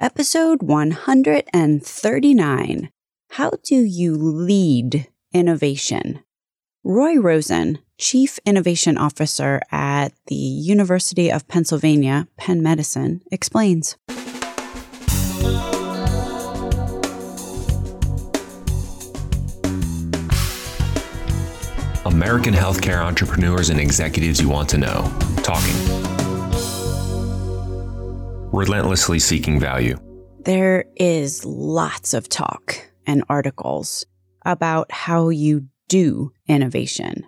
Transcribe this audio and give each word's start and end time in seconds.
Episode 0.00 0.60
139 0.60 2.90
How 3.30 3.52
Do 3.62 3.76
You 3.76 4.16
Lead 4.16 5.06
Innovation? 5.32 6.18
Roy 6.82 7.16
Rosen, 7.16 7.78
Chief 7.96 8.40
Innovation 8.44 8.98
Officer 8.98 9.60
at 9.70 10.08
the 10.26 10.34
University 10.34 11.30
of 11.30 11.46
Pennsylvania, 11.46 12.26
Penn 12.36 12.60
Medicine, 12.60 13.22
explains. 13.30 13.96
American 22.04 22.52
healthcare 22.52 23.00
entrepreneurs 23.00 23.70
and 23.70 23.78
executives 23.78 24.40
you 24.40 24.48
want 24.48 24.68
to 24.70 24.78
know. 24.78 25.16
Talking. 25.44 26.13
Relentlessly 28.54 29.18
seeking 29.18 29.58
value. 29.58 29.98
There 30.44 30.84
is 30.94 31.44
lots 31.44 32.14
of 32.14 32.28
talk 32.28 32.88
and 33.04 33.24
articles 33.28 34.06
about 34.44 34.92
how 34.92 35.30
you 35.30 35.66
do 35.88 36.30
innovation, 36.46 37.26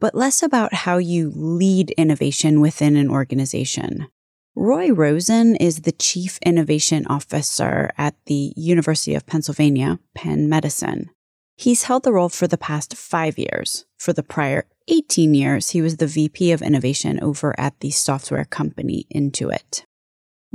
but 0.00 0.16
less 0.16 0.42
about 0.42 0.74
how 0.74 0.98
you 0.98 1.30
lead 1.36 1.92
innovation 1.92 2.60
within 2.60 2.96
an 2.96 3.08
organization. 3.08 4.08
Roy 4.56 4.90
Rosen 4.90 5.54
is 5.54 5.82
the 5.82 5.92
Chief 5.92 6.36
Innovation 6.44 7.06
Officer 7.06 7.92
at 7.96 8.16
the 8.26 8.52
University 8.56 9.14
of 9.14 9.24
Pennsylvania, 9.24 10.00
Penn 10.16 10.48
Medicine. 10.48 11.10
He's 11.54 11.84
held 11.84 12.02
the 12.02 12.12
role 12.12 12.28
for 12.28 12.48
the 12.48 12.58
past 12.58 12.96
five 12.96 13.38
years. 13.38 13.86
For 13.98 14.12
the 14.12 14.24
prior 14.24 14.66
18 14.88 15.32
years, 15.32 15.70
he 15.70 15.80
was 15.80 15.98
the 15.98 16.08
VP 16.08 16.50
of 16.50 16.60
Innovation 16.60 17.20
over 17.22 17.54
at 17.56 17.78
the 17.78 17.92
software 17.92 18.44
company 18.44 19.06
Intuit. 19.14 19.84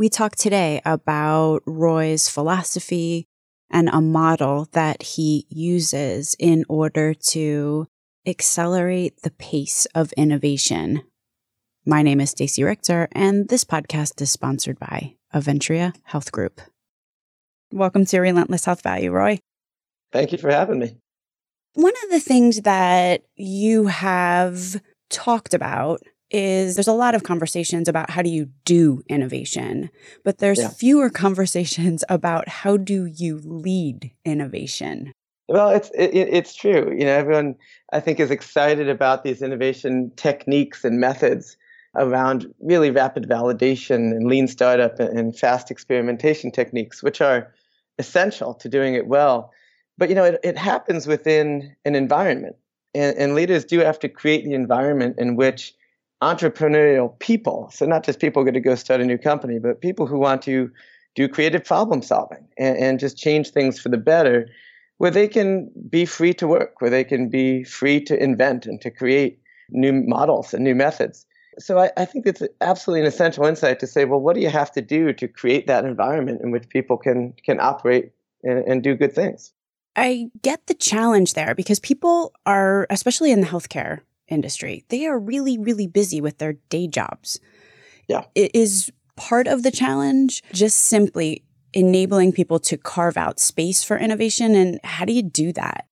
We 0.02 0.10
talk 0.10 0.36
today 0.36 0.82
about 0.84 1.62
Roy's 1.68 2.28
philosophy 2.28 3.28
and 3.70 3.88
a 3.88 4.02
model 4.02 4.68
that 4.72 5.04
he 5.04 5.46
uses 5.48 6.36
in 6.40 6.66
order 6.68 7.14
to 7.30 7.88
accelerate 8.26 9.22
the 9.22 9.30
pace 9.30 9.86
of 9.94 10.12
innovation. 10.14 11.04
My 11.86 12.02
name 12.02 12.20
is 12.20 12.32
Stacey 12.32 12.64
Richter, 12.64 13.10
and 13.12 13.48
this 13.50 13.64
podcast 13.64 14.20
is 14.24 14.32
sponsored 14.32 14.80
by 14.80 15.18
Aventria 15.36 15.94
Health 16.06 16.32
Group. 16.32 16.62
Welcome 17.72 18.06
to 18.06 18.22
Relentless 18.22 18.66
Health 18.66 18.82
Value, 18.82 19.12
Roy. 19.12 19.38
Thank 20.12 20.32
you 20.32 20.40
for 20.40 20.50
having 20.50 20.80
me. 20.80 20.98
One 21.76 21.94
of 22.06 22.10
the 22.10 22.20
things 22.20 22.62
that 22.62 23.22
you 23.36 23.86
have 23.86 24.82
talked 25.12 25.54
about 25.54 26.02
is 26.32 26.76
there's 26.76 26.88
a 26.88 26.94
lot 26.94 27.14
of 27.14 27.24
conversations 27.24 27.88
about 27.88 28.10
how 28.10 28.22
do 28.22 28.30
you 28.30 28.50
do 28.66 29.04
innovation, 29.08 29.90
but 30.24 30.40
there's 30.40 30.60
yeah. 30.60 30.70
fewer 30.70 31.10
conversations 31.26 32.04
about 32.10 32.48
how 32.48 32.78
do 32.78 33.06
you 33.06 33.42
lead 33.44 34.12
innovation. 34.26 35.14
Well, 35.48 35.70
it's 35.70 35.92
it, 35.94 36.14
it's 36.14 36.56
true. 36.56 36.96
You 36.98 37.06
know, 37.06 37.14
everyone 37.14 37.56
I 37.92 38.00
think 38.00 38.20
is 38.20 38.32
excited 38.32 38.88
about 38.88 39.24
these 39.24 39.42
innovation 39.42 40.12
techniques 40.16 40.86
and 40.86 41.00
methods 41.00 41.58
around 41.98 42.48
really 42.62 42.90
rapid 42.90 43.28
validation 43.28 44.12
and 44.16 44.28
lean 44.28 44.48
startup 44.48 44.98
and 45.00 45.38
fast 45.38 45.70
experimentation 45.70 46.52
techniques, 46.52 47.04
which 47.04 47.20
are 47.20 47.54
essential 48.00 48.54
to 48.54 48.70
doing 48.70 48.94
it 48.94 49.08
well. 49.08 49.52
But 49.98 50.08
you 50.08 50.16
know, 50.16 50.24
it, 50.24 50.40
it 50.42 50.58
happens 50.58 51.06
within 51.06 51.76
an 51.84 51.96
environment, 51.96 52.56
and, 52.96 53.18
and 53.18 53.36
leaders 53.36 53.66
do 53.66 53.80
have 53.80 54.00
to 54.00 54.10
create 54.10 54.46
the 54.46 54.54
environment 54.54 55.16
in 55.20 55.36
which 55.36 55.74
entrepreneurial 56.22 57.18
people, 57.20 57.70
so 57.74 57.86
not 57.86 58.04
just 58.04 58.20
people 58.20 58.44
going 58.44 58.54
to 58.54 58.60
go 58.60 58.76
start 58.76 59.02
a 59.02 59.06
new 59.06 59.18
company, 59.18 59.60
but 59.60 59.82
people 59.82 60.06
who 60.06 60.20
want 60.20 60.42
to 60.44 60.70
do 61.16 61.28
creative 61.28 61.64
problem 61.64 62.02
solving 62.02 62.48
and, 62.58 62.78
and 62.78 63.00
just 63.00 63.18
change 63.18 63.50
things 63.50 63.80
for 63.80 63.90
the 63.90 63.98
better, 63.98 64.48
where 64.98 65.12
they 65.12 65.28
can 65.28 65.70
be 65.90 66.06
free 66.06 66.34
to 66.34 66.48
work, 66.48 66.80
where 66.80 66.92
they 66.92 67.04
can 67.04 67.28
be 67.28 67.64
free 67.64 68.00
to 68.00 68.22
invent 68.22 68.66
and 68.66 68.80
to 68.82 68.92
create 68.92 69.40
new 69.70 69.92
models 69.92 70.54
and 70.54 70.64
new 70.64 70.76
methods. 70.76 71.26
So 71.60 71.80
I, 71.80 71.92
I, 71.98 72.06
think 72.06 72.26
it's 72.26 72.42
absolutely 72.62 73.02
an 73.02 73.08
essential 73.08 73.46
insight 73.46 73.80
to 73.80 73.88
say, 73.88 74.06
well, 74.06 74.22
what 74.22 74.36
do 74.36 74.42
you 74.42 74.50
have 74.50 74.72
to 74.74 74.82
do 74.82 75.12
to 75.14 75.28
create 75.28 75.68
that 75.68 75.84
environment 75.84 76.42
in 76.42 76.52
which 76.52 76.70
people 76.70 76.98
can 76.98 77.34
can 77.44 77.60
operate 77.60 78.12
and, 78.44 78.60
and 78.60 78.84
do 78.84 78.96
good 78.96 79.14
things? 79.14 79.52
I 79.96 80.30
get 80.42 80.68
the 80.68 80.74
challenge 80.74 81.34
there 81.34 81.54
because 81.54 81.80
people 81.80 82.34
are, 82.46 82.88
especially 82.90 83.32
in 83.32 83.42
the 83.42 83.48
healthcare 83.48 84.00
industry, 84.32 84.86
they 84.90 85.06
are 85.06 85.20
really, 85.20 85.58
really 85.58 85.88
busy 85.88 86.22
with 86.22 86.38
their 86.38 86.54
day 86.70 86.88
jobs. 86.88 87.40
Yeah. 88.08 88.26
It 88.36 88.56
is 88.56 88.92
part 89.16 89.48
of 89.48 89.64
the 89.64 89.72
challenge 89.72 90.44
just 90.52 90.78
simply 90.78 91.44
enabling 91.74 92.34
people 92.34 92.60
to 92.60 92.78
carve 92.78 93.18
out 93.18 93.40
space 93.40 93.84
for 93.84 93.98
innovation. 93.98 94.56
And 94.56 94.80
how 94.84 95.06
do 95.06 95.14
you 95.14 95.24
do 95.24 95.54
that? 95.54 95.86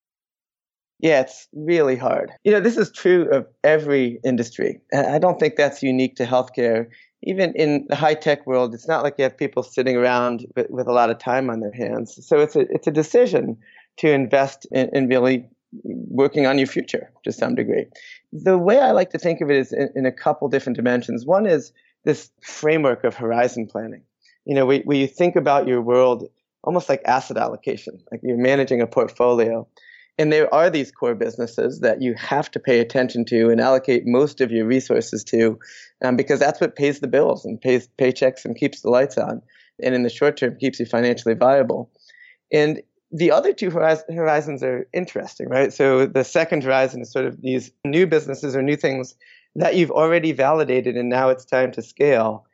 Yeah, 1.00 1.22
it's 1.22 1.48
really 1.54 1.96
hard. 1.96 2.32
You 2.44 2.52
know, 2.52 2.60
this 2.60 2.76
is 2.76 2.92
true 2.92 3.30
of 3.32 3.48
every 3.64 4.20
industry. 4.26 4.82
And 4.92 5.08
I 5.08 5.18
don't 5.18 5.40
think 5.40 5.56
that's 5.56 5.82
unique 5.82 6.16
to 6.18 6.26
healthcare. 6.26 6.88
Even 7.24 7.54
in 7.56 7.86
the 7.88 7.96
high 7.96 8.16
tech 8.16 8.46
world, 8.46 8.74
it's 8.74 8.88
not 8.88 9.04
like 9.04 9.16
you 9.18 9.24
have 9.24 9.38
people 9.38 9.64
sitting 9.64 9.96
around 9.96 10.46
with, 10.56 10.70
with 10.70 10.88
a 10.88 10.92
lot 10.92 11.10
of 11.10 11.18
time 11.18 11.50
on 11.50 11.62
their 11.62 11.72
hands. 11.72 12.20
So 12.26 12.40
it's 12.40 12.56
a, 12.56 12.62
it's 12.70 12.88
a 12.88 12.92
decision 12.92 13.58
to 13.98 14.12
invest 14.12 14.68
in, 14.72 14.90
in 14.94 15.08
really 15.08 15.48
working 15.84 16.46
on 16.46 16.58
your 16.58 16.68
future 16.68 17.12
to 17.24 17.32
some 17.32 17.56
degree. 17.56 17.86
The 18.32 18.58
way 18.58 18.80
I 18.80 18.92
like 18.92 19.12
to 19.12 19.20
think 19.20 19.42
of 19.42 19.50
it 19.50 19.58
is 19.58 19.74
in, 19.74 19.90
in 19.96 20.06
a 20.06 20.12
couple 20.12 20.48
different 20.48 20.76
dimensions. 20.76 21.26
One 21.26 21.46
is 21.46 21.72
this 22.06 22.32
framework 22.42 23.04
of 23.04 23.16
horizon 23.16 23.68
planning. 23.68 24.04
You 24.46 24.56
know, 24.56 24.66
where, 24.66 24.80
where 24.80 24.98
you 24.98 25.08
think 25.08 25.36
about 25.36 25.68
your 25.68 25.82
world 25.82 26.28
almost 26.64 26.90
like 26.90 27.02
asset 27.06 27.38
allocation, 27.38 28.00
like 28.12 28.22
you're 28.24 28.38
managing 28.38 28.82
a 28.82 28.88
portfolio. 28.88 29.68
And 30.18 30.34
there 30.34 30.54
are 30.54 30.70
these 30.70 30.92
core 30.92 31.16
businesses 31.16 31.80
that 31.80 32.02
you 32.02 32.14
have 32.16 32.52
to 32.52 32.60
pay 32.60 32.80
attention 32.80 33.24
to 33.26 33.50
and 33.50 33.62
allocate 33.62 34.04
most 34.06 34.42
of 34.42 34.52
your 34.52 34.66
resources 34.66 35.24
to, 35.26 35.58
um, 36.04 36.18
because 36.18 36.40
that's 36.40 36.60
what 36.60 36.76
pays 36.76 37.00
the 37.00 37.08
bills 37.08 37.46
and 37.46 37.62
pays 37.62 37.88
paychecks 37.98 38.44
and 38.44 38.58
keeps 38.58 38.82
the 38.82 38.90
lights 38.90 39.18
on, 39.18 39.42
and 39.82 39.96
in 39.96 40.04
the 40.04 40.10
short 40.10 40.36
term 40.36 40.58
keeps 40.60 40.80
you 40.80 40.86
financially 40.86 41.36
viable. 41.36 41.90
And 42.52 42.82
the 43.12 43.32
other 43.32 43.54
two 43.54 43.72
horizons 43.72 44.62
are 44.62 44.88
interesting, 44.94 45.50
right? 45.50 45.74
So 45.74 46.06
the 46.06 46.24
second 46.24 46.64
horizon 46.64 47.02
is 47.02 47.12
sort 47.12 47.26
of 47.26 47.42
these 47.42 47.72
new 47.86 48.06
businesses 48.06 48.56
or 48.56 48.62
new 48.62 48.76
things 48.76 49.16
that 49.56 49.76
you've 49.76 49.92
already 49.92 50.32
validated 50.32 50.96
and 50.96 51.10
now 51.10 51.30
it's 51.30 51.46
time 51.46 51.72
to 51.72 51.82
scale. 51.82 52.46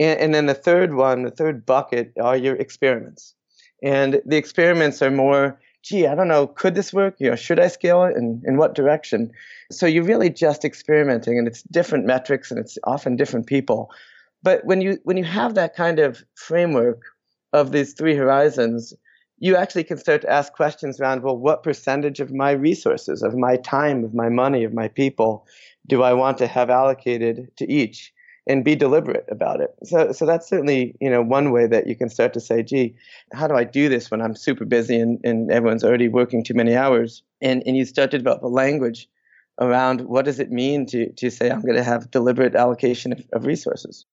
And, 0.00 0.18
and 0.18 0.34
then 0.34 0.46
the 0.46 0.54
third 0.54 0.94
one, 0.94 1.22
the 1.22 1.30
third 1.30 1.64
bucket 1.64 2.12
are 2.20 2.36
your 2.36 2.56
experiments. 2.56 3.34
And 3.82 4.20
the 4.26 4.36
experiments 4.36 5.00
are 5.00 5.12
more, 5.12 5.60
gee, 5.82 6.06
I 6.06 6.14
don't 6.14 6.28
know, 6.28 6.48
could 6.48 6.74
this 6.74 6.92
work? 6.92 7.14
You 7.18 7.30
know, 7.30 7.36
should 7.36 7.60
I 7.60 7.68
scale 7.68 8.02
it 8.04 8.16
and 8.16 8.42
in 8.44 8.56
what 8.56 8.74
direction? 8.74 9.30
So 9.70 9.86
you're 9.86 10.04
really 10.04 10.28
just 10.28 10.64
experimenting 10.64 11.38
and 11.38 11.46
it's 11.46 11.62
different 11.62 12.04
metrics 12.04 12.50
and 12.50 12.58
it's 12.58 12.78
often 12.84 13.16
different 13.16 13.46
people. 13.46 13.90
But 14.42 14.64
when 14.64 14.80
you 14.80 14.98
when 15.04 15.16
you 15.16 15.24
have 15.24 15.54
that 15.54 15.76
kind 15.76 15.98
of 15.98 16.24
framework 16.34 17.02
of 17.52 17.72
these 17.72 17.92
three 17.92 18.16
horizons, 18.16 18.94
you 19.40 19.56
actually 19.56 19.84
can 19.84 19.98
start 19.98 20.20
to 20.22 20.30
ask 20.30 20.52
questions 20.52 21.00
around 21.00 21.22
well 21.22 21.36
what 21.36 21.62
percentage 21.62 22.20
of 22.20 22.32
my 22.32 22.52
resources 22.52 23.22
of 23.22 23.34
my 23.34 23.56
time 23.56 24.04
of 24.04 24.14
my 24.14 24.28
money 24.28 24.64
of 24.64 24.72
my 24.72 24.88
people 24.88 25.46
do 25.86 26.02
i 26.02 26.12
want 26.12 26.38
to 26.38 26.46
have 26.46 26.70
allocated 26.70 27.50
to 27.56 27.70
each 27.70 28.12
and 28.46 28.64
be 28.64 28.74
deliberate 28.74 29.26
about 29.30 29.60
it? 29.60 29.74
So 29.84 30.12
so 30.12 30.26
that's 30.26 30.48
certainly 30.48 30.96
you 31.00 31.10
know 31.10 31.22
one 31.22 31.52
way 31.52 31.66
that 31.66 31.86
you 31.86 31.94
can 31.94 32.08
start 32.08 32.32
to 32.34 32.40
say 32.40 32.62
gee 32.62 32.96
how 33.32 33.46
do 33.46 33.54
i 33.54 33.64
do 33.64 33.88
this 33.88 34.10
when 34.10 34.20
i'm 34.20 34.34
super 34.34 34.64
busy 34.64 34.98
and, 34.98 35.20
and 35.24 35.50
everyone's 35.50 35.84
already 35.84 36.08
working 36.08 36.42
too 36.42 36.54
many 36.54 36.74
hours? 36.74 37.22
And 37.40 37.62
and 37.66 37.76
you 37.76 37.84
start 37.84 38.10
to 38.10 38.18
develop 38.18 38.42
a 38.42 38.48
language 38.48 39.08
around 39.60 40.02
what 40.02 40.24
does 40.24 40.40
it 40.40 40.50
mean 40.50 40.86
to 40.86 41.12
to 41.12 41.30
say 41.30 41.50
i'm 41.50 41.62
going 41.62 41.76
to 41.76 41.82
have 41.82 42.10
deliberate 42.10 42.54
allocation 42.54 43.12
of, 43.12 43.22
of 43.32 43.46
resources? 43.46 44.06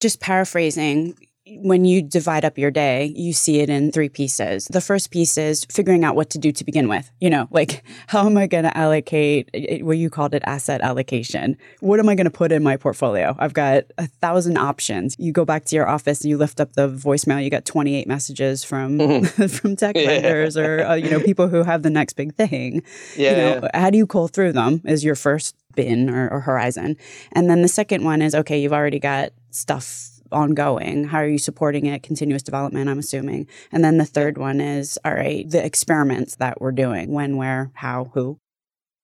Just 0.00 0.20
paraphrasing 0.20 1.14
when 1.48 1.84
you 1.84 2.02
divide 2.02 2.44
up 2.44 2.58
your 2.58 2.70
day, 2.70 3.12
you 3.14 3.32
see 3.32 3.60
it 3.60 3.70
in 3.70 3.92
three 3.92 4.08
pieces. 4.08 4.66
The 4.66 4.80
first 4.80 5.10
piece 5.10 5.38
is 5.38 5.64
figuring 5.70 6.04
out 6.04 6.16
what 6.16 6.30
to 6.30 6.38
do 6.38 6.50
to 6.50 6.64
begin 6.64 6.88
with. 6.88 7.10
You 7.20 7.30
know, 7.30 7.46
like 7.50 7.84
how 8.08 8.26
am 8.26 8.36
I 8.36 8.46
going 8.46 8.64
to 8.64 8.76
allocate 8.76 9.50
what 9.82 9.96
you 9.96 10.10
called 10.10 10.34
it 10.34 10.42
asset 10.44 10.80
allocation? 10.80 11.56
What 11.80 12.00
am 12.00 12.08
I 12.08 12.14
going 12.14 12.24
to 12.24 12.30
put 12.30 12.50
in 12.50 12.62
my 12.62 12.76
portfolio? 12.76 13.36
I've 13.38 13.54
got 13.54 13.84
a 13.96 14.06
thousand 14.06 14.58
options. 14.58 15.14
You 15.18 15.32
go 15.32 15.44
back 15.44 15.64
to 15.66 15.76
your 15.76 15.88
office, 15.88 16.22
and 16.22 16.30
you 16.30 16.36
lift 16.36 16.60
up 16.60 16.72
the 16.72 16.88
voicemail, 16.88 17.42
you 17.42 17.50
got 17.50 17.64
28 17.64 18.08
messages 18.08 18.64
from 18.64 18.98
mm-hmm. 18.98 19.46
from 19.56 19.76
tech 19.76 19.96
yeah. 19.96 20.06
vendors 20.06 20.56
or 20.56 20.84
uh, 20.84 20.94
you 20.94 21.10
know 21.10 21.20
people 21.20 21.48
who 21.48 21.62
have 21.62 21.82
the 21.82 21.90
next 21.90 22.14
big 22.14 22.34
thing. 22.34 22.82
Yeah, 23.16 23.30
you 23.30 23.36
know, 23.36 23.60
yeah. 23.62 23.80
how 23.80 23.90
do 23.90 23.98
you 23.98 24.06
cull 24.06 24.28
through 24.28 24.52
them 24.52 24.82
is 24.84 25.04
your 25.04 25.14
first 25.14 25.54
bin 25.76 26.10
or, 26.10 26.28
or 26.30 26.40
horizon. 26.40 26.96
And 27.32 27.48
then 27.48 27.62
the 27.62 27.68
second 27.68 28.02
one 28.02 28.22
is 28.22 28.34
okay, 28.34 28.58
you've 28.58 28.72
already 28.72 28.98
got 28.98 29.32
stuff 29.50 30.15
ongoing? 30.32 31.04
How 31.04 31.18
are 31.18 31.28
you 31.28 31.38
supporting 31.38 31.86
it? 31.86 32.02
Continuous 32.02 32.42
development, 32.42 32.88
I'm 32.88 32.98
assuming. 32.98 33.46
And 33.72 33.84
then 33.84 33.98
the 33.98 34.04
third 34.04 34.38
one 34.38 34.60
is 34.60 34.98
all 35.04 35.14
right, 35.14 35.48
the 35.48 35.64
experiments 35.64 36.36
that 36.36 36.60
we're 36.60 36.72
doing 36.72 37.12
when, 37.12 37.36
where, 37.36 37.70
how, 37.74 38.10
who. 38.14 38.38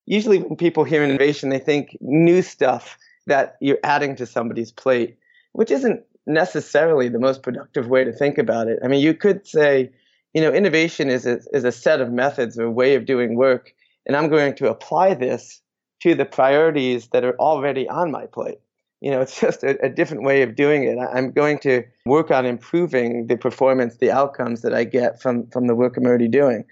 Usually, 0.06 0.38
when 0.38 0.56
people 0.56 0.84
hear 0.84 1.04
innovation, 1.04 1.48
they 1.48 1.58
think 1.58 1.96
new 2.00 2.42
stuff 2.42 2.98
that 3.26 3.56
you're 3.60 3.78
adding 3.84 4.16
to 4.16 4.26
somebody's 4.26 4.72
plate, 4.72 5.16
which 5.52 5.70
isn't 5.70 6.04
necessarily 6.26 7.08
the 7.08 7.18
most 7.18 7.42
productive 7.42 7.88
way 7.88 8.04
to 8.04 8.12
think 8.12 8.38
about 8.38 8.68
it. 8.68 8.78
I 8.84 8.88
mean, 8.88 9.00
you 9.00 9.14
could 9.14 9.46
say, 9.46 9.90
you 10.34 10.40
know, 10.40 10.52
innovation 10.52 11.08
is 11.08 11.26
a, 11.26 11.40
is 11.52 11.64
a 11.64 11.72
set 11.72 12.00
of 12.00 12.10
methods 12.10 12.58
or 12.58 12.64
a 12.64 12.70
way 12.70 12.94
of 12.94 13.06
doing 13.06 13.36
work, 13.36 13.72
and 14.06 14.16
I'm 14.16 14.28
going 14.28 14.54
to 14.56 14.70
apply 14.70 15.14
this 15.14 15.60
to 16.02 16.14
the 16.14 16.24
priorities 16.24 17.08
that 17.08 17.24
are 17.24 17.38
already 17.38 17.88
on 17.88 18.10
my 18.10 18.26
plate. 18.26 18.58
You 19.02 19.10
know, 19.10 19.20
it's 19.24 19.38
just 19.38 19.62
a, 19.62 19.78
a 19.84 19.88
different 19.88 20.22
way 20.22 20.42
of 20.42 20.56
doing 20.56 20.84
it. 20.84 20.96
I'm 20.98 21.32
going 21.32 21.58
to 21.60 21.82
work 22.06 22.30
on 22.30 22.46
improving 22.46 23.26
the 23.26 23.36
performance, 23.36 23.96
the 23.96 24.10
outcomes 24.10 24.62
that 24.62 24.72
I 24.72 24.84
get 24.84 25.20
from 25.20 25.48
from 25.48 25.66
the 25.66 25.74
work 25.74 25.96
I'm 25.96 26.06
already 26.06 26.28
doing. 26.28 26.64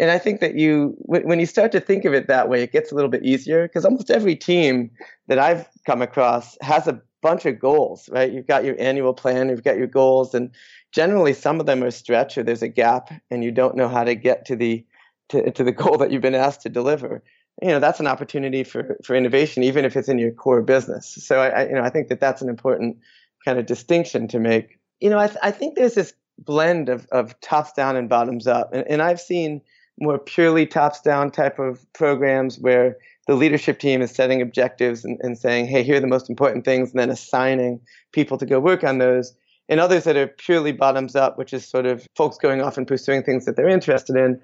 And 0.00 0.10
I 0.10 0.18
think 0.18 0.40
that 0.40 0.56
you, 0.56 0.96
when 1.04 1.38
you 1.38 1.46
start 1.46 1.70
to 1.70 1.78
think 1.78 2.04
of 2.04 2.14
it 2.14 2.26
that 2.26 2.48
way, 2.48 2.62
it 2.62 2.72
gets 2.72 2.90
a 2.90 2.96
little 2.96 3.10
bit 3.10 3.22
easier 3.22 3.68
because 3.68 3.84
almost 3.84 4.10
every 4.10 4.34
team 4.34 4.90
that 5.28 5.38
I've 5.38 5.68
come 5.86 6.02
across 6.02 6.58
has 6.62 6.88
a 6.88 7.00
bunch 7.22 7.46
of 7.46 7.60
goals, 7.60 8.08
right? 8.10 8.32
You've 8.32 8.48
got 8.48 8.64
your 8.64 8.74
annual 8.80 9.14
plan, 9.14 9.50
you've 9.50 9.62
got 9.62 9.78
your 9.78 9.86
goals, 9.86 10.34
and 10.34 10.50
generally 10.90 11.32
some 11.32 11.60
of 11.60 11.66
them 11.66 11.82
are 11.84 11.92
stretch 11.92 12.36
or 12.36 12.42
there's 12.42 12.62
a 12.62 12.68
gap 12.68 13.12
and 13.30 13.44
you 13.44 13.52
don't 13.52 13.76
know 13.76 13.88
how 13.88 14.02
to 14.02 14.16
get 14.16 14.44
to 14.46 14.56
the 14.56 14.84
to, 15.28 15.50
to 15.52 15.64
the 15.64 15.72
goal 15.82 15.96
that 15.98 16.10
you've 16.10 16.22
been 16.22 16.34
asked 16.34 16.62
to 16.62 16.68
deliver. 16.68 17.22
You 17.62 17.68
know, 17.68 17.80
that's 17.80 18.00
an 18.00 18.06
opportunity 18.06 18.64
for, 18.64 18.96
for 19.04 19.14
innovation, 19.14 19.62
even 19.62 19.84
if 19.84 19.96
it's 19.96 20.08
in 20.08 20.18
your 20.18 20.32
core 20.32 20.62
business. 20.62 21.14
So 21.20 21.40
I, 21.40 21.48
I 21.48 21.66
you 21.66 21.74
know, 21.74 21.82
I 21.82 21.90
think 21.90 22.08
that 22.08 22.20
that's 22.20 22.42
an 22.42 22.48
important 22.48 22.98
kind 23.44 23.58
of 23.58 23.66
distinction 23.66 24.28
to 24.28 24.38
make. 24.38 24.78
You 25.00 25.10
know, 25.10 25.18
I, 25.18 25.28
th- 25.28 25.38
I 25.42 25.50
think 25.50 25.76
there's 25.76 25.94
this 25.94 26.14
blend 26.38 26.88
of, 26.88 27.06
of 27.12 27.38
tops 27.40 27.72
down 27.72 27.96
and 27.96 28.08
bottoms 28.08 28.46
up. 28.46 28.70
And, 28.72 28.84
and 28.88 29.02
I've 29.02 29.20
seen 29.20 29.60
more 30.00 30.18
purely 30.18 30.66
tops 30.66 31.00
down 31.00 31.30
type 31.30 31.58
of 31.58 31.86
programs 31.92 32.58
where 32.58 32.96
the 33.26 33.34
leadership 33.34 33.78
team 33.78 34.02
is 34.02 34.10
setting 34.10 34.42
objectives 34.42 35.04
and, 35.04 35.18
and 35.22 35.38
saying, 35.38 35.66
hey, 35.66 35.82
here 35.82 35.96
are 35.96 36.00
the 36.00 36.06
most 36.06 36.28
important 36.28 36.64
things, 36.64 36.90
and 36.90 36.98
then 36.98 37.10
assigning 37.10 37.80
people 38.12 38.36
to 38.38 38.46
go 38.46 38.58
work 38.58 38.84
on 38.84 38.98
those. 38.98 39.34
And 39.68 39.80
others 39.80 40.04
that 40.04 40.16
are 40.16 40.26
purely 40.26 40.72
bottoms 40.72 41.16
up, 41.16 41.38
which 41.38 41.54
is 41.54 41.66
sort 41.66 41.86
of 41.86 42.06
folks 42.16 42.36
going 42.36 42.60
off 42.60 42.76
and 42.76 42.86
pursuing 42.86 43.22
things 43.22 43.46
that 43.46 43.56
they're 43.56 43.68
interested 43.68 44.16
in. 44.16 44.40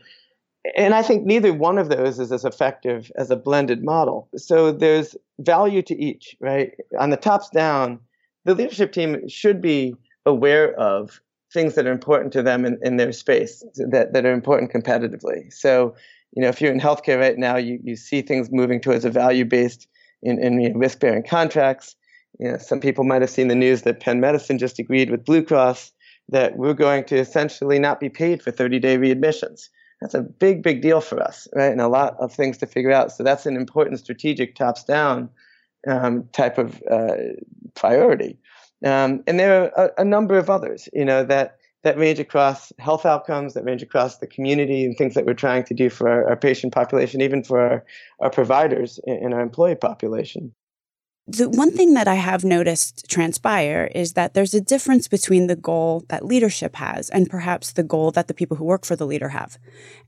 And 0.77 0.95
I 0.95 1.03
think 1.03 1.25
neither 1.25 1.55
one 1.55 1.79
of 1.79 1.89
those 1.89 2.19
is 2.19 2.33
as 2.33 2.45
effective 2.45 3.11
as 3.17 3.31
a 3.31 3.37
blended 3.37 3.83
model. 3.83 4.29
So 4.37 4.73
there's 4.73 5.17
value 5.39 5.83
to 5.83 5.97
each, 5.97 6.37
right? 6.41 6.73
On 6.99 7.11
the 7.11 7.17
tops 7.17 7.49
down, 7.49 7.99
the 8.45 8.55
leadership 8.55 8.93
team 8.93 9.27
should 9.29 9.63
be 9.63 9.95
aware 10.27 10.75
of 10.75 11.21
things 11.53 11.75
that 11.75 11.87
are 11.87 11.93
important 11.93 12.33
to 12.35 12.43
them 12.43 12.65
in, 12.65 12.79
in 12.83 12.97
their 12.97 13.13
space 13.13 13.65
that, 13.77 14.13
that 14.13 14.25
are 14.25 14.33
important 14.33 14.73
competitively. 14.73 15.53
So, 15.53 15.95
you 16.33 16.43
know, 16.43 16.49
if 16.49 16.61
you're 16.61 16.73
in 16.73 16.81
healthcare 16.81 17.19
right 17.19 17.37
now, 17.37 17.57
you, 17.57 17.81
you 17.83 17.97
see 17.97 18.23
things 18.23 18.51
moving 18.53 18.81
towards 18.81 19.05
a 19.05 19.11
value 19.11 19.45
based 19.45 19.89
in, 20.23 20.43
in 20.43 20.61
you 20.61 20.71
know, 20.71 20.79
risk 20.79 21.01
bearing 21.01 21.25
contracts. 21.25 21.97
You 22.39 22.53
know, 22.53 22.59
some 22.59 22.81
people 22.81 23.05
might 23.05 23.23
have 23.23 23.31
seen 23.31 23.49
the 23.49 23.55
news 23.55 23.83
that 23.83 24.01
Penn 24.01 24.21
Medicine 24.21 24.59
just 24.59 24.79
agreed 24.79 25.11
with 25.11 25.25
Blue 25.25 25.43
Cross 25.43 25.93
that 26.29 26.57
we're 26.57 26.75
going 26.75 27.05
to 27.05 27.17
essentially 27.17 27.79
not 27.79 27.99
be 27.99 28.09
paid 28.09 28.43
for 28.43 28.51
30 28.51 28.79
day 28.79 28.97
readmissions. 28.97 29.69
That's 30.01 30.15
a 30.15 30.23
big, 30.23 30.63
big 30.63 30.81
deal 30.81 31.01
for 31.01 31.23
us, 31.23 31.47
right? 31.55 31.71
And 31.71 31.81
a 31.81 31.89
lot 31.89 32.17
of 32.19 32.33
things 32.33 32.59
to 32.59 32.67
figure 32.67 32.93
out. 32.93 33.13
So 33.13 33.23
that's 33.23 33.47
an 33.47 33.57
important 33.57 34.01
strategic 34.01 34.55
tops 34.55 34.85
down 34.85 35.29
um, 35.87 36.29
type 36.33 36.59
of 36.59 36.83
uh, 36.91 37.17
priority. 37.75 38.39
Um, 38.85 39.23
and 39.27 39.39
there 39.39 39.65
are 39.65 39.87
a, 39.87 40.03
a, 40.03 40.05
number 40.05 40.39
of 40.39 40.49
others, 40.49 40.89
you 40.95 41.05
know, 41.05 41.25
that, 41.25 41.57
that 41.83 41.99
range 41.99 42.19
across 42.19 42.73
health 42.79 43.05
outcomes, 43.05 43.53
that 43.55 43.65
range 43.65 43.83
across 43.83 44.19
the 44.19 44.27
community, 44.27 44.85
and 44.85 44.97
things 44.97 45.15
that 45.15 45.27
we're 45.27 45.35
trying 45.35 45.65
to 45.65 45.75
do 45.75 45.91
for 45.91 46.09
our, 46.09 46.31
our 46.31 46.37
patient 46.37 46.73
population, 46.73 47.21
even 47.21 47.45
for 47.45 47.61
our, 47.61 47.85
our 48.21 48.31
providers 48.31 48.99
and 49.07 49.35
our 49.35 49.41
employee 49.41 49.75
population. 49.75 50.55
The 51.37 51.49
one 51.49 51.71
thing 51.71 51.95
that 51.95 52.09
I 52.09 52.15
have 52.15 52.45
noticed 52.45 53.09
transpire 53.09 53.91
is 53.95 54.15
that 54.15 54.35
there's 54.35 54.55
a 54.55 54.61
difference 54.61 55.07
between 55.07 55.47
the 55.47 55.57
goal 55.57 56.05
that 56.09 56.25
leadership 56.25 56.77
has 56.77 57.09
and 57.11 57.31
perhaps 57.31 57.73
the 57.73 57.83
goal 57.83 58.11
that 58.13 58.27
the 58.29 58.35
people 58.35 58.57
who 58.57 58.65
work 58.65 58.85
for 58.85 58.97
the 58.97 59.07
leader 59.07 59.29
have. 59.29 59.59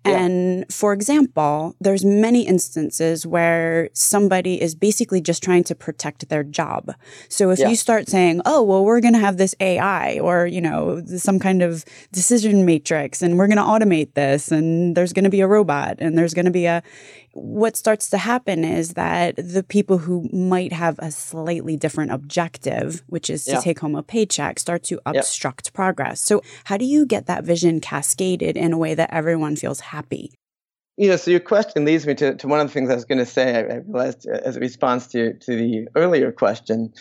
Yeah. 0.05 0.19
And 0.19 0.73
for 0.73 0.93
example, 0.93 1.77
there's 1.81 2.05
many 2.05 2.47
instances 2.47 3.25
where 3.25 3.89
somebody 3.93 4.61
is 4.61 4.75
basically 4.75 5.21
just 5.21 5.43
trying 5.43 5.65
to 5.65 5.75
protect 5.77 6.29
their 6.29 6.43
job. 6.43 6.93
So 7.29 7.51
if 7.51 7.61
yeah. 7.61 7.69
you 7.69 7.77
start 7.77 8.09
saying, 8.09 8.43
"Oh, 8.45 8.63
well, 8.63 8.85
we're 8.85 9.01
going 9.01 9.15
to 9.15 9.21
have 9.21 9.37
this 9.37 9.55
AI 9.61 10.19
or, 10.19 10.47
you 10.47 10.61
know, 10.61 11.03
some 11.07 11.39
kind 11.39 11.63
of 11.63 11.85
decision 12.11 12.65
matrix 12.65 13.23
and 13.23 13.39
we're 13.39 13.47
going 13.47 13.59
to 13.59 13.63
automate 13.63 14.15
this 14.15 14.51
and 14.51 14.97
there's 14.97 15.13
going 15.13 15.25
to 15.25 15.31
be 15.31 15.41
a 15.41 15.47
robot 15.47 15.97
and 16.01 16.19
there's 16.19 16.35
going 16.35 16.47
to 16.47 16.51
be 16.51 16.67
a 16.67 16.83
what 17.33 17.77
starts 17.77 18.11
to 18.11 18.19
happen 18.19 18.65
is 18.65 18.95
that 18.95 19.37
the 19.37 19.63
people 19.63 19.99
who 19.99 20.29
might 20.33 20.73
have 20.73 20.99
a 20.99 21.11
slightly 21.11 21.77
different 21.77 22.13
objective, 22.13 23.03
which 23.07 23.31
is 23.31 23.45
to 23.45 23.53
yeah. 23.53 23.61
take 23.61 23.81
home 23.81 23.95
a 23.95 24.03
paycheck, 24.03 24.59
start 24.59 24.83
to 24.85 25.01
obstruct 25.07 25.69
yep. 25.69 25.73
progress. 25.75 26.21
So, 26.21 26.43
how 26.65 26.77
do 26.77 26.85
you 26.85 27.07
get 27.07 27.27
that 27.27 27.45
vision 27.45 27.81
cascaded 27.81 28.57
in 28.57 28.73
a 28.73 28.79
way 28.79 28.95
that 28.95 29.13
everyone 29.13 29.57
feels 29.57 29.81
happy? 29.81 30.33
You 30.99 31.09
know, 31.09 31.17
so 31.17 31.31
your 31.31 31.41
question 31.41 31.87
leads 31.87 32.07
me 32.07 32.15
to, 32.17 32.35
to 32.35 32.47
one 32.47 32.61
of 32.61 32.67
the 32.67 32.73
things 32.73 32.91
I 32.91 32.95
was 32.95 33.07
going 33.07 33.19
to 33.19 33.27
say. 33.27 33.57
I, 33.57 33.61
I 33.61 33.77
realized 33.79 34.29
uh, 34.29 34.39
as 34.45 34.57
a 34.57 34.61
response 34.61 35.07
to 35.09 35.33
to 35.33 35.57
the 35.57 35.89
earlier 35.97 36.33
question, 36.33 36.93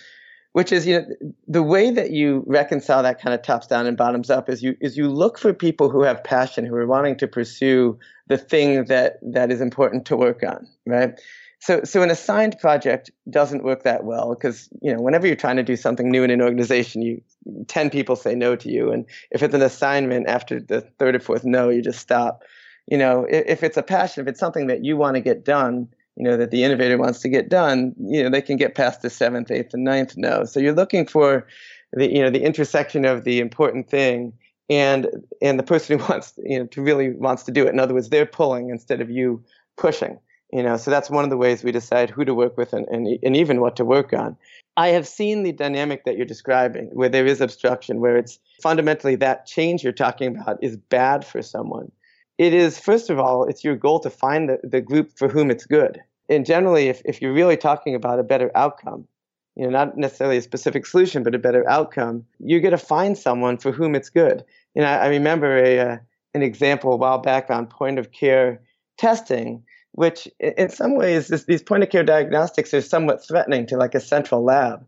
which 0.53 0.71
is 0.71 0.85
you 0.85 0.99
know 0.99 1.07
the 1.47 1.63
way 1.63 1.91
that 1.91 2.11
you 2.11 2.43
reconcile 2.47 3.03
that 3.03 3.21
kind 3.21 3.33
of 3.33 3.41
tops 3.41 3.67
down 3.67 3.85
and 3.85 3.97
bottoms 3.97 4.29
up 4.29 4.49
is 4.49 4.61
you 4.61 4.75
is 4.81 4.97
you 4.97 5.09
look 5.09 5.37
for 5.37 5.53
people 5.53 5.89
who 5.89 6.03
have 6.03 6.23
passion 6.23 6.65
who 6.65 6.75
are 6.75 6.87
wanting 6.87 7.17
to 7.17 7.27
pursue 7.27 7.97
the 8.27 8.37
thing 8.37 8.85
that 8.85 9.17
that 9.21 9.51
is 9.51 9.61
important 9.61 10.05
to 10.05 10.17
work 10.17 10.43
on 10.43 10.67
right? 10.85 11.19
So 11.59 11.81
so 11.83 12.01
an 12.01 12.09
assigned 12.09 12.57
project 12.59 13.11
doesn't 13.29 13.63
work 13.63 13.83
that 13.83 14.03
well 14.03 14.33
because 14.33 14.67
you 14.81 14.93
know 14.93 15.01
whenever 15.01 15.27
you're 15.27 15.35
trying 15.35 15.57
to 15.57 15.63
do 15.63 15.75
something 15.75 16.09
new 16.09 16.23
in 16.23 16.31
an 16.31 16.41
organization 16.41 17.01
you 17.01 17.21
10 17.67 17.89
people 17.89 18.15
say 18.15 18.35
no 18.35 18.55
to 18.55 18.69
you. 18.69 18.91
And 18.91 19.05
if 19.31 19.43
it's 19.43 19.53
an 19.53 19.61
assignment 19.61 20.27
after 20.27 20.59
the 20.59 20.81
third 20.81 21.15
or 21.15 21.19
fourth 21.19 21.43
no 21.43 21.69
you 21.69 21.81
just 21.81 21.99
stop. 21.99 22.43
You 22.87 22.97
know 22.97 23.25
if, 23.29 23.45
if 23.47 23.63
it's 23.63 23.77
a 23.77 23.83
passion 23.83 24.23
if 24.23 24.27
it's 24.27 24.39
something 24.39 24.67
that 24.67 24.83
you 24.83 24.97
want 24.97 25.15
to 25.15 25.21
get 25.21 25.45
done 25.45 25.87
you 26.21 26.27
know 26.27 26.37
that 26.37 26.51
the 26.51 26.63
innovator 26.63 26.97
wants 26.97 27.19
to 27.19 27.29
get 27.29 27.49
done 27.49 27.93
you 27.97 28.21
know 28.21 28.29
they 28.29 28.41
can 28.41 28.55
get 28.55 28.75
past 28.75 29.01
the 29.01 29.09
seventh 29.09 29.49
eighth 29.49 29.73
and 29.73 29.83
ninth 29.83 30.15
no 30.15 30.45
so 30.45 30.59
you're 30.59 30.71
looking 30.73 31.05
for 31.05 31.47
the 31.93 32.11
you 32.11 32.21
know 32.21 32.29
the 32.29 32.43
intersection 32.43 33.05
of 33.05 33.23
the 33.23 33.39
important 33.39 33.89
thing 33.89 34.33
and 34.69 35.07
and 35.41 35.59
the 35.59 35.63
person 35.63 35.99
who 35.99 36.05
wants 36.09 36.33
you 36.43 36.59
know 36.59 36.65
to 36.67 36.81
really 36.81 37.11
wants 37.11 37.43
to 37.43 37.51
do 37.51 37.65
it. 37.65 37.73
In 37.73 37.79
other 37.79 37.93
words 37.93 38.09
they're 38.09 38.25
pulling 38.25 38.69
instead 38.69 39.01
of 39.01 39.09
you 39.09 39.43
pushing 39.77 40.19
you 40.51 40.63
know. 40.63 40.77
So 40.77 40.91
that's 40.91 41.09
one 41.09 41.23
of 41.23 41.29
the 41.29 41.37
ways 41.37 41.63
we 41.63 41.71
decide 41.71 42.09
who 42.09 42.25
to 42.25 42.33
work 42.33 42.57
with 42.57 42.73
and, 42.73 42.87
and, 42.87 43.19
and 43.23 43.35
even 43.35 43.61
what 43.61 43.75
to 43.77 43.85
work 43.85 44.13
on. 44.13 44.37
I 44.77 44.89
have 44.89 45.07
seen 45.07 45.43
the 45.43 45.51
dynamic 45.51 46.05
that 46.05 46.15
you're 46.15 46.25
describing 46.25 46.89
where 46.93 47.09
there 47.09 47.25
is 47.25 47.41
obstruction 47.41 47.99
where 47.99 48.17
it's 48.17 48.39
fundamentally 48.63 49.15
that 49.15 49.45
change 49.45 49.83
you're 49.83 49.91
talking 49.91 50.35
about 50.35 50.63
is 50.63 50.77
bad 50.77 51.25
for 51.25 51.41
someone. 51.41 51.91
It 52.37 52.53
is 52.53 52.79
first 52.79 53.09
of 53.09 53.19
all 53.19 53.45
it's 53.45 53.63
your 53.63 53.75
goal 53.75 53.99
to 53.99 54.09
find 54.09 54.49
the, 54.49 54.59
the 54.63 54.81
group 54.81 55.17
for 55.17 55.27
whom 55.27 55.51
it's 55.51 55.65
good 55.65 56.01
and 56.31 56.45
generally 56.45 56.87
if, 56.87 57.01
if 57.05 57.21
you're 57.21 57.33
really 57.33 57.57
talking 57.57 57.95
about 57.95 58.19
a 58.19 58.23
better 58.23 58.51
outcome 58.55 59.07
you 59.55 59.63
know 59.63 59.69
not 59.69 59.97
necessarily 59.97 60.37
a 60.37 60.41
specific 60.41 60.85
solution 60.85 61.23
but 61.23 61.35
a 61.35 61.39
better 61.39 61.69
outcome 61.69 62.25
you're 62.39 62.61
going 62.61 62.71
to 62.71 62.77
find 62.77 63.17
someone 63.17 63.57
for 63.57 63.71
whom 63.71 63.95
it's 63.95 64.09
good. 64.09 64.43
You 64.75 64.81
know 64.81 64.87
i 64.87 65.07
remember 65.07 65.57
a 65.57 65.79
uh, 65.79 65.97
an 66.33 66.41
example 66.41 66.93
a 66.93 66.95
while 66.95 67.19
back 67.19 67.49
on 67.49 67.67
point 67.67 67.99
of 67.99 68.11
care 68.11 68.61
testing 68.97 69.63
which 69.93 70.27
in 70.39 70.69
some 70.69 70.95
ways 70.95 71.27
these 71.47 71.63
point 71.63 71.83
of 71.83 71.89
care 71.89 72.03
diagnostics 72.03 72.73
are 72.73 72.81
somewhat 72.81 73.25
threatening 73.27 73.65
to 73.67 73.77
like 73.77 73.93
a 73.93 73.99
central 73.99 74.43
lab. 74.43 74.85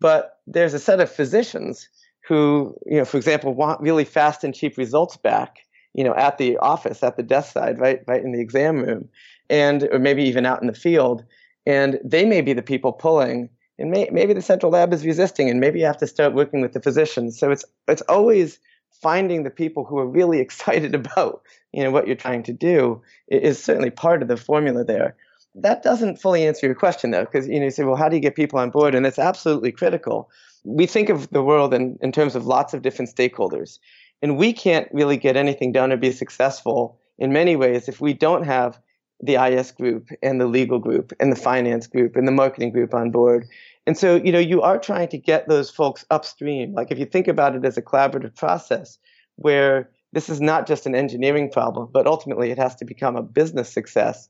But 0.00 0.38
there's 0.46 0.72
a 0.72 0.78
set 0.78 1.00
of 1.00 1.10
physicians 1.10 1.88
who 2.26 2.74
you 2.86 2.98
know 2.98 3.04
for 3.04 3.18
example 3.18 3.54
want 3.54 3.82
really 3.82 4.06
fast 4.06 4.44
and 4.44 4.54
cheap 4.54 4.78
results 4.78 5.18
back 5.18 5.58
you 5.96 6.04
know, 6.04 6.14
at 6.14 6.36
the 6.36 6.58
office, 6.58 7.02
at 7.02 7.16
the 7.16 7.22
desk 7.22 7.54
side, 7.54 7.80
right, 7.80 8.02
right 8.06 8.22
in 8.22 8.32
the 8.32 8.40
exam 8.40 8.82
room, 8.82 9.08
and 9.50 9.88
or 9.92 9.98
maybe 9.98 10.24
even 10.24 10.46
out 10.46 10.60
in 10.60 10.66
the 10.66 10.74
field, 10.74 11.24
and 11.66 11.98
they 12.04 12.24
may 12.24 12.40
be 12.40 12.52
the 12.52 12.62
people 12.62 12.92
pulling, 12.92 13.50
and 13.78 13.90
may, 13.90 14.08
maybe 14.10 14.32
the 14.32 14.42
central 14.42 14.72
lab 14.72 14.92
is 14.92 15.04
resisting, 15.04 15.50
and 15.50 15.60
maybe 15.60 15.80
you 15.80 15.86
have 15.86 15.98
to 15.98 16.06
start 16.06 16.34
working 16.34 16.60
with 16.60 16.72
the 16.72 16.80
physicians. 16.80 17.38
So 17.38 17.50
it's 17.50 17.64
it's 17.88 18.02
always 18.02 18.58
finding 19.02 19.42
the 19.42 19.50
people 19.50 19.84
who 19.84 19.98
are 19.98 20.06
really 20.06 20.40
excited 20.46 20.94
about 20.94 21.42
you 21.72 21.82
know 21.82 21.90
what 21.90 22.06
you're 22.06 22.16
trying 22.16 22.42
to 22.44 22.52
do 22.52 23.02
is 23.28 23.62
certainly 23.62 23.90
part 23.90 24.22
of 24.22 24.28
the 24.28 24.36
formula 24.36 24.84
there. 24.84 25.16
That 25.54 25.82
doesn't 25.82 26.20
fully 26.20 26.46
answer 26.46 26.66
your 26.66 26.74
question 26.74 27.10
though, 27.10 27.24
because 27.24 27.48
you 27.48 27.58
know 27.58 27.64
you 27.64 27.70
say, 27.70 27.84
well, 27.84 27.96
how 27.96 28.08
do 28.08 28.16
you 28.16 28.22
get 28.22 28.34
people 28.34 28.58
on 28.58 28.70
board? 28.70 28.94
And 28.94 29.06
it's 29.06 29.18
absolutely 29.18 29.72
critical. 29.72 30.30
We 30.64 30.86
think 30.86 31.08
of 31.08 31.30
the 31.30 31.42
world 31.42 31.72
in, 31.72 31.98
in 32.02 32.12
terms 32.12 32.34
of 32.34 32.46
lots 32.46 32.74
of 32.74 32.82
different 32.82 33.14
stakeholders. 33.14 33.78
And 34.22 34.36
we 34.36 34.52
can't 34.52 34.88
really 34.92 35.16
get 35.16 35.36
anything 35.36 35.72
done 35.72 35.92
or 35.92 35.96
be 35.96 36.12
successful 36.12 36.98
in 37.18 37.32
many 37.32 37.56
ways 37.56 37.88
if 37.88 38.00
we 38.00 38.14
don't 38.14 38.44
have 38.44 38.78
the 39.20 39.34
IS 39.36 39.72
group 39.72 40.10
and 40.22 40.40
the 40.40 40.46
legal 40.46 40.78
group 40.78 41.12
and 41.20 41.32
the 41.32 41.36
finance 41.36 41.86
group 41.86 42.16
and 42.16 42.28
the 42.28 42.32
marketing 42.32 42.70
group 42.70 42.94
on 42.94 43.10
board. 43.10 43.46
And 43.86 43.96
so, 43.96 44.16
you 44.16 44.32
know, 44.32 44.38
you 44.38 44.62
are 44.62 44.78
trying 44.78 45.08
to 45.08 45.18
get 45.18 45.48
those 45.48 45.70
folks 45.70 46.04
upstream. 46.10 46.74
Like 46.74 46.90
if 46.90 46.98
you 46.98 47.06
think 47.06 47.28
about 47.28 47.54
it 47.54 47.64
as 47.64 47.76
a 47.76 47.82
collaborative 47.82 48.34
process 48.36 48.98
where 49.36 49.90
this 50.12 50.28
is 50.28 50.40
not 50.40 50.66
just 50.66 50.86
an 50.86 50.94
engineering 50.94 51.50
problem, 51.50 51.88
but 51.92 52.06
ultimately 52.06 52.50
it 52.50 52.58
has 52.58 52.74
to 52.76 52.84
become 52.84 53.16
a 53.16 53.22
business 53.22 53.72
success. 53.72 54.28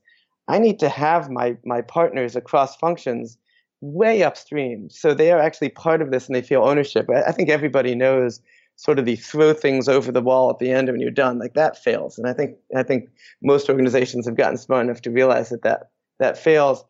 I 0.48 0.58
need 0.58 0.78
to 0.80 0.88
have 0.88 1.30
my 1.30 1.56
my 1.64 1.80
partners 1.80 2.36
across 2.36 2.76
functions 2.76 3.38
way 3.80 4.22
upstream. 4.22 4.88
So 4.90 5.14
they 5.14 5.32
are 5.32 5.40
actually 5.40 5.70
part 5.70 6.02
of 6.02 6.10
this 6.10 6.26
and 6.26 6.34
they 6.34 6.42
feel 6.42 6.64
ownership. 6.64 7.08
I 7.10 7.32
think 7.32 7.48
everybody 7.48 7.94
knows 7.94 8.40
sort 8.76 8.98
of 8.98 9.06
the 9.06 9.16
throw 9.16 9.54
things 9.54 9.88
over 9.88 10.12
the 10.12 10.22
wall 10.22 10.50
at 10.50 10.58
the 10.58 10.70
end 10.70 10.88
when 10.88 11.00
you're 11.00 11.10
done, 11.10 11.38
like 11.38 11.54
that 11.54 11.82
fails. 11.82 12.18
And 12.18 12.28
I 12.28 12.32
think 12.32 12.56
I 12.76 12.82
think 12.82 13.08
most 13.42 13.68
organizations 13.68 14.26
have 14.26 14.36
gotten 14.36 14.58
smart 14.58 14.84
enough 14.84 15.02
to 15.02 15.10
realize 15.10 15.48
that 15.48 15.62
that, 15.62 15.90
that 16.18 16.38
fails. 16.38 16.84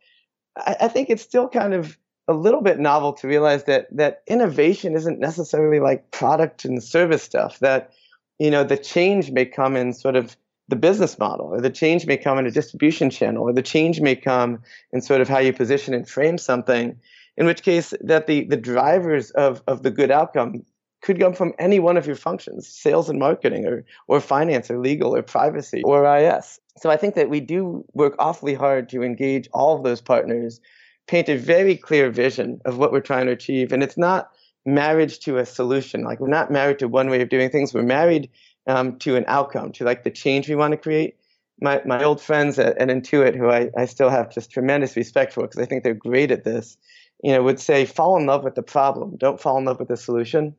I, 0.56 0.76
I 0.82 0.88
think 0.88 1.08
it's 1.08 1.22
still 1.22 1.48
kind 1.48 1.74
of 1.74 1.96
a 2.28 2.34
little 2.34 2.60
bit 2.60 2.80
novel 2.80 3.12
to 3.14 3.28
realize 3.28 3.64
that 3.64 3.86
that 3.96 4.22
innovation 4.26 4.94
isn't 4.96 5.20
necessarily 5.20 5.78
like 5.78 6.10
product 6.10 6.64
and 6.64 6.82
service 6.82 7.22
stuff. 7.22 7.60
That 7.60 7.92
you 8.38 8.50
know 8.50 8.64
the 8.64 8.76
change 8.76 9.30
may 9.30 9.46
come 9.46 9.76
in 9.76 9.92
sort 9.92 10.16
of 10.16 10.36
the 10.68 10.76
business 10.76 11.16
model, 11.20 11.46
or 11.46 11.60
the 11.60 11.70
change 11.70 12.04
may 12.06 12.16
come 12.16 12.38
in 12.38 12.46
a 12.46 12.50
distribution 12.50 13.10
channel, 13.10 13.44
or 13.44 13.52
the 13.52 13.62
change 13.62 14.00
may 14.00 14.16
come 14.16 14.58
in 14.92 15.00
sort 15.00 15.20
of 15.20 15.28
how 15.28 15.38
you 15.38 15.52
position 15.52 15.94
and 15.94 16.08
frame 16.08 16.36
something. 16.36 16.98
In 17.36 17.46
which 17.46 17.62
case, 17.62 17.94
that 18.00 18.26
the 18.26 18.44
the 18.44 18.56
drivers 18.56 19.30
of 19.30 19.62
of 19.68 19.84
the 19.84 19.92
good 19.92 20.10
outcome 20.10 20.64
could 21.06 21.20
come 21.20 21.34
from 21.34 21.54
any 21.60 21.78
one 21.78 21.96
of 21.96 22.04
your 22.04 22.16
functions, 22.16 22.66
sales 22.66 23.08
and 23.08 23.20
marketing, 23.20 23.64
or 23.64 23.84
or 24.08 24.20
finance, 24.20 24.68
or 24.68 24.78
legal, 24.80 25.14
or 25.14 25.22
privacy, 25.22 25.80
or 25.84 26.04
IS. 26.04 26.58
So 26.78 26.90
I 26.90 26.96
think 26.96 27.14
that 27.14 27.30
we 27.30 27.38
do 27.38 27.84
work 27.94 28.16
awfully 28.18 28.54
hard 28.54 28.88
to 28.88 29.04
engage 29.04 29.48
all 29.54 29.76
of 29.76 29.84
those 29.84 30.00
partners, 30.00 30.60
paint 31.06 31.28
a 31.28 31.38
very 31.38 31.76
clear 31.76 32.10
vision 32.10 32.60
of 32.64 32.78
what 32.78 32.90
we're 32.90 33.00
trying 33.00 33.26
to 33.26 33.32
achieve, 33.32 33.72
and 33.72 33.84
it's 33.84 33.96
not 33.96 34.30
marriage 34.66 35.20
to 35.20 35.38
a 35.38 35.46
solution. 35.46 36.02
Like 36.02 36.18
we're 36.18 36.26
not 36.40 36.50
married 36.50 36.80
to 36.80 36.88
one 36.88 37.08
way 37.08 37.22
of 37.22 37.28
doing 37.28 37.50
things. 37.50 37.72
We're 37.72 37.82
married 37.82 38.28
um, 38.66 38.98
to 38.98 39.14
an 39.14 39.25
outcome, 39.28 39.70
to 39.72 39.84
like 39.84 40.02
the 40.02 40.10
change 40.10 40.48
we 40.48 40.56
want 40.56 40.72
to 40.72 40.76
create. 40.76 41.16
My, 41.60 41.80
my 41.86 42.02
old 42.02 42.20
friends 42.20 42.58
at, 42.58 42.78
at 42.78 42.88
Intuit, 42.88 43.36
who 43.36 43.48
I, 43.48 43.70
I 43.76 43.86
still 43.86 44.10
have 44.10 44.34
just 44.34 44.50
tremendous 44.50 44.96
respect 44.96 45.32
for 45.32 45.42
because 45.42 45.62
I 45.62 45.66
think 45.66 45.84
they're 45.84 45.94
great 45.94 46.32
at 46.32 46.42
this, 46.42 46.76
you 47.22 47.32
know, 47.32 47.44
would 47.44 47.60
say, 47.60 47.86
fall 47.86 48.18
in 48.18 48.26
love 48.26 48.42
with 48.42 48.56
the 48.56 48.64
problem. 48.64 49.16
Don't 49.16 49.40
fall 49.40 49.56
in 49.56 49.64
love 49.64 49.78
with 49.78 49.88
the 49.88 49.96
solution. 49.96 50.56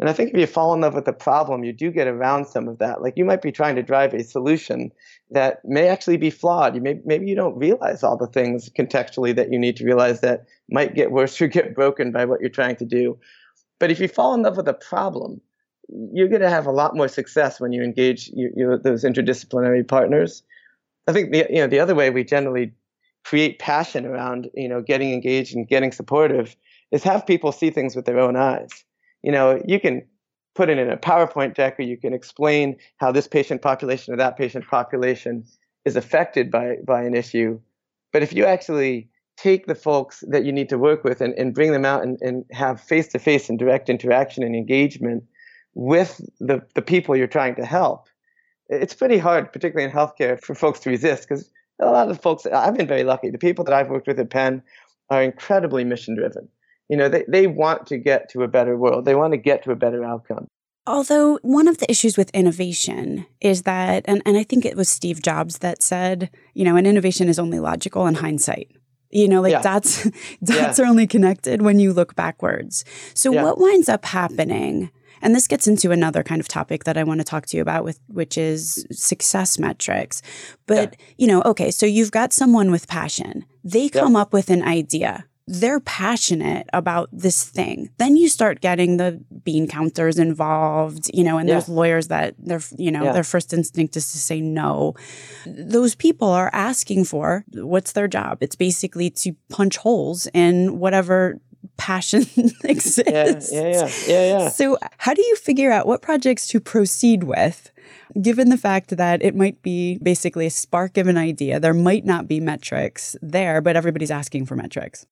And 0.00 0.08
I 0.08 0.12
think 0.12 0.30
if 0.30 0.38
you 0.38 0.46
fall 0.46 0.74
in 0.74 0.80
love 0.80 0.94
with 0.94 1.06
the 1.06 1.12
problem, 1.12 1.64
you 1.64 1.72
do 1.72 1.90
get 1.90 2.06
around 2.06 2.46
some 2.46 2.68
of 2.68 2.78
that. 2.78 3.02
Like 3.02 3.14
you 3.16 3.24
might 3.24 3.42
be 3.42 3.50
trying 3.50 3.74
to 3.76 3.82
drive 3.82 4.14
a 4.14 4.22
solution 4.22 4.92
that 5.30 5.60
may 5.64 5.88
actually 5.88 6.18
be 6.18 6.30
flawed. 6.30 6.76
You 6.76 6.80
may, 6.80 7.00
maybe 7.04 7.26
you 7.26 7.34
don't 7.34 7.58
realize 7.58 8.04
all 8.04 8.16
the 8.16 8.28
things 8.28 8.70
contextually 8.78 9.34
that 9.34 9.52
you 9.52 9.58
need 9.58 9.76
to 9.76 9.84
realize 9.84 10.20
that 10.20 10.46
might 10.70 10.94
get 10.94 11.10
worse 11.10 11.40
or 11.40 11.48
get 11.48 11.74
broken 11.74 12.12
by 12.12 12.24
what 12.26 12.40
you're 12.40 12.48
trying 12.48 12.76
to 12.76 12.84
do. 12.84 13.18
But 13.80 13.90
if 13.90 13.98
you 13.98 14.08
fall 14.08 14.34
in 14.34 14.42
love 14.42 14.56
with 14.56 14.68
a 14.68 14.74
problem, 14.74 15.40
you're 16.12 16.28
going 16.28 16.42
to 16.42 16.50
have 16.50 16.66
a 16.66 16.72
lot 16.72 16.96
more 16.96 17.08
success 17.08 17.60
when 17.60 17.72
you 17.72 17.82
engage 17.82 18.30
those 18.82 19.04
interdisciplinary 19.04 19.86
partners. 19.86 20.42
I 21.08 21.12
think 21.12 21.32
the 21.32 21.46
you 21.48 21.56
know 21.56 21.66
the 21.66 21.80
other 21.80 21.94
way 21.94 22.10
we 22.10 22.24
generally 22.24 22.72
create 23.24 23.58
passion 23.58 24.04
around 24.04 24.50
you 24.54 24.68
know 24.68 24.82
getting 24.82 25.12
engaged 25.12 25.56
and 25.56 25.66
getting 25.66 25.90
supportive 25.90 26.54
is 26.92 27.02
have 27.04 27.26
people 27.26 27.52
see 27.52 27.70
things 27.70 27.96
with 27.96 28.04
their 28.04 28.20
own 28.20 28.36
eyes. 28.36 28.84
You 29.22 29.32
know, 29.32 29.60
you 29.66 29.80
can 29.80 30.02
put 30.54 30.68
it 30.68 30.78
in 30.78 30.90
a 30.90 30.96
PowerPoint 30.96 31.54
deck 31.54 31.78
or 31.78 31.82
you 31.82 31.96
can 31.96 32.12
explain 32.12 32.76
how 32.96 33.12
this 33.12 33.28
patient 33.28 33.62
population 33.62 34.12
or 34.12 34.16
that 34.16 34.36
patient 34.36 34.66
population 34.66 35.44
is 35.84 35.96
affected 35.96 36.50
by 36.50 36.76
by 36.84 37.02
an 37.02 37.14
issue. 37.14 37.60
But 38.12 38.22
if 38.22 38.32
you 38.32 38.44
actually 38.44 39.08
take 39.36 39.66
the 39.66 39.74
folks 39.74 40.24
that 40.28 40.44
you 40.44 40.52
need 40.52 40.68
to 40.68 40.78
work 40.78 41.04
with 41.04 41.20
and, 41.20 41.32
and 41.38 41.54
bring 41.54 41.72
them 41.72 41.84
out 41.84 42.02
and, 42.02 42.18
and 42.20 42.44
have 42.50 42.80
face 42.80 43.06
to 43.08 43.18
face 43.18 43.48
and 43.48 43.58
direct 43.58 43.88
interaction 43.88 44.42
and 44.42 44.56
engagement 44.56 45.22
with 45.74 46.20
the, 46.40 46.60
the 46.74 46.82
people 46.82 47.16
you're 47.16 47.28
trying 47.28 47.54
to 47.54 47.64
help. 47.64 48.08
It's 48.68 48.94
pretty 48.94 49.18
hard, 49.18 49.52
particularly 49.52 49.88
in 49.88 49.96
healthcare, 49.96 50.42
for 50.42 50.54
folks 50.54 50.80
to 50.80 50.90
resist 50.90 51.28
because 51.28 51.50
a 51.80 51.86
lot 51.86 52.10
of 52.10 52.20
folks, 52.20 52.46
I've 52.46 52.76
been 52.76 52.88
very 52.88 53.04
lucky. 53.04 53.30
The 53.30 53.38
people 53.38 53.64
that 53.64 53.74
I've 53.74 53.88
worked 53.88 54.08
with 54.08 54.18
at 54.18 54.30
Penn 54.30 54.62
are 55.08 55.22
incredibly 55.22 55.84
mission 55.84 56.16
driven. 56.16 56.48
You 56.88 56.96
know, 56.96 57.08
they, 57.08 57.24
they 57.28 57.46
want 57.46 57.86
to 57.88 57.98
get 57.98 58.30
to 58.30 58.42
a 58.42 58.48
better 58.48 58.76
world, 58.76 59.04
they 59.04 59.14
want 59.14 59.32
to 59.32 59.38
get 59.38 59.64
to 59.64 59.70
a 59.70 59.76
better 59.76 60.04
outcome. 60.04 60.48
Although 60.86 61.38
one 61.42 61.68
of 61.68 61.78
the 61.78 61.90
issues 61.90 62.16
with 62.16 62.30
innovation 62.30 63.26
is 63.42 63.62
that, 63.64 64.06
and, 64.06 64.22
and 64.24 64.38
I 64.38 64.42
think 64.42 64.64
it 64.64 64.74
was 64.74 64.88
Steve 64.88 65.20
Jobs 65.20 65.58
that 65.58 65.82
said, 65.82 66.30
you 66.54 66.64
know, 66.64 66.76
an 66.76 66.86
innovation 66.86 67.28
is 67.28 67.38
only 67.38 67.60
logical 67.60 68.06
in 68.06 68.14
hindsight. 68.14 68.70
You 69.10 69.28
know, 69.28 69.40
like 69.40 69.52
yeah. 69.52 69.62
dots 69.62 70.04
dots 70.44 70.78
yeah. 70.78 70.84
are 70.84 70.86
only 70.86 71.06
connected 71.06 71.62
when 71.62 71.78
you 71.78 71.92
look 71.92 72.14
backwards. 72.14 72.84
So 73.14 73.32
yeah. 73.32 73.42
what 73.42 73.58
winds 73.58 73.88
up 73.88 74.04
happening 74.04 74.90
and 75.20 75.34
this 75.34 75.46
gets 75.46 75.66
into 75.66 75.90
another 75.90 76.22
kind 76.22 76.40
of 76.40 76.48
topic 76.48 76.84
that 76.84 76.96
I 76.96 77.04
want 77.04 77.20
to 77.20 77.24
talk 77.24 77.46
to 77.46 77.56
you 77.56 77.62
about 77.62 77.84
with 77.84 78.00
which 78.08 78.38
is 78.38 78.86
success 78.92 79.58
metrics. 79.58 80.22
But, 80.66 80.96
you 81.16 81.26
know, 81.26 81.42
okay, 81.42 81.70
so 81.70 81.86
you've 81.86 82.10
got 82.10 82.32
someone 82.32 82.70
with 82.70 82.88
passion. 82.88 83.44
They 83.64 83.88
come 83.88 84.16
up 84.16 84.32
with 84.32 84.50
an 84.50 84.62
idea. 84.62 85.26
They're 85.50 85.80
passionate 85.80 86.68
about 86.74 87.08
this 87.10 87.42
thing. 87.44 87.88
Then 87.96 88.16
you 88.16 88.28
start 88.28 88.60
getting 88.60 88.98
the 88.98 89.20
bean 89.44 89.66
counters 89.66 90.18
involved, 90.18 91.10
you 91.14 91.24
know, 91.24 91.38
and 91.38 91.48
yeah. 91.48 91.54
there's 91.54 91.68
lawyers 91.68 92.08
that 92.08 92.34
their 92.38 92.60
you 92.76 92.90
know, 92.90 93.04
yeah. 93.04 93.12
their 93.12 93.24
first 93.24 93.52
instinct 93.54 93.96
is 93.96 94.12
to 94.12 94.18
say 94.18 94.42
no. 94.42 94.94
Those 95.46 95.94
people 95.94 96.28
are 96.28 96.50
asking 96.52 97.06
for 97.06 97.44
what's 97.54 97.92
their 97.92 98.08
job? 98.08 98.38
It's 98.42 98.56
basically 98.56 99.08
to 99.10 99.34
punch 99.48 99.78
holes 99.78 100.28
in 100.34 100.78
whatever 100.78 101.40
passion 101.78 102.26
exists. 102.64 103.06
Yeah, 103.06 103.64
yeah, 103.64 103.70
yeah, 103.70 103.90
yeah, 104.06 104.38
yeah. 104.38 104.48
So, 104.50 104.76
how 104.98 105.14
do 105.14 105.22
you 105.22 105.36
figure 105.36 105.70
out 105.70 105.86
what 105.86 106.02
projects 106.02 106.46
to 106.48 106.60
proceed 106.60 107.24
with, 107.24 107.70
given 108.20 108.50
the 108.50 108.58
fact 108.58 108.96
that 108.96 109.22
it 109.22 109.34
might 109.34 109.62
be 109.62 109.98
basically 110.02 110.46
a 110.46 110.50
spark 110.50 110.98
of 110.98 111.06
an 111.06 111.16
idea? 111.16 111.58
There 111.58 111.74
might 111.74 112.04
not 112.04 112.28
be 112.28 112.40
metrics 112.40 113.16
there, 113.22 113.62
but 113.62 113.76
everybody's 113.76 114.10
asking 114.10 114.46
for 114.46 114.56
metrics. 114.56 115.06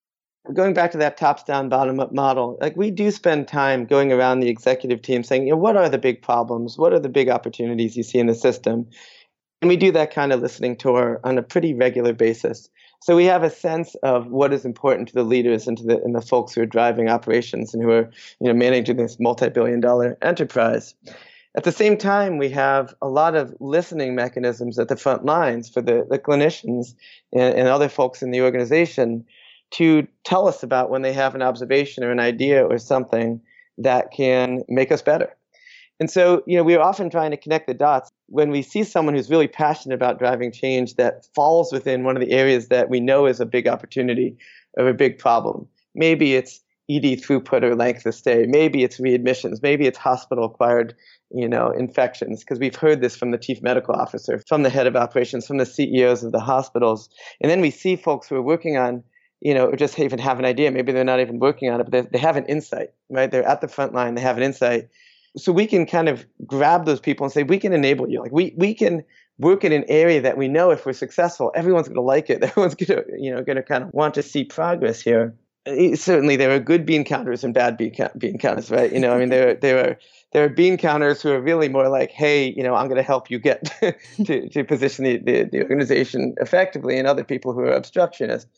Going 0.52 0.74
back 0.74 0.92
to 0.92 0.98
that 0.98 1.16
tops 1.16 1.42
down, 1.42 1.68
bottom 1.68 1.98
up 1.98 2.12
model, 2.12 2.56
like 2.60 2.76
we 2.76 2.90
do 2.90 3.10
spend 3.10 3.48
time 3.48 3.84
going 3.84 4.12
around 4.12 4.40
the 4.40 4.48
executive 4.48 5.02
team 5.02 5.24
saying, 5.24 5.44
you 5.46 5.50
know, 5.50 5.56
what 5.56 5.76
are 5.76 5.88
the 5.88 5.98
big 5.98 6.22
problems? 6.22 6.78
What 6.78 6.92
are 6.92 7.00
the 7.00 7.08
big 7.08 7.28
opportunities 7.28 7.96
you 7.96 8.02
see 8.02 8.18
in 8.18 8.26
the 8.26 8.34
system? 8.34 8.86
And 9.60 9.68
we 9.68 9.76
do 9.76 9.90
that 9.92 10.12
kind 10.12 10.32
of 10.32 10.40
listening 10.40 10.76
tour 10.76 11.20
on 11.24 11.38
a 11.38 11.42
pretty 11.42 11.74
regular 11.74 12.12
basis. 12.12 12.68
So 13.00 13.16
we 13.16 13.24
have 13.26 13.42
a 13.42 13.50
sense 13.50 13.94
of 14.02 14.26
what 14.26 14.52
is 14.52 14.64
important 14.64 15.08
to 15.08 15.14
the 15.14 15.22
leaders 15.22 15.66
and 15.66 15.76
to 15.78 15.84
the 15.84 16.02
and 16.02 16.14
the 16.14 16.22
folks 16.22 16.54
who 16.54 16.62
are 16.62 16.66
driving 16.66 17.08
operations 17.08 17.74
and 17.74 17.82
who 17.82 17.90
are 17.90 18.10
you 18.40 18.48
know 18.48 18.54
managing 18.54 18.96
this 18.96 19.18
multi-billion 19.18 19.80
dollar 19.80 20.16
enterprise. 20.22 20.94
At 21.56 21.64
the 21.64 21.72
same 21.72 21.96
time, 21.96 22.36
we 22.36 22.50
have 22.50 22.94
a 23.00 23.08
lot 23.08 23.34
of 23.34 23.54
listening 23.60 24.14
mechanisms 24.14 24.78
at 24.78 24.88
the 24.88 24.96
front 24.96 25.24
lines 25.24 25.70
for 25.70 25.80
the, 25.80 26.06
the 26.08 26.18
clinicians 26.18 26.94
and, 27.32 27.54
and 27.54 27.68
other 27.68 27.88
folks 27.88 28.22
in 28.22 28.30
the 28.30 28.42
organization 28.42 29.24
to 29.72 30.06
tell 30.24 30.46
us 30.46 30.62
about 30.62 30.90
when 30.90 31.02
they 31.02 31.12
have 31.12 31.34
an 31.34 31.42
observation 31.42 32.04
or 32.04 32.10
an 32.10 32.20
idea 32.20 32.64
or 32.64 32.78
something 32.78 33.40
that 33.78 34.10
can 34.12 34.62
make 34.68 34.92
us 34.92 35.02
better. 35.02 35.34
And 35.98 36.10
so, 36.10 36.42
you 36.46 36.56
know, 36.56 36.62
we 36.62 36.74
are 36.74 36.82
often 36.82 37.08
trying 37.08 37.30
to 37.30 37.36
connect 37.36 37.66
the 37.66 37.74
dots 37.74 38.10
when 38.26 38.50
we 38.50 38.62
see 38.62 38.84
someone 38.84 39.14
who's 39.14 39.30
really 39.30 39.48
passionate 39.48 39.94
about 39.94 40.18
driving 40.18 40.52
change 40.52 40.96
that 40.96 41.26
falls 41.34 41.72
within 41.72 42.04
one 42.04 42.16
of 42.16 42.20
the 42.20 42.32
areas 42.32 42.68
that 42.68 42.90
we 42.90 43.00
know 43.00 43.26
is 43.26 43.40
a 43.40 43.46
big 43.46 43.66
opportunity 43.66 44.36
or 44.76 44.88
a 44.88 44.94
big 44.94 45.18
problem. 45.18 45.66
Maybe 45.94 46.34
it's 46.34 46.60
ED 46.90 47.20
throughput 47.20 47.62
or 47.62 47.74
length 47.74 48.06
of 48.06 48.14
stay. 48.14 48.44
Maybe 48.46 48.84
it's 48.84 49.00
readmissions. 49.00 49.62
Maybe 49.62 49.86
it's 49.86 49.98
hospital 49.98 50.44
acquired, 50.44 50.94
you 51.30 51.48
know, 51.48 51.70
infections. 51.70 52.40
Because 52.40 52.60
we've 52.60 52.76
heard 52.76 53.00
this 53.00 53.16
from 53.16 53.30
the 53.30 53.38
chief 53.38 53.62
medical 53.62 53.94
officer, 53.94 54.38
from 54.46 54.62
the 54.62 54.70
head 54.70 54.86
of 54.86 54.96
operations, 54.96 55.46
from 55.46 55.56
the 55.56 55.66
CEOs 55.66 56.22
of 56.22 56.32
the 56.32 56.40
hospitals. 56.40 57.08
And 57.40 57.50
then 57.50 57.60
we 57.60 57.70
see 57.70 57.96
folks 57.96 58.28
who 58.28 58.36
are 58.36 58.42
working 58.42 58.76
on, 58.76 59.02
you 59.40 59.54
know, 59.54 59.66
or 59.66 59.76
just 59.76 59.98
even 59.98 60.18
have 60.18 60.38
an 60.38 60.44
idea. 60.44 60.70
Maybe 60.70 60.92
they're 60.92 61.04
not 61.04 61.20
even 61.20 61.38
working 61.38 61.70
on 61.70 61.80
it, 61.80 61.84
but 61.84 61.92
they, 61.92 62.00
they 62.12 62.18
have 62.18 62.36
an 62.36 62.46
insight, 62.46 62.90
right? 63.10 63.30
They're 63.30 63.46
at 63.46 63.60
the 63.60 63.68
front 63.68 63.94
line. 63.94 64.14
They 64.14 64.22
have 64.22 64.36
an 64.36 64.42
insight 64.42 64.88
so 65.36 65.52
we 65.52 65.66
can 65.66 65.86
kind 65.86 66.08
of 66.08 66.26
grab 66.46 66.86
those 66.86 67.00
people 67.00 67.24
and 67.24 67.32
say 67.32 67.42
we 67.42 67.58
can 67.58 67.72
enable 67.72 68.08
you 68.08 68.20
like 68.20 68.32
we 68.32 68.54
we 68.56 68.74
can 68.74 69.04
work 69.38 69.64
in 69.64 69.72
an 69.72 69.84
area 69.88 70.20
that 70.20 70.36
we 70.36 70.48
know 70.48 70.70
if 70.70 70.86
we're 70.86 70.92
successful 70.92 71.52
everyone's 71.54 71.88
going 71.88 71.96
to 71.96 72.00
like 72.00 72.30
it 72.30 72.42
everyone's 72.42 72.74
going 72.74 73.04
to 73.04 73.04
you 73.18 73.34
know 73.34 73.42
going 73.42 73.56
to 73.56 73.62
kind 73.62 73.84
of 73.84 73.92
want 73.92 74.14
to 74.14 74.22
see 74.22 74.44
progress 74.44 75.00
here 75.00 75.34
eh, 75.66 75.94
certainly 75.94 76.36
there 76.36 76.50
are 76.50 76.58
good 76.58 76.86
bean 76.86 77.04
counters 77.04 77.44
and 77.44 77.54
bad 77.54 77.76
bean, 77.76 77.94
bean 78.18 78.38
counters 78.38 78.70
right 78.70 78.92
you 78.92 79.00
know 79.00 79.12
i 79.12 79.18
mean 79.18 79.28
there 79.28 79.54
there 79.62 79.78
are 79.78 79.98
there 80.32 80.44
are 80.44 80.48
bean 80.48 80.76
counters 80.76 81.22
who 81.22 81.30
are 81.30 81.40
really 81.40 81.68
more 81.68 81.88
like 81.88 82.10
hey 82.10 82.52
you 82.56 82.62
know 82.62 82.74
i'm 82.74 82.88
going 82.88 82.96
to 82.96 83.02
help 83.02 83.30
you 83.30 83.38
get 83.38 83.64
to, 84.24 84.48
to 84.48 84.64
position 84.64 85.04
the, 85.04 85.18
the, 85.18 85.44
the 85.44 85.62
organization 85.62 86.34
effectively 86.40 86.98
and 86.98 87.06
other 87.06 87.24
people 87.24 87.52
who 87.52 87.60
are 87.60 87.72
obstructionists 87.72 88.50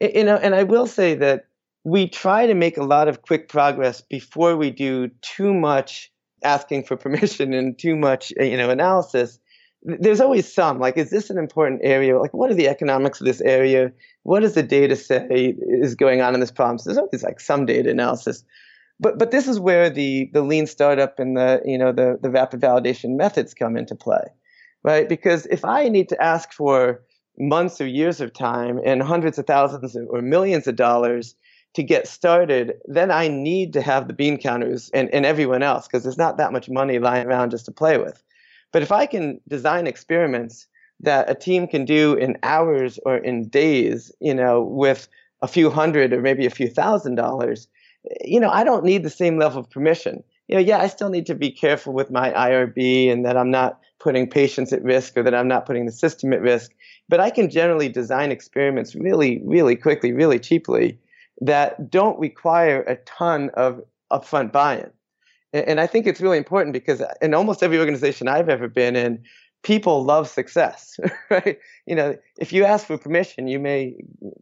you 0.00 0.24
know 0.24 0.36
and 0.36 0.54
i 0.54 0.62
will 0.62 0.86
say 0.86 1.14
that 1.14 1.46
we 1.84 2.08
try 2.08 2.46
to 2.46 2.54
make 2.54 2.78
a 2.78 2.82
lot 2.82 3.08
of 3.08 3.22
quick 3.22 3.48
progress 3.48 4.00
before 4.00 4.56
we 4.56 4.70
do 4.70 5.08
too 5.20 5.52
much 5.52 6.10
asking 6.42 6.84
for 6.84 6.96
permission 7.04 7.52
and 7.52 7.78
too 7.78 7.94
much 7.94 8.32
uh, 8.40 8.44
you 8.44 8.56
know 8.56 8.70
analysis. 8.70 9.38
There's 9.86 10.20
always 10.20 10.50
some 10.50 10.80
like 10.80 10.96
is 10.96 11.10
this 11.10 11.28
an 11.28 11.38
important 11.38 11.82
area? 11.84 12.18
Like 12.18 12.32
what 12.32 12.50
are 12.50 12.54
the 12.54 12.68
economics 12.68 13.20
of 13.20 13.26
this 13.26 13.42
area? 13.42 13.92
What 14.22 14.40
does 14.40 14.54
the 14.54 14.62
data 14.62 14.96
say 14.96 15.54
is 15.58 15.94
going 15.94 16.22
on 16.22 16.32
in 16.32 16.40
this 16.40 16.50
problem? 16.50 16.78
So 16.78 16.88
there's 16.88 16.98
always 16.98 17.22
like 17.22 17.38
some 17.38 17.66
data 17.66 17.90
analysis. 17.90 18.44
But 18.98 19.18
but 19.18 19.30
this 19.30 19.46
is 19.46 19.60
where 19.60 19.90
the 19.90 20.30
the 20.32 20.40
lean 20.40 20.66
startup 20.66 21.18
and 21.18 21.36
the 21.36 21.60
you 21.66 21.76
know 21.76 21.92
the 21.92 22.18
the 22.20 22.30
rapid 22.30 22.60
validation 22.60 23.16
methods 23.16 23.52
come 23.52 23.76
into 23.76 23.94
play 23.94 24.24
right? 24.84 25.08
Because 25.08 25.46
if 25.46 25.64
i 25.64 25.88
need 25.88 26.10
to 26.10 26.22
ask 26.22 26.52
for 26.52 27.02
months 27.38 27.80
or 27.80 27.86
years 27.86 28.20
of 28.20 28.32
time 28.32 28.80
and 28.84 29.02
hundreds 29.02 29.38
of 29.38 29.46
thousands 29.46 29.96
or 29.96 30.22
millions 30.22 30.66
of 30.66 30.76
dollars 30.76 31.34
to 31.74 31.82
get 31.82 32.06
started, 32.06 32.74
then 32.86 33.10
I 33.10 33.28
need 33.28 33.72
to 33.72 33.82
have 33.82 34.06
the 34.06 34.14
bean 34.14 34.38
counters 34.38 34.90
and, 34.94 35.12
and 35.12 35.26
everyone 35.26 35.62
else 35.62 35.86
because 35.86 36.04
there's 36.04 36.18
not 36.18 36.36
that 36.36 36.52
much 36.52 36.70
money 36.70 36.98
lying 36.98 37.26
around 37.26 37.50
just 37.50 37.66
to 37.66 37.72
play 37.72 37.98
with. 37.98 38.22
But 38.72 38.82
if 38.82 38.92
I 38.92 39.06
can 39.06 39.40
design 39.48 39.86
experiments 39.86 40.66
that 41.00 41.28
a 41.28 41.34
team 41.34 41.66
can 41.66 41.84
do 41.84 42.14
in 42.14 42.38
hours 42.42 42.98
or 43.04 43.16
in 43.16 43.48
days, 43.48 44.12
you 44.20 44.34
know, 44.34 44.62
with 44.62 45.08
a 45.42 45.48
few 45.48 45.68
hundred 45.68 46.12
or 46.12 46.20
maybe 46.20 46.46
a 46.46 46.50
few 46.50 46.68
thousand 46.68 47.16
dollars, 47.16 47.68
you 48.24 48.38
know, 48.38 48.50
I 48.50 48.64
don't 48.64 48.84
need 48.84 49.02
the 49.02 49.10
same 49.10 49.38
level 49.38 49.60
of 49.60 49.70
permission. 49.70 50.22
You 50.48 50.56
know, 50.56 50.60
yeah, 50.60 50.78
I 50.78 50.86
still 50.86 51.08
need 51.08 51.26
to 51.26 51.34
be 51.34 51.50
careful 51.50 51.92
with 51.92 52.10
my 52.10 52.30
IRB 52.30 53.10
and 53.10 53.24
that 53.24 53.36
I'm 53.36 53.50
not 53.50 53.80
putting 54.00 54.28
patients 54.28 54.72
at 54.72 54.82
risk 54.82 55.16
or 55.16 55.22
that 55.22 55.34
I'm 55.34 55.48
not 55.48 55.66
putting 55.66 55.86
the 55.86 55.92
system 55.92 56.32
at 56.32 56.40
risk. 56.40 56.72
But 57.08 57.20
I 57.20 57.30
can 57.30 57.50
generally 57.50 57.88
design 57.88 58.30
experiments 58.30 58.94
really, 58.94 59.42
really 59.44 59.76
quickly, 59.76 60.12
really 60.12 60.38
cheaply 60.38 60.98
that 61.40 61.90
don't 61.90 62.18
require 62.18 62.82
a 62.82 62.96
ton 62.96 63.50
of 63.54 63.80
upfront 64.12 64.52
buy-in. 64.52 64.90
And 65.52 65.80
I 65.80 65.86
think 65.86 66.06
it's 66.06 66.20
really 66.20 66.38
important 66.38 66.72
because 66.72 67.02
in 67.22 67.32
almost 67.32 67.62
every 67.62 67.78
organization 67.78 68.26
I've 68.26 68.48
ever 68.48 68.68
been 68.68 68.96
in, 68.96 69.22
people 69.62 70.04
love 70.04 70.28
success, 70.28 70.98
right? 71.30 71.58
You 71.86 71.94
know, 71.94 72.16
if 72.38 72.52
you 72.52 72.64
ask 72.64 72.86
for 72.86 72.98
permission, 72.98 73.46
you 73.46 73.58
may 73.58 73.94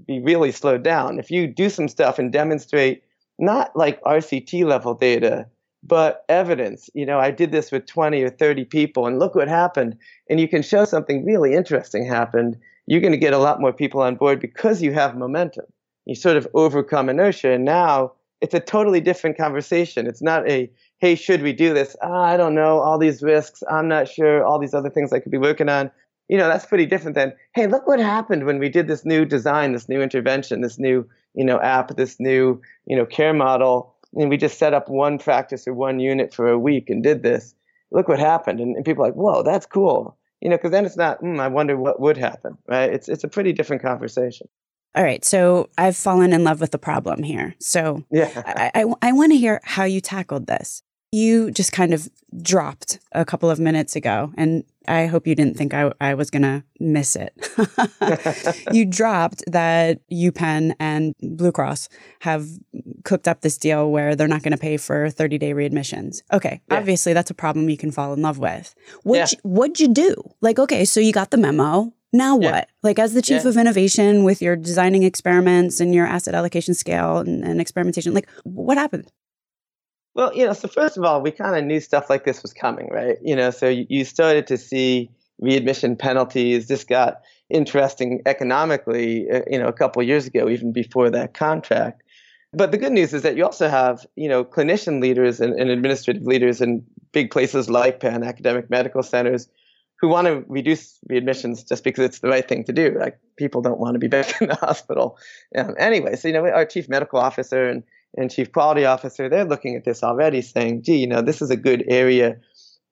be 0.06 0.20
really 0.20 0.52
slowed 0.52 0.82
down. 0.82 1.18
If 1.18 1.30
you 1.30 1.46
do 1.46 1.68
some 1.68 1.88
stuff 1.88 2.18
and 2.18 2.32
demonstrate 2.32 3.02
not 3.38 3.76
like 3.76 4.02
RCT 4.02 4.64
level 4.64 4.94
data, 4.94 5.46
but 5.82 6.24
evidence, 6.28 6.88
you 6.94 7.04
know, 7.04 7.18
I 7.18 7.30
did 7.30 7.50
this 7.52 7.72
with 7.72 7.86
20 7.86 8.22
or 8.22 8.30
30 8.30 8.64
people 8.66 9.06
and 9.06 9.18
look 9.18 9.34
what 9.34 9.48
happened, 9.48 9.96
and 10.30 10.38
you 10.38 10.48
can 10.48 10.62
show 10.62 10.84
something 10.84 11.24
really 11.24 11.54
interesting 11.54 12.06
happened, 12.06 12.56
you're 12.86 13.00
going 13.00 13.12
to 13.12 13.18
get 13.18 13.34
a 13.34 13.38
lot 13.38 13.60
more 13.60 13.72
people 13.72 14.00
on 14.00 14.16
board 14.16 14.40
because 14.40 14.82
you 14.82 14.92
have 14.92 15.16
momentum. 15.16 15.66
You 16.06 16.14
sort 16.14 16.36
of 16.36 16.48
overcome 16.54 17.08
inertia, 17.08 17.52
and 17.52 17.64
now 17.64 18.12
it's 18.40 18.54
a 18.54 18.60
totally 18.60 19.00
different 19.00 19.36
conversation. 19.36 20.06
It's 20.06 20.22
not 20.22 20.48
a 20.48 20.70
hey, 21.02 21.16
should 21.16 21.42
we 21.42 21.52
do 21.52 21.74
this? 21.74 21.96
Oh, 22.00 22.12
I 22.12 22.36
don't 22.36 22.54
know, 22.54 22.78
all 22.78 22.96
these 22.96 23.24
risks, 23.24 23.64
I'm 23.68 23.88
not 23.88 24.08
sure, 24.08 24.44
all 24.44 24.60
these 24.60 24.72
other 24.72 24.88
things 24.88 25.12
I 25.12 25.18
could 25.18 25.32
be 25.32 25.38
working 25.38 25.68
on. 25.68 25.90
You 26.28 26.38
know, 26.38 26.46
that's 26.46 26.64
pretty 26.64 26.86
different 26.86 27.16
than, 27.16 27.32
hey, 27.56 27.66
look 27.66 27.88
what 27.88 27.98
happened 27.98 28.46
when 28.46 28.60
we 28.60 28.68
did 28.68 28.86
this 28.86 29.04
new 29.04 29.24
design, 29.24 29.72
this 29.72 29.88
new 29.88 30.00
intervention, 30.00 30.60
this 30.60 30.78
new, 30.78 31.04
you 31.34 31.44
know, 31.44 31.60
app, 31.60 31.96
this 31.96 32.20
new, 32.20 32.62
you 32.86 32.96
know, 32.96 33.04
care 33.04 33.34
model, 33.34 33.91
and 34.14 34.28
we 34.28 34.36
just 34.36 34.58
set 34.58 34.74
up 34.74 34.88
one 34.88 35.18
practice 35.18 35.66
or 35.66 35.74
one 35.74 36.00
unit 36.00 36.34
for 36.34 36.48
a 36.48 36.58
week 36.58 36.90
and 36.90 37.02
did 37.02 37.22
this. 37.22 37.54
Look 37.90 38.08
what 38.08 38.18
happened. 38.18 38.60
And, 38.60 38.76
and 38.76 38.84
people 38.84 39.04
are 39.04 39.08
like, 39.08 39.16
whoa, 39.16 39.42
that's 39.42 39.66
cool. 39.66 40.16
You 40.40 40.48
know, 40.48 40.56
because 40.56 40.70
then 40.70 40.84
it's 40.84 40.96
not, 40.96 41.22
mm, 41.22 41.40
I 41.40 41.48
wonder 41.48 41.76
what 41.76 42.00
would 42.00 42.16
happen, 42.16 42.58
right? 42.66 42.92
It's, 42.92 43.08
it's 43.08 43.24
a 43.24 43.28
pretty 43.28 43.52
different 43.52 43.82
conversation. 43.82 44.48
All 44.94 45.04
right. 45.04 45.24
So 45.24 45.70
I've 45.78 45.96
fallen 45.96 46.32
in 46.32 46.44
love 46.44 46.60
with 46.60 46.70
the 46.72 46.78
problem 46.78 47.22
here. 47.22 47.54
So 47.60 48.04
yeah. 48.10 48.42
I, 48.46 48.70
I, 48.74 48.94
I 49.02 49.12
want 49.12 49.32
to 49.32 49.38
hear 49.38 49.60
how 49.64 49.84
you 49.84 50.00
tackled 50.00 50.46
this 50.46 50.82
you 51.12 51.50
just 51.50 51.72
kind 51.72 51.92
of 51.92 52.08
dropped 52.40 52.98
a 53.12 53.24
couple 53.24 53.50
of 53.50 53.60
minutes 53.60 53.94
ago, 53.94 54.32
and 54.36 54.64
I 54.88 55.06
hope 55.06 55.26
you 55.26 55.34
didn't 55.34 55.56
think 55.56 55.74
I, 55.74 55.92
I 56.00 56.14
was 56.14 56.30
going 56.30 56.42
to 56.42 56.64
miss 56.80 57.16
it. 57.16 57.32
you 58.72 58.84
dropped 58.84 59.42
that 59.46 60.00
UPenn 60.10 60.74
and 60.78 61.14
Blue 61.20 61.52
Cross 61.52 61.88
have 62.20 62.46
cooked 63.04 63.28
up 63.28 63.40
this 63.40 63.58
deal 63.58 63.90
where 63.90 64.14
they're 64.14 64.28
not 64.28 64.42
going 64.42 64.52
to 64.52 64.58
pay 64.58 64.76
for 64.76 65.10
30 65.10 65.38
day 65.38 65.52
readmissions. 65.52 66.22
Okay, 66.32 66.60
yeah. 66.68 66.76
obviously 66.76 67.12
that's 67.12 67.30
a 67.30 67.34
problem 67.34 67.68
you 67.68 67.76
can 67.76 67.90
fall 67.90 68.12
in 68.12 68.22
love 68.22 68.38
with. 68.38 68.74
What'd, 69.02 69.32
yeah. 69.32 69.38
you, 69.42 69.50
what'd 69.50 69.80
you 69.80 69.88
do? 69.88 70.14
Like, 70.40 70.58
okay, 70.58 70.84
so 70.84 71.00
you 71.00 71.12
got 71.12 71.30
the 71.30 71.38
memo. 71.38 71.92
Now 72.12 72.36
what? 72.36 72.42
Yeah. 72.42 72.64
Like, 72.82 72.98
as 72.98 73.14
the 73.14 73.22
chief 73.22 73.46
of 73.46 73.56
innovation 73.56 74.22
with 74.22 74.42
your 74.42 74.54
designing 74.54 75.02
experiments 75.02 75.80
and 75.80 75.94
your 75.94 76.06
asset 76.06 76.34
allocation 76.34 76.74
scale 76.74 77.18
and, 77.18 77.42
and 77.42 77.58
experimentation, 77.58 78.12
like, 78.12 78.28
what 78.44 78.76
happened? 78.76 79.10
Well, 80.14 80.34
you 80.34 80.46
know, 80.46 80.52
so 80.52 80.68
first 80.68 80.98
of 80.98 81.04
all, 81.04 81.22
we 81.22 81.30
kind 81.30 81.56
of 81.56 81.64
knew 81.64 81.80
stuff 81.80 82.10
like 82.10 82.24
this 82.24 82.42
was 82.42 82.52
coming, 82.52 82.88
right? 82.90 83.16
You 83.22 83.34
know, 83.34 83.50
so 83.50 83.68
you 83.68 84.04
started 84.04 84.46
to 84.48 84.58
see 84.58 85.10
readmission 85.40 85.96
penalties. 85.96 86.68
This 86.68 86.84
got 86.84 87.22
interesting 87.48 88.20
economically, 88.26 89.30
uh, 89.30 89.40
you 89.50 89.58
know, 89.58 89.68
a 89.68 89.72
couple 89.72 90.02
years 90.02 90.26
ago, 90.26 90.48
even 90.48 90.72
before 90.72 91.10
that 91.10 91.34
contract. 91.34 92.02
But 92.52 92.70
the 92.70 92.78
good 92.78 92.92
news 92.92 93.14
is 93.14 93.22
that 93.22 93.36
you 93.36 93.44
also 93.44 93.68
have, 93.68 94.04
you 94.14 94.28
know, 94.28 94.44
clinician 94.44 95.00
leaders 95.00 95.40
and, 95.40 95.58
and 95.58 95.70
administrative 95.70 96.24
leaders 96.24 96.60
in 96.60 96.84
big 97.12 97.30
places 97.30 97.70
like 97.70 98.00
Penn, 98.00 98.22
academic 98.22 98.68
medical 98.68 99.02
centers, 99.02 99.48
who 99.98 100.08
want 100.08 100.26
to 100.26 100.44
reduce 100.48 100.98
readmissions 101.10 101.66
just 101.66 101.84
because 101.84 102.04
it's 102.04 102.18
the 102.18 102.28
right 102.28 102.46
thing 102.46 102.64
to 102.64 102.72
do. 102.72 102.94
Like 102.98 103.18
people 103.36 103.62
don't 103.62 103.78
want 103.78 103.94
to 103.94 103.98
be 103.98 104.08
back 104.08 104.34
in 104.42 104.48
the 104.48 104.56
hospital 104.56 105.16
um, 105.56 105.74
anyway. 105.78 106.16
So 106.16 106.28
you 106.28 106.34
know, 106.34 106.46
our 106.46 106.66
chief 106.66 106.88
medical 106.90 107.18
officer 107.18 107.66
and 107.66 107.82
and 108.16 108.30
chief 108.30 108.52
quality 108.52 108.84
officer, 108.84 109.28
they're 109.28 109.44
looking 109.44 109.76
at 109.76 109.84
this 109.84 110.02
already 110.02 110.42
saying, 110.42 110.82
gee, 110.82 110.98
you 110.98 111.06
know, 111.06 111.22
this 111.22 111.42
is 111.42 111.50
a 111.50 111.56
good 111.56 111.84
area 111.88 112.36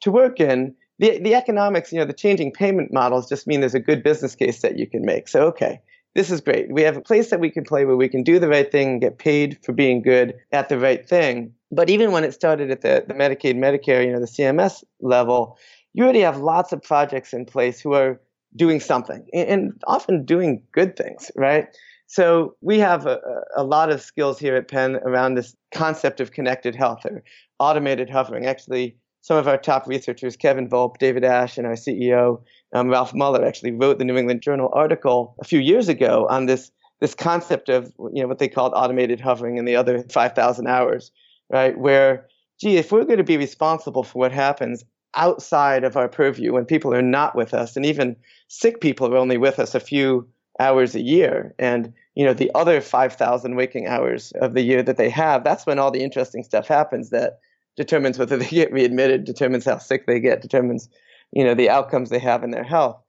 to 0.00 0.10
work 0.10 0.40
in. 0.40 0.74
The, 0.98 1.18
the 1.18 1.34
economics, 1.34 1.92
you 1.92 1.98
know, 1.98 2.04
the 2.04 2.12
changing 2.12 2.52
payment 2.52 2.92
models 2.92 3.28
just 3.28 3.46
mean 3.46 3.60
there's 3.60 3.74
a 3.74 3.80
good 3.80 4.02
business 4.02 4.34
case 4.34 4.60
that 4.62 4.78
you 4.78 4.86
can 4.86 5.04
make. 5.04 5.28
So, 5.28 5.46
okay, 5.48 5.80
this 6.14 6.30
is 6.30 6.40
great. 6.40 6.70
We 6.70 6.82
have 6.82 6.96
a 6.96 7.02
place 7.02 7.30
that 7.30 7.40
we 7.40 7.50
can 7.50 7.64
play 7.64 7.84
where 7.84 7.96
we 7.96 8.08
can 8.08 8.22
do 8.22 8.38
the 8.38 8.48
right 8.48 8.70
thing 8.70 8.88
and 8.88 9.00
get 9.00 9.18
paid 9.18 9.58
for 9.62 9.72
being 9.72 10.02
good 10.02 10.34
at 10.52 10.68
the 10.68 10.78
right 10.78 11.08
thing. 11.08 11.54
But 11.70 11.88
even 11.88 12.12
when 12.12 12.24
it 12.24 12.34
started 12.34 12.70
at 12.70 12.80
the, 12.80 13.04
the 13.06 13.14
Medicaid, 13.14 13.56
Medicare, 13.56 14.04
you 14.04 14.12
know, 14.12 14.20
the 14.20 14.26
CMS 14.26 14.82
level, 15.00 15.56
you 15.92 16.04
already 16.04 16.20
have 16.20 16.38
lots 16.38 16.72
of 16.72 16.82
projects 16.82 17.32
in 17.32 17.44
place 17.44 17.80
who 17.80 17.94
are 17.94 18.20
doing 18.56 18.80
something 18.80 19.26
and 19.32 19.80
often 19.86 20.24
doing 20.24 20.62
good 20.72 20.96
things, 20.96 21.30
right? 21.36 21.68
So 22.10 22.56
we 22.60 22.80
have 22.80 23.06
a, 23.06 23.20
a, 23.56 23.62
lot 23.62 23.88
of 23.88 24.02
skills 24.02 24.36
here 24.36 24.56
at 24.56 24.66
Penn 24.66 24.96
around 24.96 25.36
this 25.36 25.54
concept 25.72 26.20
of 26.20 26.32
connected 26.32 26.74
health 26.74 27.06
or 27.06 27.22
automated 27.60 28.10
hovering. 28.10 28.46
Actually, 28.46 28.96
some 29.20 29.36
of 29.36 29.46
our 29.46 29.56
top 29.56 29.86
researchers, 29.86 30.36
Kevin 30.36 30.68
Volpp, 30.68 30.98
David 30.98 31.22
Asch, 31.22 31.56
and 31.56 31.68
our 31.68 31.74
CEO, 31.74 32.42
um, 32.74 32.88
Ralph 32.88 33.14
Muller, 33.14 33.44
actually 33.44 33.70
wrote 33.70 34.00
the 34.00 34.04
New 34.04 34.16
England 34.16 34.42
Journal 34.42 34.70
article 34.72 35.36
a 35.40 35.44
few 35.44 35.60
years 35.60 35.88
ago 35.88 36.26
on 36.28 36.46
this 36.46 36.72
this 37.00 37.14
concept 37.14 37.68
of 37.68 37.92
you 38.12 38.22
know 38.22 38.26
what 38.26 38.40
they 38.40 38.48
called 38.48 38.72
automated 38.74 39.20
hovering 39.20 39.56
in 39.56 39.64
the 39.64 39.76
other 39.76 40.02
5,000 40.02 40.66
hours, 40.66 41.12
right? 41.48 41.78
Where, 41.78 42.26
gee, 42.60 42.76
if 42.76 42.90
we're 42.90 43.04
going 43.04 43.18
to 43.18 43.24
be 43.24 43.36
responsible 43.36 44.02
for 44.02 44.18
what 44.18 44.32
happens 44.32 44.84
outside 45.14 45.84
of 45.84 45.96
our 45.96 46.08
purview 46.08 46.54
when 46.54 46.64
people 46.64 46.92
are 46.92 47.02
not 47.02 47.36
with 47.36 47.54
us, 47.54 47.76
and 47.76 47.86
even 47.86 48.16
sick 48.48 48.80
people 48.80 49.14
are 49.14 49.16
only 49.16 49.38
with 49.38 49.60
us 49.60 49.76
a 49.76 49.80
few 49.80 50.28
hours 50.60 50.94
a 50.94 51.00
year, 51.00 51.54
and 51.58 51.92
you 52.14 52.24
know 52.24 52.34
the 52.34 52.50
other 52.54 52.80
5000 52.80 53.56
waking 53.56 53.86
hours 53.86 54.32
of 54.40 54.54
the 54.54 54.62
year 54.62 54.82
that 54.82 54.96
they 54.96 55.08
have 55.10 55.42
that's 55.42 55.66
when 55.66 55.78
all 55.78 55.90
the 55.90 56.02
interesting 56.02 56.44
stuff 56.44 56.68
happens 56.68 57.10
that 57.10 57.38
determines 57.76 58.18
whether 58.18 58.36
they 58.36 58.46
get 58.46 58.72
readmitted 58.72 59.24
determines 59.24 59.64
how 59.64 59.78
sick 59.78 60.06
they 60.06 60.20
get 60.20 60.42
determines 60.42 60.88
you 61.32 61.44
know 61.44 61.54
the 61.54 61.70
outcomes 61.70 62.10
they 62.10 62.18
have 62.18 62.44
in 62.44 62.50
their 62.50 62.64
health. 62.64 63.00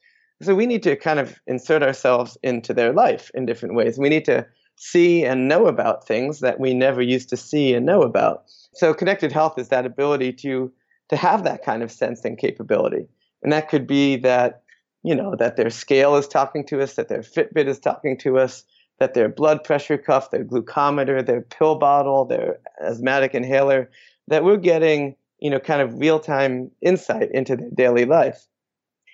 So 0.42 0.56
we 0.56 0.66
need 0.66 0.82
to 0.84 0.96
kind 0.96 1.20
of 1.20 1.40
insert 1.46 1.84
ourselves 1.84 2.36
into 2.42 2.74
their 2.74 2.94
life 2.94 3.30
in 3.36 3.46
different 3.46 3.76
ways. 3.76 4.00
We 4.00 4.10
need 4.10 4.26
to 4.26 4.48
see 4.76 5.24
and 5.24 5.48
know 5.48 5.68
about 5.68 6.08
things 6.08 6.40
that 6.40 6.60
we 6.60 6.74
never 6.74 7.02
used 7.02 7.30
to 7.30 7.38
see 7.38 7.76
and 7.76 7.86
know 7.86 8.02
about. 8.02 8.46
So 8.74 8.94
connected 8.94 9.32
health 9.32 9.60
is 9.60 9.70
that 9.70 9.86
ability 9.86 10.34
to 10.34 10.72
to 11.10 11.16
have 11.18 11.44
that 11.44 11.64
kind 11.64 11.84
of 11.84 11.92
sensing 11.92 12.38
capability. 12.38 13.06
And 13.44 13.52
that 13.52 13.70
could 13.70 13.86
be 13.86 14.16
that 14.18 14.61
you 15.04 15.16
know 15.16 15.36
that 15.36 15.56
their 15.56 15.70
scale 15.70 16.16
is 16.16 16.28
talking 16.28 16.66
to 16.68 16.82
us 16.82 16.96
that 16.96 17.08
their 17.08 17.22
fitbit 17.22 17.68
is 17.68 17.80
talking 17.80 18.18
to 18.20 18.38
us 18.38 18.64
that 19.02 19.16
their 19.16 19.30
blood 19.30 19.64
pressure 19.64 19.98
cuff, 19.98 20.30
their 20.30 20.46
glucometer, 20.46 21.26
their 21.26 21.42
pill 21.42 21.74
bottle, 21.74 22.24
their 22.24 22.60
asthmatic 22.80 23.34
inhaler, 23.34 23.90
that 24.28 24.44
we're 24.44 24.58
getting, 24.58 25.16
you 25.40 25.50
know, 25.50 25.60
kind 25.60 25.82
of 25.82 26.00
real-time 26.00 26.70
insight 26.84 27.32
into 27.32 27.56
their 27.56 27.72
daily 27.72 28.06
life. 28.06 28.46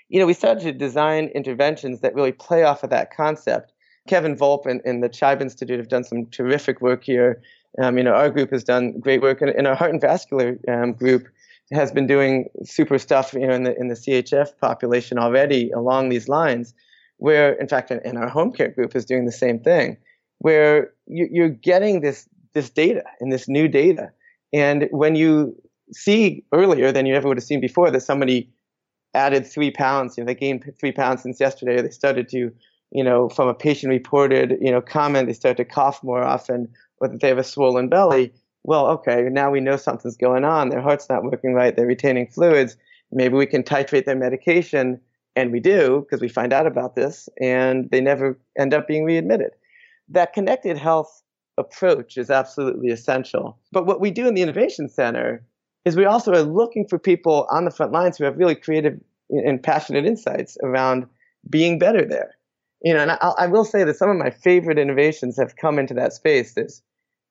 You 0.09 0.19
know, 0.19 0.25
we 0.25 0.33
started 0.33 0.63
to 0.63 0.73
design 0.73 1.31
interventions 1.33 2.01
that 2.01 2.13
really 2.15 2.33
play 2.33 2.63
off 2.63 2.83
of 2.83 2.89
that 2.89 3.15
concept. 3.15 3.71
Kevin 4.09 4.35
Volpp 4.35 4.65
and, 4.65 4.81
and 4.83 5.01
the 5.01 5.09
Chibe 5.09 5.41
Institute 5.41 5.79
have 5.79 5.87
done 5.87 6.03
some 6.03 6.25
terrific 6.25 6.81
work 6.81 7.05
here. 7.05 7.41
Um, 7.81 7.97
you 7.97 8.03
know, 8.03 8.13
our 8.13 8.29
group 8.29 8.51
has 8.51 8.65
done 8.65 8.99
great 8.99 9.21
work, 9.21 9.41
and 9.41 9.67
our 9.67 9.75
heart 9.75 9.91
and 9.91 10.01
vascular 10.01 10.57
um, 10.67 10.91
group 10.91 11.29
has 11.71 11.91
been 11.91 12.07
doing 12.07 12.49
super 12.63 12.97
stuff, 12.97 13.33
you 13.33 13.45
know, 13.45 13.53
in 13.53 13.63
the 13.63 13.77
in 13.77 13.87
the 13.87 13.95
CHF 13.95 14.57
population 14.59 15.17
already 15.17 15.71
along 15.71 16.09
these 16.09 16.29
lines 16.29 16.73
where 17.17 17.53
in 17.53 17.67
fact 17.67 17.91
in, 17.91 17.99
in, 18.05 18.15
our 18.15 18.29
home 18.29 18.51
care 18.51 18.69
group 18.69 18.95
is 18.95 19.05
doing 19.05 19.25
the 19.25 19.31
same 19.31 19.59
thing 19.59 19.97
where 20.39 20.93
you, 21.07 21.27
you're 21.31 21.49
getting 21.49 22.01
this 22.01 22.27
this 22.53 22.69
data 22.69 23.03
and 23.19 23.31
this 23.31 23.47
new 23.47 23.67
data. 23.67 24.11
And 24.53 24.87
when 24.91 25.15
you 25.15 25.55
see 25.93 26.45
earlier 26.53 26.91
than 26.91 27.05
you 27.05 27.15
ever 27.15 27.27
would 27.27 27.37
have 27.37 27.43
seen 27.43 27.61
before 27.61 27.91
that 27.91 28.01
somebody 28.01 28.49
added 29.13 29.45
three 29.47 29.71
pounds 29.71 30.17
you 30.17 30.23
know 30.23 30.25
they 30.25 30.35
gained 30.35 30.71
three 30.79 30.91
pounds 30.91 31.23
since 31.23 31.39
yesterday 31.39 31.81
they 31.81 31.89
started 31.89 32.27
to 32.27 32.51
you 32.91 33.03
know 33.03 33.29
from 33.29 33.47
a 33.47 33.53
patient 33.53 33.89
reported 33.89 34.57
you 34.61 34.69
know 34.69 34.81
comment 34.81 35.27
they 35.27 35.33
start 35.33 35.57
to 35.57 35.65
cough 35.65 36.03
more 36.03 36.21
often 36.21 36.67
or 36.99 37.07
that 37.07 37.21
they 37.21 37.29
have 37.29 37.37
a 37.37 37.43
swollen 37.43 37.87
belly 37.87 38.33
well 38.67 38.87
okay 38.87 39.23
now 39.31 39.49
we 39.49 39.59
know 39.59 39.77
something's 39.77 40.17
going 40.17 40.45
on 40.45 40.69
their 40.69 40.81
heart's 40.81 41.09
not 41.09 41.23
working 41.23 41.53
right 41.55 41.75
they're 41.75 41.87
retaining 41.87 42.27
fluids 42.27 42.77
maybe 43.11 43.35
we 43.35 43.47
can 43.47 43.63
titrate 43.63 44.05
their 44.05 44.15
medication 44.15 45.01
And 45.37 45.51
we 45.51 45.59
do 45.59 46.01
because 46.01 46.19
we 46.19 46.29
find 46.29 46.51
out 46.51 46.65
about 46.65 46.95
this 46.95 47.29
and 47.39 47.89
they 47.91 48.01
never 48.01 48.39
end 48.57 48.73
up 48.73 48.87
being 48.87 49.05
readmitted. 49.05 49.51
That 50.09 50.33
connected 50.33 50.77
health 50.79 51.21
approach 51.59 52.17
is 52.17 52.31
absolutely 52.31 52.89
essential. 52.89 53.59
But 53.71 53.85
what 53.85 54.01
we 54.01 54.09
do 54.09 54.27
in 54.27 54.33
the 54.33 54.41
Innovation 54.41 54.89
Center 54.89 55.45
is 55.85 55.95
we 55.95 56.05
also 56.05 56.33
are 56.33 56.41
looking 56.41 56.87
for 56.87 56.97
people 56.97 57.45
on 57.51 57.65
the 57.65 57.71
front 57.71 57.91
lines 57.91 58.17
who 58.17 58.23
have 58.25 58.37
really 58.37 58.55
creative 58.55 58.99
and 59.29 59.61
passionate 59.61 60.05
insights 60.07 60.57
around 60.63 61.05
being 61.47 61.77
better 61.77 62.03
there. 62.03 62.31
You 62.81 62.95
know, 62.95 63.01
and 63.01 63.11
I, 63.11 63.17
I 63.37 63.47
will 63.47 63.65
say 63.65 63.83
that 63.83 63.95
some 63.95 64.09
of 64.09 64.17
my 64.17 64.31
favorite 64.31 64.79
innovations 64.79 65.37
have 65.37 65.55
come 65.55 65.77
into 65.77 65.93
that 65.95 66.13
space. 66.13 66.55
There's, 66.55 66.81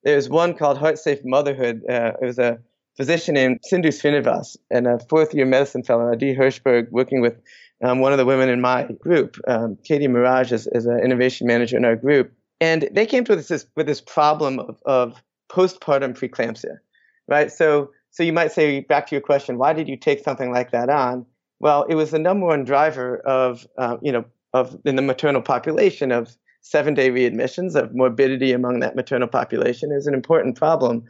there's 0.06 0.28
one 0.28 0.54
called 0.54 0.78
Heart 0.78 1.00
Safe 1.00 1.24
Motherhood. 1.24 1.82
Uh, 1.88 2.12
it 2.22 2.24
was 2.24 2.38
a 2.38 2.60
physician 2.96 3.34
named 3.34 3.58
Sindhu 3.64 3.88
Srinivas 3.88 4.56
and 4.70 4.86
a 4.86 5.00
fourth 5.00 5.34
year 5.34 5.44
medicine 5.44 5.82
fellow, 5.82 6.12
Adi 6.12 6.32
Hirshberg, 6.32 6.92
working 6.92 7.20
with 7.20 7.36
um, 7.82 7.98
one 7.98 8.12
of 8.12 8.18
the 8.18 8.24
women 8.24 8.48
in 8.48 8.60
my 8.60 8.84
group, 9.00 9.36
um, 9.48 9.76
Katie 9.82 10.06
Mirage, 10.06 10.52
is, 10.52 10.68
is 10.68 10.86
an 10.86 11.00
innovation 11.00 11.48
manager 11.48 11.76
in 11.76 11.84
our 11.84 11.96
group. 11.96 12.32
And 12.60 12.88
they 12.92 13.04
came 13.04 13.24
to 13.24 13.34
this 13.34 13.66
with 13.74 13.86
this 13.86 14.00
problem 14.00 14.60
of, 14.60 14.80
of 14.86 15.20
postpartum 15.50 16.16
preeclampsia, 16.16 16.78
right? 17.26 17.50
So, 17.50 17.90
so 18.12 18.22
you 18.22 18.32
might 18.32 18.52
say, 18.52 18.80
back 18.80 19.08
to 19.08 19.14
your 19.16 19.22
question, 19.22 19.58
why 19.58 19.72
did 19.72 19.88
you 19.88 19.96
take 19.96 20.22
something 20.22 20.52
like 20.52 20.70
that 20.70 20.88
on? 20.88 21.26
Well, 21.58 21.82
it 21.88 21.96
was 21.96 22.12
the 22.12 22.20
number 22.20 22.46
one 22.46 22.64
driver 22.64 23.18
of, 23.18 23.66
uh, 23.76 23.96
you 24.00 24.12
know, 24.12 24.24
of 24.54 24.78
in 24.84 24.94
the 24.94 25.02
maternal 25.02 25.42
population 25.42 26.12
of 26.12 26.36
seven-day 26.66 27.10
readmissions 27.10 27.76
of 27.76 27.94
morbidity 27.94 28.52
among 28.52 28.80
that 28.80 28.96
maternal 28.96 29.28
population 29.28 29.92
is 29.92 30.08
an 30.08 30.14
important 30.14 30.56
problem. 30.56 31.04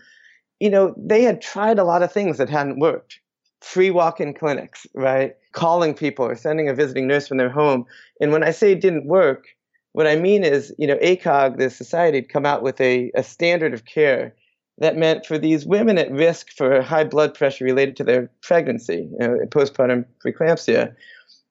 You 0.61 0.69
know, 0.69 0.95
they 0.99 1.23
had 1.23 1.41
tried 1.41 1.79
a 1.79 1.85
lot 1.85 2.03
of 2.03 2.13
things 2.13 2.37
that 2.37 2.51
hadn't 2.51 2.79
worked. 2.79 3.21
Free 3.63 3.91
walk-in 3.91 4.35
clinics, 4.35 4.87
right? 4.95 5.35
Calling 5.53 5.95
people 5.95 6.27
or 6.27 6.37
sending 6.37 6.69
a 6.69 6.75
visiting 6.75 7.07
nurse 7.07 7.27
from 7.27 7.39
their 7.39 7.49
home. 7.49 7.87
And 8.21 8.33
when 8.33 8.45
I 8.45 8.51
say 8.51 8.73
it 8.73 8.83
didn't 8.83 9.07
work, 9.07 9.47
what 9.93 10.07
I 10.07 10.17
mean 10.17 10.45
is, 10.45 10.75
you 10.77 10.87
know, 10.87 10.97
ACOG, 10.97 11.57
the 11.57 11.71
society, 11.71 12.19
had 12.19 12.29
come 12.29 12.45
out 12.45 12.63
with 12.63 12.79
a, 12.79 13.11
a 13.15 13.23
standard 13.23 13.73
of 13.73 13.87
care 13.87 14.35
that 14.77 14.99
meant 14.99 15.25
for 15.25 15.39
these 15.39 15.65
women 15.65 15.97
at 15.97 16.13
risk 16.13 16.51
for 16.51 16.83
high 16.83 17.05
blood 17.05 17.33
pressure 17.33 17.65
related 17.65 17.97
to 17.97 18.05
their 18.05 18.31
pregnancy, 18.43 19.09
you 19.11 19.19
know, 19.19 19.39
postpartum 19.49 20.05
preeclampsia, 20.23 20.95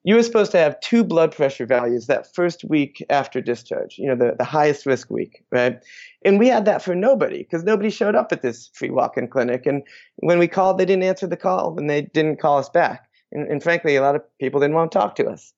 you 0.06 0.14
were 0.14 0.22
supposed 0.22 0.52
to 0.52 0.58
have 0.58 0.78
two 0.78 1.02
blood 1.02 1.34
pressure 1.34 1.66
values 1.66 2.06
that 2.06 2.32
first 2.32 2.62
week 2.62 3.04
after 3.10 3.40
discharge, 3.40 3.98
you 3.98 4.06
know, 4.06 4.14
the, 4.14 4.36
the 4.38 4.44
highest 4.44 4.86
risk 4.86 5.10
week, 5.10 5.42
right? 5.50 5.82
And 6.24 6.38
we 6.38 6.46
had 6.46 6.64
that 6.66 6.80
for 6.80 6.94
nobody 6.94 7.38
because 7.38 7.64
nobody 7.64 7.90
showed 7.90 8.14
up 8.14 8.30
at 8.30 8.40
this 8.40 8.70
free 8.72 8.90
walk 8.90 9.18
in 9.18 9.26
clinic. 9.26 9.66
And 9.66 9.82
when 10.18 10.38
we 10.38 10.46
called, 10.46 10.78
they 10.78 10.84
didn't 10.84 11.02
answer 11.02 11.26
the 11.26 11.36
call 11.36 11.76
and 11.76 11.90
they 11.90 12.02
didn't 12.02 12.38
call 12.38 12.56
us 12.56 12.68
back. 12.68 13.08
And, 13.32 13.50
and 13.50 13.60
frankly, 13.60 13.96
a 13.96 14.00
lot 14.00 14.14
of 14.14 14.22
people 14.38 14.60
didn't 14.60 14.76
want 14.76 14.92
to 14.92 14.98
talk 14.98 15.16
to 15.16 15.26
us. 15.26 15.52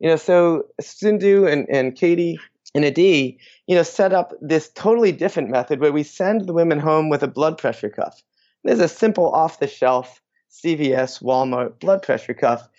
You 0.00 0.08
know, 0.08 0.16
so 0.16 0.64
Sindhu 0.80 1.46
and, 1.46 1.66
and 1.68 1.94
Katie 1.94 2.40
and 2.74 2.82
Adi, 2.82 3.38
you 3.66 3.74
know, 3.74 3.82
set 3.82 4.14
up 4.14 4.32
this 4.40 4.70
totally 4.74 5.12
different 5.12 5.50
method 5.50 5.80
where 5.80 5.92
we 5.92 6.02
send 6.02 6.46
the 6.46 6.54
women 6.54 6.78
home 6.78 7.10
with 7.10 7.22
a 7.22 7.28
blood 7.28 7.58
pressure 7.58 7.90
cuff. 7.90 8.22
There's 8.64 8.80
a 8.80 8.88
simple 8.88 9.30
off 9.34 9.60
the 9.60 9.66
shelf 9.66 10.22
CVS, 10.50 11.22
Walmart 11.22 11.78
blood 11.78 12.02
pressure 12.02 12.32
cuff 12.32 12.70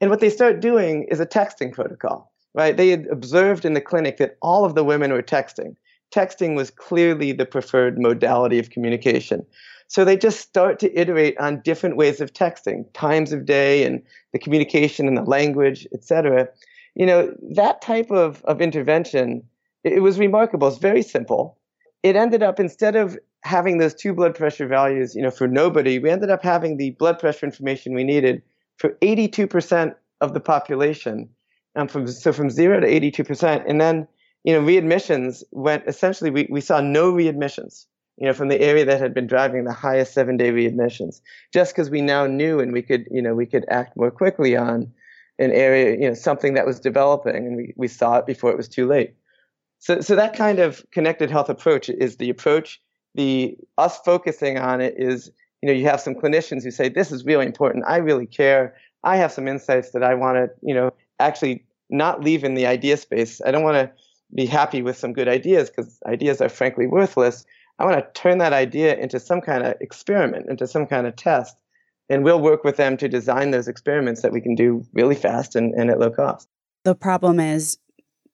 and 0.00 0.10
what 0.10 0.20
they 0.20 0.30
start 0.30 0.60
doing 0.60 1.04
is 1.10 1.20
a 1.20 1.26
texting 1.26 1.72
protocol, 1.72 2.32
right? 2.54 2.76
They 2.76 2.88
had 2.88 3.06
observed 3.10 3.64
in 3.64 3.74
the 3.74 3.80
clinic 3.80 4.18
that 4.18 4.36
all 4.42 4.64
of 4.64 4.74
the 4.74 4.84
women 4.84 5.12
were 5.12 5.22
texting. 5.22 5.76
Texting 6.14 6.54
was 6.54 6.70
clearly 6.70 7.32
the 7.32 7.46
preferred 7.46 7.98
modality 7.98 8.58
of 8.58 8.70
communication. 8.70 9.44
So 9.88 10.04
they 10.04 10.16
just 10.16 10.40
start 10.40 10.78
to 10.80 10.98
iterate 11.00 11.38
on 11.38 11.60
different 11.60 11.96
ways 11.96 12.20
of 12.20 12.32
texting, 12.32 12.84
times 12.92 13.32
of 13.32 13.46
day 13.46 13.84
and 13.84 14.02
the 14.32 14.38
communication 14.38 15.06
and 15.06 15.16
the 15.16 15.22
language, 15.22 15.86
etc. 15.94 16.48
You 16.94 17.06
know, 17.06 17.34
that 17.54 17.80
type 17.82 18.10
of, 18.10 18.44
of 18.44 18.60
intervention, 18.60 19.42
it, 19.84 19.94
it 19.94 20.00
was 20.00 20.18
remarkable. 20.18 20.68
It's 20.68 20.78
very 20.78 21.02
simple. 21.02 21.56
It 22.02 22.16
ended 22.16 22.42
up 22.42 22.60
instead 22.60 22.96
of 22.96 23.18
having 23.42 23.78
those 23.78 23.94
two 23.94 24.12
blood 24.12 24.34
pressure 24.34 24.66
values, 24.66 25.14
you 25.14 25.22
know, 25.22 25.30
for 25.30 25.46
nobody, 25.46 25.98
we 25.98 26.10
ended 26.10 26.30
up 26.30 26.42
having 26.42 26.76
the 26.76 26.90
blood 26.90 27.18
pressure 27.18 27.46
information 27.46 27.94
we 27.94 28.04
needed 28.04 28.42
for 28.76 28.90
82% 29.02 29.94
of 30.20 30.34
the 30.34 30.40
population. 30.40 31.28
Um, 31.74 31.88
from, 31.88 32.08
so 32.08 32.32
from 32.32 32.48
zero 32.48 32.80
to 32.80 32.86
82%. 32.86 33.64
And 33.68 33.78
then, 33.78 34.08
you 34.44 34.54
know, 34.54 34.60
readmissions 34.60 35.42
went 35.50 35.84
essentially, 35.86 36.30
we, 36.30 36.46
we 36.50 36.62
saw 36.62 36.80
no 36.80 37.12
readmissions, 37.12 37.84
you 38.16 38.26
know, 38.26 38.32
from 38.32 38.48
the 38.48 38.58
area 38.58 38.86
that 38.86 38.98
had 38.98 39.12
been 39.12 39.26
driving 39.26 39.64
the 39.64 39.74
highest 39.74 40.14
seven 40.14 40.38
day 40.38 40.50
readmissions, 40.50 41.20
just 41.52 41.74
because 41.74 41.90
we 41.90 42.00
now 42.00 42.26
knew 42.26 42.60
and 42.60 42.72
we 42.72 42.80
could, 42.80 43.06
you 43.10 43.20
know, 43.20 43.34
we 43.34 43.44
could 43.44 43.66
act 43.68 43.94
more 43.94 44.10
quickly 44.10 44.56
on 44.56 44.90
an 45.38 45.52
area, 45.52 45.92
you 45.92 46.08
know, 46.08 46.14
something 46.14 46.54
that 46.54 46.64
was 46.64 46.80
developing 46.80 47.36
and 47.36 47.56
we, 47.56 47.74
we 47.76 47.88
saw 47.88 48.16
it 48.16 48.26
before 48.26 48.50
it 48.50 48.56
was 48.56 48.68
too 48.68 48.86
late. 48.86 49.14
So, 49.78 50.00
so 50.00 50.16
that 50.16 50.34
kind 50.34 50.58
of 50.58 50.84
connected 50.92 51.30
health 51.30 51.50
approach 51.50 51.90
is 51.90 52.16
the 52.16 52.30
approach. 52.30 52.80
The 53.14 53.56
us 53.76 53.98
focusing 53.98 54.58
on 54.58 54.80
it 54.80 54.94
is 54.96 55.30
you 55.66 55.74
know, 55.74 55.78
you 55.80 55.86
have 55.86 56.00
some 56.00 56.14
clinicians 56.14 56.62
who 56.62 56.70
say, 56.70 56.88
this 56.88 57.10
is 57.10 57.24
really 57.24 57.44
important. 57.44 57.84
I 57.88 57.96
really 57.96 58.26
care. 58.26 58.76
I 59.02 59.16
have 59.16 59.32
some 59.32 59.48
insights 59.48 59.90
that 59.90 60.04
I 60.04 60.14
want 60.14 60.36
to, 60.36 60.48
you 60.62 60.72
know, 60.72 60.92
actually 61.18 61.64
not 61.90 62.22
leave 62.22 62.44
in 62.44 62.54
the 62.54 62.66
idea 62.66 62.96
space. 62.96 63.40
I 63.44 63.50
don't 63.50 63.64
want 63.64 63.74
to 63.74 63.90
be 64.32 64.46
happy 64.46 64.80
with 64.82 64.96
some 64.96 65.12
good 65.12 65.26
ideas 65.26 65.68
because 65.68 65.98
ideas 66.06 66.40
are 66.40 66.48
frankly 66.48 66.86
worthless. 66.86 67.44
I 67.80 67.84
want 67.84 67.98
to 67.98 68.20
turn 68.20 68.38
that 68.38 68.52
idea 68.52 68.96
into 68.96 69.18
some 69.18 69.40
kind 69.40 69.66
of 69.66 69.74
experiment, 69.80 70.48
into 70.48 70.68
some 70.68 70.86
kind 70.86 71.04
of 71.04 71.16
test. 71.16 71.56
And 72.08 72.22
we'll 72.22 72.40
work 72.40 72.62
with 72.62 72.76
them 72.76 72.96
to 72.98 73.08
design 73.08 73.50
those 73.50 73.66
experiments 73.66 74.22
that 74.22 74.32
we 74.32 74.40
can 74.40 74.54
do 74.54 74.86
really 74.92 75.16
fast 75.16 75.56
and, 75.56 75.74
and 75.74 75.90
at 75.90 75.98
low 75.98 76.10
cost. 76.10 76.48
The 76.84 76.94
problem 76.94 77.40
is 77.40 77.76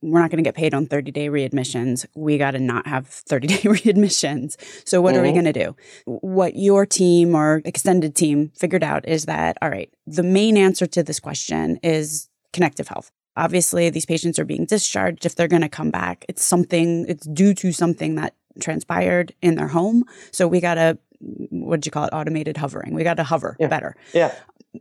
we're 0.03 0.21
not 0.21 0.31
going 0.31 0.43
to 0.43 0.47
get 0.47 0.55
paid 0.55 0.75
on 0.75 0.87
30 0.87 1.12
day 1.12 1.29
readmissions. 1.29 2.05
We 2.15 2.37
got 2.37 2.53
to 2.53 2.59
not 2.59 2.87
have 2.87 3.07
30 3.07 3.47
day 3.47 3.55
readmissions. 3.62 4.57
So, 4.87 5.01
what 5.01 5.15
mm-hmm. 5.15 5.21
are 5.21 5.23
we 5.23 5.29
mm-hmm. 5.29 5.35
going 5.43 5.53
to 5.53 5.65
do? 5.65 5.77
What 6.05 6.57
your 6.57 6.85
team 6.85 7.35
or 7.35 7.62
extended 7.65 8.15
team 8.15 8.51
figured 8.57 8.83
out 8.83 9.09
is 9.09 9.27
that, 9.27 9.57
all 9.62 9.71
right, 9.71 9.93
the 10.07 10.23
main 10.23 10.57
answer 10.57 10.87
to 10.87 11.03
this 11.03 11.21
question 11.21 11.79
is 11.83 12.29
connective 12.53 12.88
health. 12.88 13.11
Obviously, 13.37 13.88
these 13.88 14.05
patients 14.05 14.38
are 14.38 14.45
being 14.45 14.67
discharged. 14.67 15.25
If 15.25 15.37
they're 15.37 15.49
going 15.49 15.62
to 15.62 15.69
come 15.69 15.91
back, 15.91 16.25
it's 16.29 16.45
something, 16.45 17.07
it's 17.09 17.27
due 17.29 17.55
to 17.55 17.73
something 17.73 18.17
that 18.17 18.35
transpired 18.61 19.33
in 19.41 19.55
their 19.55 19.69
home. 19.69 20.05
So, 20.33 20.49
we 20.49 20.61
got 20.61 20.75
to, 20.75 20.99
what 21.21 21.77
did 21.77 21.87
you 21.87 21.93
call 21.93 22.05
it? 22.05 22.12
Automated 22.12 22.57
hovering. 22.57 22.93
We 22.93 23.05
got 23.05 23.19
to 23.19 23.25
hover 23.25 23.57
yeah. 23.61 23.69
better. 23.69 23.95
Yeah. 24.12 24.35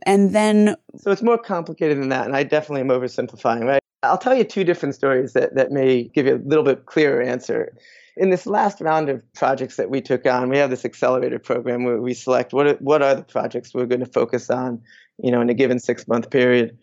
And 0.04 0.34
then. 0.34 0.74
So, 0.96 1.12
it's 1.12 1.22
more 1.22 1.38
complicated 1.38 1.98
than 1.98 2.08
that. 2.08 2.26
And 2.26 2.34
I 2.34 2.42
definitely 2.42 2.80
am 2.80 2.88
oversimplifying, 2.88 3.64
right? 3.64 3.81
I'll 4.02 4.18
tell 4.18 4.34
you 4.34 4.44
two 4.44 4.64
different 4.64 4.94
stories 4.94 5.32
that, 5.34 5.54
that 5.54 5.70
may 5.70 6.04
give 6.04 6.26
you 6.26 6.36
a 6.36 6.48
little 6.48 6.64
bit 6.64 6.86
clearer 6.86 7.22
answer. 7.22 7.76
In 8.16 8.30
this 8.30 8.46
last 8.46 8.80
round 8.80 9.08
of 9.08 9.22
projects 9.32 9.76
that 9.76 9.90
we 9.90 10.00
took 10.00 10.26
on, 10.26 10.50
we 10.50 10.58
have 10.58 10.70
this 10.70 10.84
accelerator 10.84 11.38
program 11.38 11.84
where 11.84 12.00
we 12.00 12.12
select 12.12 12.52
what 12.52 12.66
are, 12.66 12.74
what 12.74 13.00
are 13.02 13.14
the 13.14 13.22
projects 13.22 13.72
we're 13.72 13.86
going 13.86 14.04
to 14.04 14.06
focus 14.06 14.50
on, 14.50 14.82
you 15.18 15.30
know, 15.30 15.40
in 15.40 15.48
a 15.48 15.54
given 15.54 15.78
six 15.78 16.06
month 16.08 16.30
period. 16.30 16.76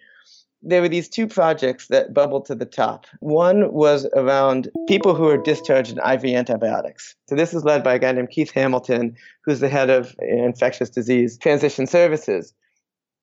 There 0.62 0.82
were 0.82 0.90
these 0.90 1.08
two 1.08 1.28
projects 1.28 1.88
that 1.88 2.14
bubbled 2.14 2.46
to 2.46 2.56
the 2.56 2.66
top. 2.66 3.06
One 3.20 3.72
was 3.72 4.06
around 4.16 4.70
people 4.88 5.16
who 5.16 5.28
are 5.28 5.38
discharged 5.38 5.92
in 5.92 6.00
IV 6.00 6.26
antibiotics. 6.36 7.16
So 7.28 7.36
this 7.36 7.54
is 7.54 7.64
led 7.64 7.84
by 7.84 7.96
a 7.96 8.00
guy 8.00 8.12
named 8.12 8.32
Keith 8.32 8.52
Hamilton, 8.52 9.16
who's 9.46 9.62
the 9.62 9.70
head 9.70 9.90
of 9.90 10.16
infectious 10.20 10.90
disease 10.90 11.38
transition 11.38 11.86
services. 11.86 12.54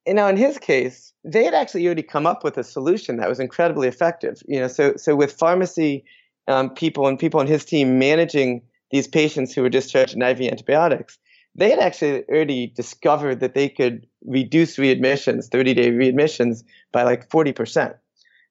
And 0.07 0.15
now 0.15 0.27
in 0.27 0.37
his 0.37 0.57
case, 0.57 1.13
they 1.25 1.43
had 1.43 1.53
actually 1.53 1.85
already 1.85 2.01
come 2.01 2.25
up 2.25 2.43
with 2.43 2.57
a 2.57 2.63
solution 2.63 3.17
that 3.17 3.27
was 3.27 3.39
incredibly 3.39 3.87
effective. 3.89 4.41
You 4.47 4.61
know, 4.61 4.67
so 4.67 4.95
so 4.95 5.15
with 5.15 5.33
pharmacy 5.33 6.05
um, 6.47 6.69
people 6.69 7.07
and 7.07 7.19
people 7.19 7.41
on 7.41 7.47
his 7.47 7.65
team 7.65 7.99
managing 7.99 8.61
these 8.89 9.07
patients 9.07 9.53
who 9.53 9.61
were 9.61 9.69
discharged 9.69 10.15
in 10.15 10.21
IV 10.21 10.41
antibiotics, 10.41 11.19
they 11.55 11.69
had 11.69 11.79
actually 11.79 12.23
already 12.29 12.67
discovered 12.67 13.41
that 13.41 13.53
they 13.53 13.67
could 13.67 14.07
reduce 14.25 14.77
readmissions, 14.77 15.49
30-day 15.49 15.91
readmissions, 15.91 16.63
by 16.93 17.03
like 17.03 17.29
40%. 17.29 17.93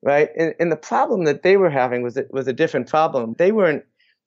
Right, 0.03 0.29
and, 0.39 0.55
and 0.61 0.71
the 0.71 0.77
problem 0.77 1.25
that 1.25 1.43
they 1.43 1.57
were 1.57 1.71
having 1.71 2.03
was 2.03 2.19
it 2.19 2.29
was 2.31 2.47
a 2.47 2.53
different 2.53 2.89
problem. 2.89 3.35
They 3.39 3.51
weren't 3.51 3.83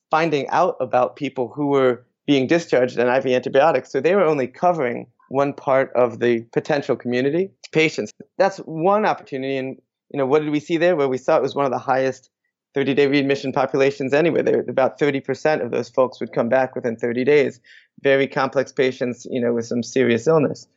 finding 0.10 0.50
out 0.50 0.76
about 0.80 1.16
people 1.16 1.48
who 1.48 1.68
were 1.68 2.04
being 2.26 2.48
discharged 2.48 2.98
in 2.98 3.08
IV 3.08 3.28
antibiotics, 3.28 3.92
so 3.92 4.02
they 4.02 4.16
were 4.16 4.26
only 4.26 4.48
covering 4.48 5.06
one 5.30 5.54
part 5.54 5.92
of 5.94 6.20
the 6.20 6.42
potential 6.52 6.96
community 6.96 7.52
patients. 7.72 8.12
That's 8.38 8.58
one 8.58 9.06
opportunity. 9.06 9.58
And 9.58 9.78
you 10.12 10.18
know, 10.18 10.26
what 10.26 10.42
did 10.42 10.52
we 10.52 10.60
see 10.60 10.78
there? 10.78 10.96
Well, 10.96 11.10
we 11.10 11.18
saw 11.18 11.38
it 11.38 11.42
was 11.42 11.56
one 11.56 11.66
of 11.66 11.72
the 11.72 11.80
highest 11.80 12.30
30-day 12.76 13.08
readmission 13.08 13.52
populations 13.52 14.14
anyway. 14.14 14.42
There, 14.42 14.66
about 14.68 15.00
30% 15.00 15.64
of 15.64 15.72
those 15.72 15.90
folks 15.90 16.20
would 16.20 16.34
come 16.34 16.50
back 16.50 16.76
within 16.76 16.96
30 16.96 17.24
days. 17.24 17.60
Very 18.02 18.28
complex 18.28 18.72
patients, 18.72 19.26
you 19.30 19.40
know, 19.40 19.54
with 19.54 19.66
some 19.66 19.84
serious 19.84 20.28
illness. 20.28 20.68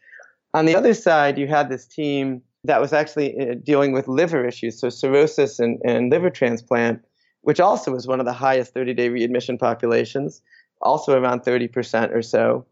On 0.55 0.67
the 0.67 0.77
other 0.77 0.95
side, 0.95 1.39
you 1.39 1.47
had 1.47 1.69
this 1.69 1.87
team 1.87 2.43
that 2.65 2.81
was 2.81 2.93
actually 2.93 3.39
uh, 3.39 3.55
dealing 3.63 3.93
with 3.93 4.07
liver 4.07 4.47
issues, 4.47 4.79
so 4.79 4.89
cirrhosis 4.89 5.59
and, 5.59 5.81
and 5.85 6.11
liver 6.11 6.31
transplant, 6.31 7.03
which 7.41 7.59
also 7.59 7.91
was 7.91 8.07
one 8.07 8.21
of 8.21 8.27
the 8.27 8.33
highest 8.33 8.75
30-day 8.75 9.09
readmission 9.09 9.59
populations, 9.59 10.43
also 10.81 11.19
around 11.19 11.41
30% 11.43 12.15
or 12.15 12.23
so. 12.23 12.67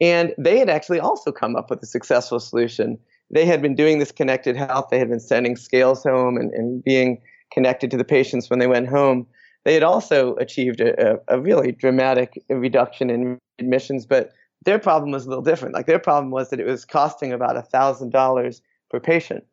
And 0.00 0.34
they 0.38 0.58
had 0.58 0.68
actually 0.68 1.00
also 1.00 1.30
come 1.30 1.56
up 1.56 1.70
with 1.70 1.82
a 1.82 1.86
successful 1.86 2.40
solution. 2.40 2.98
they 3.30 3.46
had 3.46 3.62
been 3.62 3.74
doing 3.74 3.98
this 3.98 4.12
connected 4.12 4.56
health. 4.56 4.88
They 4.90 4.98
had 4.98 5.08
been 5.08 5.20
sending 5.20 5.56
scales 5.56 6.02
home 6.02 6.36
and, 6.36 6.52
and 6.52 6.84
being 6.84 7.20
connected 7.52 7.90
to 7.90 7.96
the 7.96 8.04
patients 8.04 8.50
when 8.50 8.58
they 8.58 8.66
went 8.66 8.88
home. 8.88 9.26
They 9.64 9.74
had 9.74 9.82
also 9.82 10.34
achieved 10.36 10.80
a, 10.80 11.14
a, 11.14 11.36
a 11.36 11.40
really 11.40 11.72
dramatic 11.72 12.42
reduction 12.50 13.08
in 13.08 13.38
admissions, 13.58 14.04
but 14.04 14.32
their 14.64 14.78
problem 14.78 15.10
was 15.10 15.26
a 15.26 15.28
little 15.28 15.44
different. 15.44 15.74
Like 15.74 15.86
their 15.86 15.98
problem 15.98 16.30
was 16.30 16.50
that 16.50 16.60
it 16.60 16.66
was 16.66 16.84
costing 16.84 17.32
about 17.32 17.56
a 17.56 17.62
thousand 17.62 18.10
dollars 18.10 18.60
per 18.90 19.00
patient, 19.00 19.44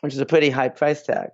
which 0.00 0.14
is 0.14 0.20
a 0.20 0.26
pretty 0.26 0.50
high 0.50 0.68
price 0.68 1.02
tag. 1.02 1.30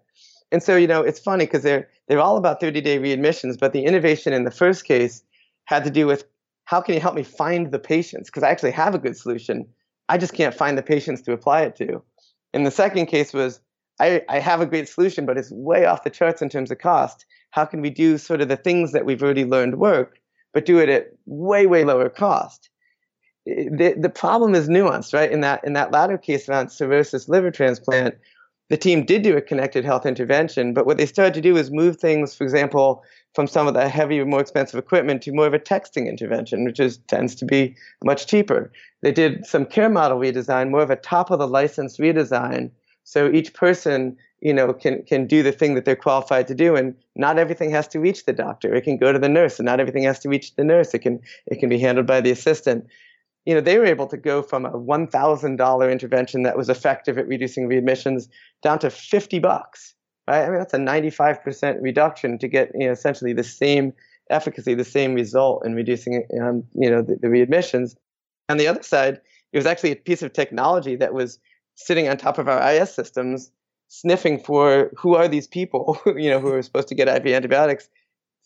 And 0.51 0.63
so, 0.63 0.77
you 0.77 0.87
know, 0.87 1.03
it's 1.03 1.21
funny 1.21 1.45
because 1.45 1.63
they're 1.63 1.89
they're 2.07 2.21
all 2.21 2.39
about 2.39 2.61
30-day 2.61 2.99
readmissions, 2.99 3.59
but 3.59 3.75
the 3.75 3.85
innovation 3.85 4.33
in 4.33 4.45
the 4.45 4.51
first 4.51 4.87
case 4.87 5.23
had 5.67 5.85
to 5.85 5.91
do 5.91 6.07
with 6.07 6.25
how 6.69 6.83
can 6.83 6.93
you 6.93 7.01
help 7.01 7.15
me 7.15 7.23
find 7.23 7.73
the 7.73 7.79
patients? 7.79 8.29
Because 8.29 8.43
I 8.43 8.51
actually 8.51 8.73
have 8.73 8.95
a 8.95 8.99
good 8.99 9.17
solution. 9.17 9.67
I 10.11 10.19
just 10.19 10.35
can't 10.35 10.55
find 10.55 10.77
the 10.77 10.83
patients 10.83 11.23
to 11.23 11.33
apply 11.33 11.63
it 11.63 11.77
to. 11.77 12.03
And 12.53 12.67
the 12.67 12.71
second 12.71 13.07
case 13.07 13.33
was 13.33 13.61
I, 13.99 14.21
I 14.29 14.39
have 14.39 14.61
a 14.61 14.67
great 14.67 14.87
solution, 14.87 15.25
but 15.25 15.39
it's 15.39 15.51
way 15.51 15.87
off 15.87 16.05
the 16.05 16.11
charts 16.11 16.43
in 16.43 16.51
terms 16.51 16.71
of 16.71 16.77
cost. 16.77 17.25
How 17.53 17.65
can 17.65 17.81
we 17.81 17.89
do 17.89 18.19
sort 18.19 18.43
of 18.43 18.49
the 18.49 18.57
things 18.59 18.93
that 18.93 19.07
we've 19.07 19.23
already 19.23 19.47
learned 19.47 19.79
work, 19.79 20.19
but 20.53 20.67
do 20.67 20.79
it 20.79 20.91
at 20.91 21.07
way, 21.25 21.67
way 21.67 21.85
lower 21.85 22.11
cost? 22.11 22.69
The, 23.47 23.95
the 23.99 24.11
problem 24.11 24.55
is 24.55 24.69
nuanced, 24.69 25.15
right? 25.15 25.33
In 25.33 25.41
that 25.41 25.65
in 25.65 25.73
that 25.73 25.91
latter 25.91 26.19
case 26.19 26.51
around 26.51 26.69
cirrhosis 26.69 27.31
liver 27.31 27.51
transplant, 27.51 28.17
the 28.69 28.77
team 28.77 29.07
did 29.07 29.23
do 29.23 29.39
a 29.39 29.41
connected 29.41 29.87
health 29.87 30.05
intervention, 30.05 30.75
but 30.75 30.85
what 30.85 30.99
they 30.99 31.07
started 31.07 31.33
to 31.33 31.41
do 31.41 31.57
is 31.57 31.71
move 31.71 31.97
things, 31.97 32.35
for 32.35 32.45
example, 32.45 33.03
from 33.35 33.47
some 33.47 33.67
of 33.69 33.75
the 33.75 33.89
heavier, 33.89 34.25
more 34.25 34.41
expensive 34.41 34.79
equipment 34.79 35.23
to 35.23 35.33
more 35.33 35.47
of 35.47 35.55
a 35.55 35.59
texting 35.59 36.09
intervention, 36.09 36.65
which 36.65 36.81
is 36.81 36.99
tends 37.09 37.35
to 37.37 37.45
be 37.45 37.77
much 38.05 38.27
cheaper. 38.27 38.73
They 39.03 39.13
did 39.13 39.47
some 39.47 39.65
care 39.65 39.89
model 39.89 40.19
redesign, 40.19 40.71
more 40.71 40.83
of 40.83 40.91
a 40.91 40.97
top 40.97 41.31
of 41.31 41.39
the 41.39 41.47
license 41.47 41.99
redesign, 41.99 42.71
so 43.09 43.31
each 43.33 43.55
person, 43.55 44.19
you 44.41 44.53
know, 44.53 44.71
can 44.75 45.03
can 45.05 45.27
do 45.27 45.43
the 45.43 45.51
thing 45.51 45.75
that 45.75 45.87
they're 45.87 45.97
qualified 45.97 46.47
to 46.49 46.55
do, 46.55 46.77
and 46.77 46.95
not 47.17 47.39
everything 47.39 47.71
has 47.71 47.89
to 47.89 48.01
reach 48.01 48.27
the 48.27 48.35
doctor. 48.35 48.75
It 48.75 48.83
can 48.83 48.99
go 48.99 49.15
to 49.15 49.19
the 49.19 49.31
nurse, 49.31 49.59
and 49.59 49.65
not 49.65 49.81
everything 49.81 50.03
has 50.03 50.19
to 50.21 50.29
reach 50.29 50.55
the 50.57 50.65
nurse. 50.65 50.93
It 50.93 50.99
can 50.99 51.21
it 51.47 51.59
can 51.59 51.71
be 51.71 51.79
handled 51.79 52.07
by 52.07 52.21
the 52.21 52.31
assistant. 52.31 52.87
You 53.47 53.55
know, 53.55 53.63
they 53.63 53.79
were 53.79 53.87
able 53.87 54.09
to 54.09 54.19
go 54.19 54.43
from 54.43 54.67
a 54.67 54.77
one 54.77 55.07
thousand 55.07 55.57
dollar 55.57 55.91
intervention 55.91 56.43
that 56.43 56.59
was 56.59 56.69
effective 56.69 57.17
at 57.17 57.27
reducing 57.27 57.67
readmissions 57.67 58.29
down 58.63 58.79
to 58.81 58.91
fifty 58.91 59.39
bucks. 59.39 59.95
Right? 60.29 60.45
I 60.45 60.51
mean, 60.51 60.59
that's 60.59 60.75
a 60.75 60.79
ninety 60.79 61.09
five 61.09 61.43
percent 61.43 61.81
reduction 61.81 62.39
to 62.41 62.49
get 62.49 62.71
you 62.75 62.87
know 62.87 62.93
essentially 62.93 63.33
the 63.33 63.43
same 63.43 63.95
efficacy, 64.29 64.75
the 64.75 64.85
same 64.85 65.15
result 65.15 65.65
in 65.65 65.75
reducing 65.75 66.27
um, 66.43 66.65
you 66.75 66.91
know 66.91 67.01
the, 67.01 67.17
the 67.17 67.29
readmissions. 67.29 67.97
On 68.51 68.59
the 68.59 68.69
other 68.69 68.83
side, 68.83 69.23
it 69.53 69.57
was 69.57 69.65
actually 69.65 69.93
a 69.93 69.97
piece 69.97 70.21
of 70.23 70.35
technology 70.35 70.97
that 70.97 71.15
was 71.15 71.39
sitting 71.77 72.11
on 72.11 72.19
top 72.19 72.37
of 72.37 72.47
our 72.47 72.73
IS 72.73 72.93
systems, 72.93 73.51
sniffing 73.89 74.39
for 74.39 74.91
who 74.99 75.15
are 75.15 75.29
these 75.29 75.47
people, 75.47 75.99
you 76.07 76.29
know, 76.29 76.41
who 76.41 76.53
are 76.53 76.63
supposed 76.63 76.89
to 76.89 76.95
get 76.95 77.09
IV 77.09 77.33
antibiotics, 77.33 77.89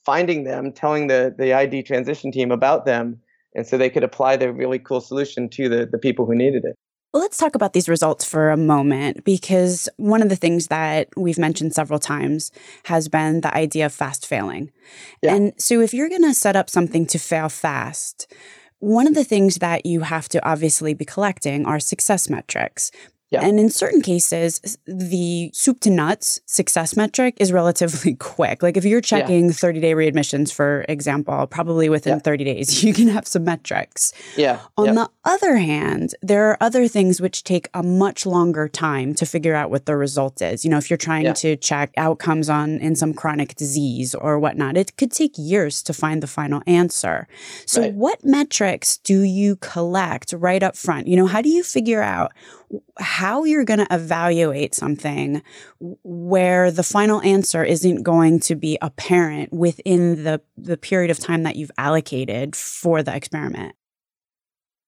finding 0.06 0.44
them, 0.44 0.70
telling 0.70 1.08
the 1.08 1.34
the 1.36 1.52
ID 1.52 1.82
transition 1.82 2.30
team 2.30 2.52
about 2.52 2.86
them, 2.86 3.20
and 3.56 3.66
so 3.66 3.76
they 3.76 3.90
could 3.90 4.04
apply 4.04 4.36
their 4.36 4.52
really 4.52 4.78
cool 4.78 5.00
solution 5.00 5.48
to 5.48 5.68
the 5.68 5.84
the 5.84 5.98
people 5.98 6.26
who 6.26 6.36
needed 6.36 6.64
it. 6.64 6.76
Well, 7.12 7.22
let's 7.22 7.36
talk 7.36 7.54
about 7.54 7.74
these 7.74 7.90
results 7.90 8.24
for 8.24 8.50
a 8.50 8.56
moment 8.56 9.24
because 9.24 9.88
one 9.96 10.22
of 10.22 10.30
the 10.30 10.36
things 10.36 10.68
that 10.68 11.08
we've 11.14 11.38
mentioned 11.38 11.74
several 11.74 11.98
times 11.98 12.50
has 12.86 13.08
been 13.08 13.42
the 13.42 13.54
idea 13.54 13.86
of 13.86 13.92
fast 13.92 14.26
failing. 14.26 14.72
Yeah. 15.20 15.34
And 15.34 15.52
so 15.58 15.80
if 15.80 15.92
you're 15.92 16.08
going 16.08 16.22
to 16.22 16.32
set 16.32 16.56
up 16.56 16.70
something 16.70 17.04
to 17.06 17.18
fail 17.18 17.50
fast, 17.50 18.32
one 18.78 19.06
of 19.06 19.14
the 19.14 19.24
things 19.24 19.56
that 19.56 19.84
you 19.84 20.00
have 20.00 20.28
to 20.30 20.44
obviously 20.48 20.94
be 20.94 21.04
collecting 21.04 21.66
are 21.66 21.78
success 21.78 22.30
metrics. 22.30 22.90
Yeah. 23.32 23.44
And 23.44 23.58
in 23.58 23.70
certain 23.70 24.02
cases, 24.02 24.78
the 24.86 25.50
soup 25.54 25.80
to 25.80 25.90
nuts 25.90 26.40
success 26.44 26.96
metric 26.96 27.34
is 27.38 27.50
relatively 27.50 28.14
quick. 28.18 28.62
Like 28.62 28.76
if 28.76 28.84
you're 28.84 29.00
checking 29.00 29.46
yeah. 29.46 29.52
30 29.52 29.80
day 29.80 29.94
readmissions, 29.94 30.52
for 30.52 30.84
example, 30.88 31.46
probably 31.46 31.88
within 31.88 32.14
yeah. 32.14 32.20
30 32.20 32.44
days, 32.44 32.84
you 32.84 32.92
can 32.92 33.08
have 33.08 33.26
some 33.26 33.44
metrics. 33.44 34.12
Yeah. 34.36 34.60
On 34.76 34.94
the 34.94 35.08
other 35.24 35.56
hand, 35.56 36.14
there 36.20 36.50
are 36.50 36.58
other 36.60 36.86
things 36.88 37.22
which 37.22 37.42
take 37.42 37.68
a 37.72 37.82
much 37.82 38.26
longer 38.26 38.68
time 38.68 39.14
to 39.14 39.24
figure 39.24 39.54
out 39.54 39.70
what 39.70 39.86
the 39.86 39.96
result 39.96 40.42
is. 40.42 40.62
You 40.62 40.70
know, 40.70 40.78
if 40.78 40.90
you're 40.90 40.98
trying 40.98 41.32
to 41.32 41.56
check 41.56 41.92
outcomes 41.96 42.50
on 42.50 42.78
in 42.78 42.94
some 42.94 43.14
chronic 43.14 43.54
disease 43.56 44.14
or 44.14 44.38
whatnot, 44.38 44.76
it 44.76 44.96
could 44.98 45.10
take 45.10 45.32
years 45.38 45.82
to 45.84 45.94
find 45.94 46.22
the 46.22 46.26
final 46.26 46.62
answer. 46.66 47.26
So, 47.64 47.80
right. 47.80 47.94
what 47.94 48.22
metrics 48.24 48.98
do 48.98 49.22
you 49.22 49.56
collect 49.56 50.34
right 50.34 50.62
up 50.62 50.76
front? 50.76 51.06
You 51.06 51.16
know, 51.16 51.26
how 51.26 51.40
do 51.40 51.48
you 51.48 51.62
figure 51.62 52.02
out 52.02 52.32
how 52.98 53.44
you're 53.44 53.64
going 53.64 53.80
to 53.80 53.86
evaluate 53.90 54.74
something 54.74 55.42
where 55.80 56.70
the 56.70 56.82
final 56.82 57.20
answer 57.22 57.64
isn't 57.64 58.02
going 58.02 58.40
to 58.40 58.54
be 58.54 58.78
apparent 58.80 59.52
within 59.52 60.24
the, 60.24 60.40
the 60.56 60.76
period 60.76 61.10
of 61.10 61.18
time 61.18 61.42
that 61.42 61.56
you've 61.56 61.70
allocated 61.78 62.56
for 62.56 63.02
the 63.02 63.14
experiment? 63.14 63.74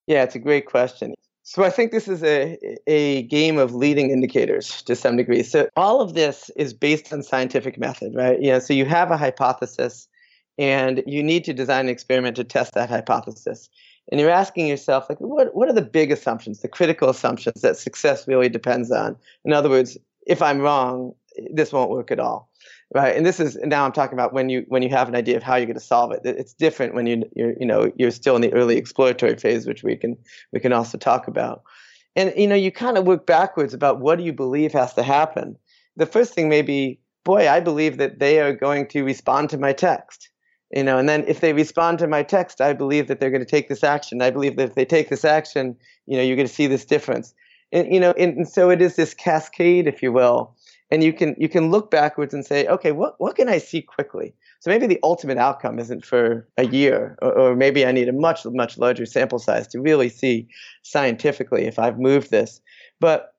Yeah, 0.06 0.22
it's 0.22 0.34
a 0.34 0.40
great 0.40 0.66
question. 0.66 1.14
So 1.42 1.62
I 1.62 1.70
think 1.70 1.92
this 1.92 2.08
is 2.08 2.22
a, 2.22 2.58
a 2.86 3.22
game 3.24 3.58
of 3.58 3.74
leading 3.74 4.10
indicators 4.10 4.82
to 4.82 4.96
some 4.96 5.16
degree. 5.18 5.42
So 5.42 5.68
all 5.76 6.00
of 6.00 6.14
this 6.14 6.50
is 6.56 6.72
based 6.72 7.12
on 7.12 7.22
scientific 7.22 7.78
method, 7.78 8.14
right? 8.14 8.40
Know, 8.40 8.58
so 8.60 8.72
you 8.72 8.86
have 8.86 9.10
a 9.10 9.18
hypothesis 9.18 10.08
and 10.56 11.02
you 11.06 11.22
need 11.22 11.44
to 11.44 11.52
design 11.52 11.86
an 11.86 11.90
experiment 11.90 12.36
to 12.36 12.44
test 12.44 12.72
that 12.74 12.88
hypothesis 12.88 13.68
and 14.10 14.20
you're 14.20 14.30
asking 14.30 14.66
yourself 14.66 15.08
like 15.08 15.18
what 15.18 15.54
what 15.54 15.68
are 15.68 15.72
the 15.72 15.82
big 15.82 16.12
assumptions 16.12 16.60
the 16.60 16.68
critical 16.68 17.08
assumptions 17.08 17.60
that 17.62 17.76
success 17.76 18.28
really 18.28 18.48
depends 18.48 18.90
on? 18.90 19.16
In 19.44 19.52
other 19.52 19.68
words 19.68 19.96
if 20.26 20.40
i'm 20.40 20.60
wrong 20.60 21.12
this 21.52 21.72
won't 21.72 21.90
work 21.90 22.10
at 22.10 22.20
all 22.20 22.48
right? 22.94 23.16
And 23.16 23.26
this 23.26 23.40
is 23.40 23.56
now 23.56 23.84
i'm 23.84 23.92
talking 23.92 24.14
about 24.14 24.32
when 24.32 24.48
you 24.48 24.64
when 24.68 24.82
you 24.82 24.88
have 24.90 25.08
an 25.08 25.16
idea 25.16 25.36
of 25.36 25.42
how 25.42 25.56
you're 25.56 25.66
going 25.66 25.74
to 25.74 25.80
solve 25.80 26.12
it. 26.12 26.20
It's 26.24 26.54
different 26.54 26.94
when 26.94 27.06
you 27.06 27.24
you're 27.34 27.54
you 27.58 27.66
know 27.66 27.92
you're 27.96 28.10
still 28.10 28.36
in 28.36 28.42
the 28.42 28.52
early 28.52 28.76
exploratory 28.76 29.36
phase 29.36 29.66
which 29.66 29.82
we 29.82 29.96
can 29.96 30.16
we 30.52 30.60
can 30.60 30.72
also 30.72 30.96
talk 30.98 31.28
about. 31.28 31.62
And 32.16 32.32
you 32.36 32.46
know 32.46 32.54
you 32.54 32.70
kind 32.70 32.96
of 32.96 33.06
work 33.06 33.26
backwards 33.26 33.74
about 33.74 34.00
what 34.00 34.18
do 34.18 34.24
you 34.24 34.32
believe 34.32 34.72
has 34.72 34.94
to 34.94 35.02
happen. 35.02 35.56
The 35.96 36.06
first 36.06 36.34
thing 36.34 36.48
may 36.48 36.62
be 36.62 37.00
boy 37.24 37.48
i 37.48 37.58
believe 37.58 37.96
that 37.96 38.18
they 38.18 38.38
are 38.40 38.52
going 38.52 38.86
to 38.86 39.02
respond 39.02 39.50
to 39.50 39.58
my 39.58 39.72
text 39.72 40.28
you 40.74 40.82
know 40.82 40.98
and 40.98 41.08
then 41.08 41.24
if 41.28 41.40
they 41.40 41.52
respond 41.52 41.98
to 41.98 42.06
my 42.06 42.22
text 42.22 42.60
i 42.60 42.72
believe 42.72 43.06
that 43.08 43.20
they're 43.20 43.30
going 43.30 43.44
to 43.44 43.50
take 43.50 43.68
this 43.68 43.84
action. 43.84 44.20
I 44.20 44.30
believe 44.30 44.56
that 44.56 44.70
if 44.70 44.74
they 44.74 44.84
take 44.84 45.08
this 45.08 45.24
action 45.24 45.76
you 46.06 46.16
know 46.16 46.22
you're 46.22 46.36
going 46.36 46.48
to 46.48 46.54
see 46.54 46.66
this 46.66 46.84
difference. 46.84 47.34
And, 47.72 47.92
you 47.92 48.00
know 48.00 48.12
and, 48.12 48.36
and 48.38 48.48
so 48.48 48.70
it 48.70 48.82
is 48.82 48.96
this 48.96 49.14
cascade 49.14 49.86
if 49.86 50.02
you 50.02 50.12
will. 50.12 50.54
And 50.90 51.02
you 51.02 51.12
can 51.12 51.34
you 51.38 51.48
can 51.48 51.70
look 51.70 51.90
backwards 51.90 52.34
and 52.34 52.44
say 52.44 52.66
okay 52.66 52.92
what 52.92 53.14
what 53.18 53.36
can 53.36 53.48
i 53.48 53.58
see 53.58 53.82
quickly? 53.82 54.34
So 54.60 54.70
maybe 54.70 54.86
the 54.86 55.00
ultimate 55.02 55.38
outcome 55.38 55.78
isn't 55.78 56.04
for 56.04 56.48
a 56.56 56.66
year 56.66 57.16
or, 57.22 57.32
or 57.32 57.56
maybe 57.56 57.86
i 57.86 57.92
need 57.92 58.08
a 58.08 58.12
much 58.12 58.44
much 58.46 58.78
larger 58.78 59.06
sample 59.06 59.38
size 59.38 59.66
to 59.68 59.80
really 59.80 60.08
see 60.08 60.48
scientifically 60.82 61.64
if 61.64 61.78
i've 61.78 61.98
moved 61.98 62.30
this. 62.30 62.60
But 63.00 63.34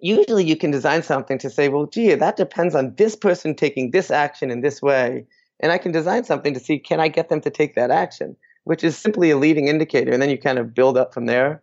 usually 0.00 0.44
you 0.44 0.56
can 0.56 0.70
design 0.70 1.02
something 1.02 1.38
to 1.38 1.50
say 1.50 1.68
well 1.68 1.86
gee 1.86 2.14
that 2.14 2.36
depends 2.36 2.74
on 2.74 2.94
this 2.94 3.14
person 3.14 3.54
taking 3.54 3.90
this 3.90 4.10
action 4.10 4.50
in 4.50 4.62
this 4.62 4.80
way 4.80 5.26
and 5.62 5.72
I 5.72 5.78
can 5.78 5.92
design 5.92 6.24
something 6.24 6.54
to 6.54 6.60
see 6.60 6.78
can 6.78 7.00
I 7.00 7.08
get 7.08 7.28
them 7.28 7.40
to 7.42 7.50
take 7.50 7.74
that 7.76 7.90
action, 7.90 8.36
which 8.64 8.84
is 8.84 8.98
simply 8.98 9.30
a 9.30 9.38
leading 9.38 9.68
indicator. 9.68 10.12
And 10.12 10.20
then 10.20 10.30
you 10.30 10.38
kind 10.38 10.58
of 10.58 10.74
build 10.74 10.98
up 10.98 11.14
from 11.14 11.26
there. 11.26 11.62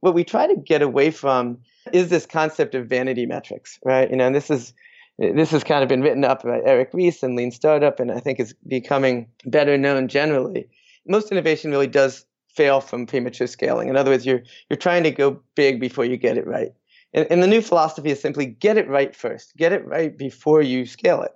What 0.00 0.14
we 0.14 0.24
try 0.24 0.46
to 0.46 0.56
get 0.56 0.80
away 0.80 1.10
from 1.10 1.58
is 1.92 2.08
this 2.08 2.24
concept 2.24 2.74
of 2.74 2.86
vanity 2.86 3.26
metrics, 3.26 3.78
right? 3.84 4.08
You 4.08 4.16
know, 4.16 4.26
and 4.26 4.34
this 4.34 4.50
is 4.50 4.72
this 5.18 5.50
has 5.50 5.62
kind 5.64 5.82
of 5.82 5.88
been 5.88 6.00
written 6.00 6.24
up 6.24 6.44
by 6.44 6.62
Eric 6.64 6.90
Ries 6.94 7.22
and 7.22 7.36
Lean 7.36 7.50
Startup, 7.50 8.00
and 8.00 8.10
I 8.10 8.20
think 8.20 8.40
is 8.40 8.54
becoming 8.66 9.26
better 9.44 9.76
known 9.76 10.08
generally. 10.08 10.66
Most 11.06 11.30
innovation 11.30 11.70
really 11.70 11.86
does 11.86 12.24
fail 12.48 12.80
from 12.80 13.04
premature 13.04 13.46
scaling. 13.46 13.88
In 13.88 13.96
other 13.96 14.10
words, 14.10 14.24
you're 14.24 14.42
you're 14.70 14.78
trying 14.78 15.02
to 15.02 15.10
go 15.10 15.42
big 15.54 15.78
before 15.78 16.06
you 16.06 16.16
get 16.16 16.38
it 16.38 16.46
right. 16.46 16.72
And, 17.12 17.26
and 17.30 17.42
the 17.42 17.46
new 17.46 17.60
philosophy 17.60 18.10
is 18.10 18.20
simply 18.20 18.46
get 18.46 18.78
it 18.78 18.88
right 18.88 19.14
first. 19.14 19.56
Get 19.56 19.72
it 19.72 19.84
right 19.84 20.16
before 20.16 20.62
you 20.62 20.86
scale 20.86 21.22
it. 21.22 21.32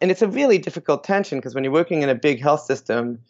And 0.00 0.10
it's 0.10 0.22
a 0.22 0.28
really 0.28 0.58
difficult 0.58 1.04
tension 1.04 1.38
because 1.38 1.54
when 1.54 1.64
you're 1.64 1.72
working 1.72 2.02
in 2.02 2.08
a 2.08 2.14
big 2.14 2.40
health 2.40 2.62
system, 2.62 3.20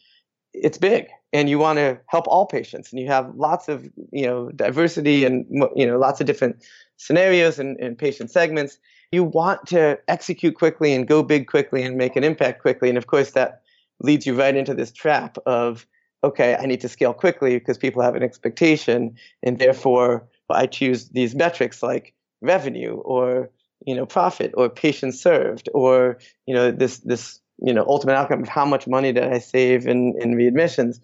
it's 0.52 0.78
big 0.78 1.08
and 1.32 1.50
you 1.50 1.58
want 1.58 1.78
to 1.78 1.98
help 2.06 2.26
all 2.28 2.46
patients 2.46 2.92
and 2.92 3.00
you 3.00 3.08
have 3.08 3.34
lots 3.34 3.68
of 3.68 3.84
you 4.12 4.24
know 4.24 4.50
diversity 4.50 5.24
and 5.24 5.44
you 5.74 5.84
know 5.86 5.98
lots 5.98 6.20
of 6.20 6.26
different 6.26 6.64
scenarios 6.96 7.58
and, 7.58 7.78
and 7.80 7.98
patient 7.98 8.30
segments. 8.30 8.78
You 9.12 9.24
want 9.24 9.66
to 9.66 9.98
execute 10.08 10.54
quickly 10.54 10.94
and 10.94 11.06
go 11.06 11.22
big 11.22 11.48
quickly 11.48 11.82
and 11.82 11.96
make 11.96 12.16
an 12.16 12.24
impact 12.24 12.62
quickly 12.62 12.88
and 12.88 12.96
of 12.96 13.08
course 13.08 13.32
that 13.32 13.62
leads 14.00 14.26
you 14.26 14.38
right 14.38 14.56
into 14.56 14.74
this 14.74 14.92
trap 14.92 15.36
of 15.46 15.86
okay 16.22 16.56
i 16.56 16.66
need 16.66 16.80
to 16.80 16.88
scale 16.88 17.14
quickly 17.14 17.58
because 17.58 17.78
people 17.78 18.02
have 18.02 18.16
an 18.16 18.22
expectation 18.22 19.14
and 19.42 19.58
therefore 19.58 20.26
i 20.50 20.66
choose 20.66 21.10
these 21.10 21.34
metrics 21.34 21.82
like 21.82 22.12
revenue 22.40 22.94
or 22.96 23.50
you 23.86 23.94
know 23.94 24.06
profit 24.06 24.52
or 24.56 24.68
patient 24.68 25.14
served 25.14 25.68
or 25.74 26.18
you 26.46 26.54
know 26.54 26.70
this 26.70 26.98
this 26.98 27.40
you 27.58 27.72
know 27.72 27.84
ultimate 27.86 28.14
outcome 28.14 28.42
of 28.42 28.48
how 28.48 28.64
much 28.64 28.86
money 28.86 29.12
did 29.12 29.24
I 29.24 29.38
save 29.38 29.86
in 29.86 30.14
in 30.20 30.34
readmissions. 30.34 31.00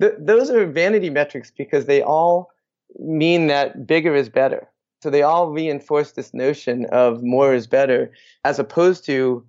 Th- 0.00 0.14
those 0.18 0.50
are 0.50 0.66
vanity 0.66 1.10
metrics 1.10 1.50
because 1.50 1.86
they 1.86 2.02
all 2.02 2.50
mean 2.98 3.46
that 3.46 3.86
bigger 3.86 4.14
is 4.14 4.28
better. 4.28 4.68
So 5.02 5.10
they 5.10 5.22
all 5.22 5.50
reinforce 5.50 6.12
this 6.12 6.32
notion 6.34 6.86
of 6.86 7.22
more 7.22 7.54
is 7.54 7.66
better 7.66 8.12
as 8.44 8.58
opposed 8.58 9.04
to 9.06 9.44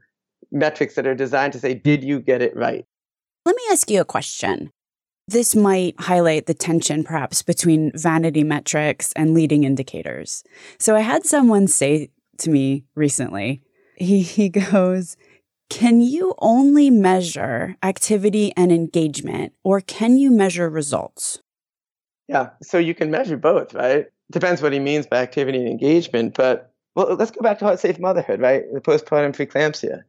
metrics 0.52 0.96
that 0.96 1.08
are 1.08 1.16
designed 1.16 1.54
to 1.54 1.60
say, 1.60 1.74
did 1.74 2.04
you 2.04 2.20
get 2.20 2.42
it 2.42 2.56
right? 2.56 2.86
Let 3.46 3.56
me 3.56 3.62
ask 3.72 3.90
you 3.90 4.02
a 4.02 4.06
question. 4.06 4.72
This 5.28 5.56
might 5.56 6.00
highlight 6.00 6.46
the 6.46 6.54
tension 6.54 7.04
perhaps 7.04 7.42
between 7.42 7.92
vanity 7.96 8.44
metrics 8.44 9.12
and 9.14 9.34
leading 9.34 9.64
indicators. 9.64 10.44
So 10.80 10.96
I 10.96 11.02
had 11.02 11.26
someone 11.26 11.68
say 11.68 12.10
to 12.40 12.50
me 12.50 12.86
recently, 12.96 13.62
he, 13.96 14.22
he 14.22 14.50
goes, 14.72 15.18
Can 15.70 16.02
you 16.02 16.34
only 16.40 16.90
measure 16.90 17.76
activity 17.84 18.54
and 18.56 18.72
engagement, 18.72 19.54
or 19.64 19.82
can 19.82 20.18
you 20.18 20.32
measure 20.32 20.70
results? 20.70 21.40
Yeah, 22.28 22.50
so 22.62 22.78
you 22.78 22.94
can 22.94 23.10
measure 23.10 23.38
both, 23.38 23.74
right? 23.74 24.08
Depends 24.32 24.62
what 24.62 24.74
he 24.74 24.80
means 24.80 25.08
by 25.08 25.18
activity 25.18 25.60
and 25.60 25.70
engagement. 25.70 26.36
But 26.36 26.74
well, 26.96 27.16
let's 27.16 27.32
go 27.32 27.42
back 27.42 27.60
to 27.60 27.66
heart 27.66 27.80
safe 27.80 28.00
motherhood, 28.00 28.42
right? 28.42 28.64
The 28.74 28.82
postpartum 28.82 29.36
preeclampsia. 29.36 30.02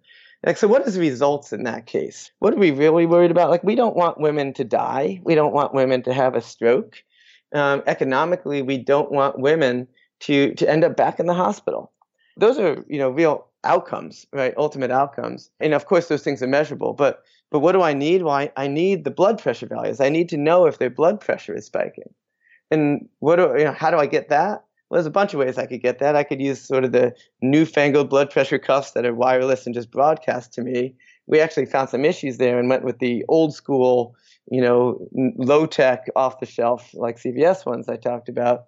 Like, 0.45 0.57
so 0.57 0.69
what 0.69 0.87
is 0.87 0.99
results 0.99 1.53
in 1.53 1.65
that 1.65 1.87
case? 1.87 2.31
What 2.39 2.55
are 2.55 2.59
we 2.59 2.71
really 2.71 3.07
worried 3.07 3.31
about? 3.31 3.51
Like, 3.51 3.65
we 3.65 3.75
don't 3.75 3.97
want 3.97 4.21
women 4.21 4.53
to 4.55 4.65
die. 4.65 5.21
We 5.25 5.35
don't 5.35 5.53
want 5.53 5.75
women 5.75 6.03
to 6.05 6.15
have 6.15 6.35
a 6.35 6.41
stroke. 6.41 7.03
Um, 7.53 7.83
economically, 7.87 8.63
we 8.63 8.79
don't 8.79 9.11
want 9.11 9.39
women 9.39 9.89
to 10.21 10.55
to 10.55 10.69
end 10.69 10.85
up 10.85 10.97
back 10.97 11.21
in 11.21 11.27
the 11.27 11.35
hospital. 11.35 11.93
Those 12.39 12.59
are, 12.59 12.85
you 12.89 12.99
know, 12.99 13.11
real 13.11 13.47
outcomes, 13.65 14.27
right? 14.33 14.55
Ultimate 14.57 14.91
outcomes. 14.91 15.51
And 15.61 15.75
of 15.75 15.87
course, 15.87 16.09
those 16.09 16.23
things 16.23 16.43
are 16.43 16.47
measurable. 16.47 16.95
But 16.95 17.23
but 17.51 17.61
what 17.61 17.73
do 17.73 17.83
I 17.83 17.95
need? 17.95 18.23
Well, 18.23 18.35
I, 18.35 18.53
I 18.57 18.69
need 18.69 19.05
the 19.05 19.11
blood 19.11 19.41
pressure 19.41 19.67
values. 19.67 20.01
I 20.01 20.11
need 20.11 20.29
to 20.31 20.37
know 20.37 20.67
if 20.67 20.79
their 20.79 20.91
blood 20.91 21.21
pressure 21.21 21.55
is 21.55 21.67
spiking. 21.67 22.13
And 22.71 23.09
what 23.21 23.37
do 23.37 23.55
you 23.59 23.65
know? 23.65 23.73
How 23.73 23.91
do 23.91 23.97
I 23.99 24.07
get 24.07 24.29
that? 24.29 24.65
Well, 24.89 24.97
there's 24.97 25.07
a 25.07 25.11
bunch 25.11 25.35
of 25.35 25.41
ways 25.41 25.59
I 25.59 25.67
could 25.67 25.83
get 25.83 25.99
that. 25.99 26.17
I 26.17 26.25
could 26.25 26.41
use 26.41 26.61
sort 26.61 26.85
of 26.85 26.93
the 26.93 27.15
newfangled 27.43 28.09
blood 28.09 28.31
pressure 28.31 28.59
cuffs 28.59 28.93
that 28.93 29.05
are 29.05 29.15
wireless 29.15 29.67
and 29.67 29.75
just 29.75 29.91
broadcast 29.91 30.53
to 30.55 30.63
me. 30.63 30.95
We 31.27 31.41
actually 31.41 31.67
found 31.67 31.91
some 31.91 32.07
issues 32.07 32.39
there 32.39 32.59
and 32.59 32.71
went 32.71 32.85
with 32.85 32.99
the 32.99 33.25
old 33.29 33.55
school, 33.55 34.15
you 34.51 34.63
know, 34.63 35.07
low 35.37 35.67
tech, 35.67 36.07
off 36.17 36.41
the 36.41 36.47
shelf, 36.47 36.91
like 36.95 37.19
CVS 37.19 37.67
ones 37.67 37.89
I 37.89 37.97
talked 37.97 38.31
about. 38.31 38.67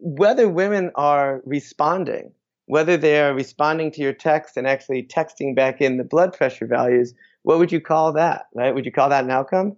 Whether 0.00 0.48
women 0.48 0.90
are 0.96 1.42
responding, 1.44 2.32
whether 2.72 2.96
they 2.96 3.20
are 3.20 3.34
responding 3.34 3.90
to 3.90 4.00
your 4.00 4.14
text 4.14 4.56
and 4.56 4.66
actually 4.66 5.02
texting 5.02 5.54
back 5.54 5.82
in 5.82 5.98
the 5.98 6.04
blood 6.04 6.32
pressure 6.32 6.66
values, 6.66 7.12
what 7.42 7.58
would 7.58 7.70
you 7.70 7.82
call 7.82 8.14
that, 8.14 8.46
right? 8.54 8.74
Would 8.74 8.86
you 8.86 8.92
call 8.92 9.10
that 9.10 9.24
an 9.24 9.30
outcome? 9.30 9.76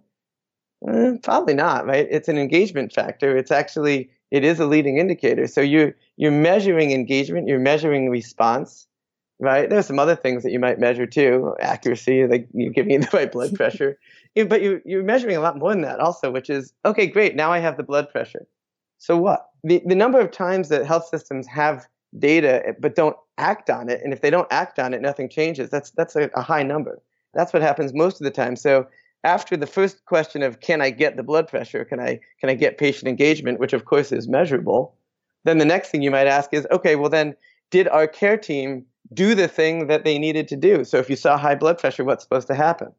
Eh, 0.87 1.17
probably 1.21 1.55
not, 1.55 1.85
right? 1.85 2.07
It's 2.09 2.29
an 2.29 2.37
engagement 2.37 2.93
factor. 2.93 3.35
It's 3.35 3.51
actually 3.51 4.09
it 4.31 4.45
is 4.45 4.61
a 4.61 4.65
leading 4.65 4.97
indicator. 4.97 5.45
So 5.45 5.59
you're 5.59 5.93
you're 6.15 6.31
measuring 6.31 6.93
engagement, 6.93 7.49
you're 7.49 7.59
measuring 7.59 8.09
response, 8.09 8.87
right? 9.39 9.69
There's 9.69 9.87
some 9.87 9.99
other 9.99 10.15
things 10.15 10.43
that 10.43 10.53
you 10.53 10.59
might 10.61 10.79
measure 10.79 11.05
too, 11.05 11.53
accuracy, 11.59 12.25
like 12.25 12.47
you 12.53 12.69
giving 12.69 13.01
the 13.01 13.09
right 13.11 13.29
blood 13.29 13.53
pressure. 13.55 13.99
but 14.47 14.61
you 14.61 14.81
you're 14.85 15.03
measuring 15.03 15.35
a 15.35 15.41
lot 15.41 15.57
more 15.57 15.71
than 15.71 15.81
that 15.81 15.99
also, 15.99 16.31
which 16.31 16.49
is 16.49 16.71
okay, 16.85 17.07
great. 17.07 17.35
Now 17.35 17.51
I 17.51 17.59
have 17.59 17.75
the 17.75 17.83
blood 17.83 18.09
pressure. 18.09 18.47
So 18.99 19.17
what? 19.17 19.49
The 19.65 19.81
the 19.85 19.95
number 19.95 20.21
of 20.21 20.31
times 20.31 20.69
that 20.69 20.85
health 20.85 21.07
systems 21.07 21.45
have 21.47 21.85
data 22.19 22.75
but 22.79 22.95
don't 22.95 23.15
act 23.37 23.69
on 23.69 23.89
it, 23.89 24.01
and 24.03 24.13
if 24.13 24.21
they 24.21 24.29
don't 24.29 24.47
act 24.51 24.79
on 24.79 24.93
it, 24.93 25.01
nothing 25.01 25.29
changes. 25.29 25.69
That's 25.69 25.91
that's 25.91 26.15
a, 26.15 26.29
a 26.35 26.41
high 26.41 26.63
number. 26.63 27.01
That's 27.33 27.53
what 27.53 27.61
happens 27.61 27.93
most 27.93 28.21
of 28.21 28.25
the 28.25 28.31
time. 28.31 28.55
So 28.55 28.87
after 29.23 29.57
the 29.57 29.67
first 29.67 30.05
question 30.05 30.43
of 30.43 30.59
can 30.59 30.81
I 30.81 30.91
get 30.91 31.17
the 31.17 31.23
blood 31.23 31.47
pressure, 31.47 31.83
can 31.83 31.99
I 31.99 32.19
can 32.39 32.49
I 32.49 32.53
get 32.53 32.77
patient 32.77 33.09
engagement, 33.09 33.59
which 33.59 33.73
of 33.73 33.85
course 33.85 34.11
is 34.11 34.27
measurable, 34.27 34.95
then 35.43 35.57
the 35.57 35.65
next 35.65 35.89
thing 35.89 36.01
you 36.01 36.11
might 36.11 36.27
ask 36.27 36.53
is, 36.53 36.67
okay, 36.71 36.95
well 36.95 37.09
then 37.09 37.35
did 37.71 37.87
our 37.87 38.07
care 38.07 38.37
team 38.37 38.85
do 39.13 39.35
the 39.35 39.47
thing 39.47 39.87
that 39.87 40.03
they 40.03 40.17
needed 40.17 40.47
to 40.49 40.55
do? 40.55 40.83
So 40.83 40.97
if 40.97 41.09
you 41.09 41.15
saw 41.15 41.37
high 41.37 41.55
blood 41.55 41.77
pressure, 41.77 42.03
what's 42.03 42.23
supposed 42.23 42.47
to 42.47 42.55
happen? 42.55 42.91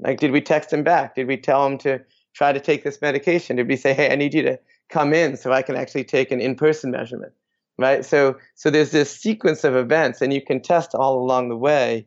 Like 0.00 0.18
did 0.18 0.32
we 0.32 0.40
text 0.40 0.72
him 0.72 0.82
back? 0.82 1.14
Did 1.14 1.26
we 1.26 1.36
tell 1.36 1.64
him 1.66 1.78
to 1.78 2.00
try 2.34 2.52
to 2.52 2.60
take 2.60 2.84
this 2.84 3.00
medication? 3.00 3.56
Did 3.56 3.68
we 3.68 3.76
say, 3.76 3.94
hey, 3.94 4.12
I 4.12 4.16
need 4.16 4.34
you 4.34 4.42
to 4.42 4.58
come 4.90 5.12
in 5.12 5.36
so 5.36 5.52
I 5.52 5.62
can 5.62 5.76
actually 5.76 6.04
take 6.04 6.30
an 6.30 6.40
in-person 6.40 6.90
measurement? 6.90 7.32
Right? 7.78 8.04
So 8.04 8.36
so 8.54 8.70
there's 8.70 8.90
this 8.90 9.10
sequence 9.10 9.64
of 9.64 9.76
events 9.76 10.20
and 10.20 10.32
you 10.32 10.42
can 10.42 10.60
test 10.60 10.94
all 10.94 11.18
along 11.22 11.48
the 11.48 11.56
way 11.56 12.06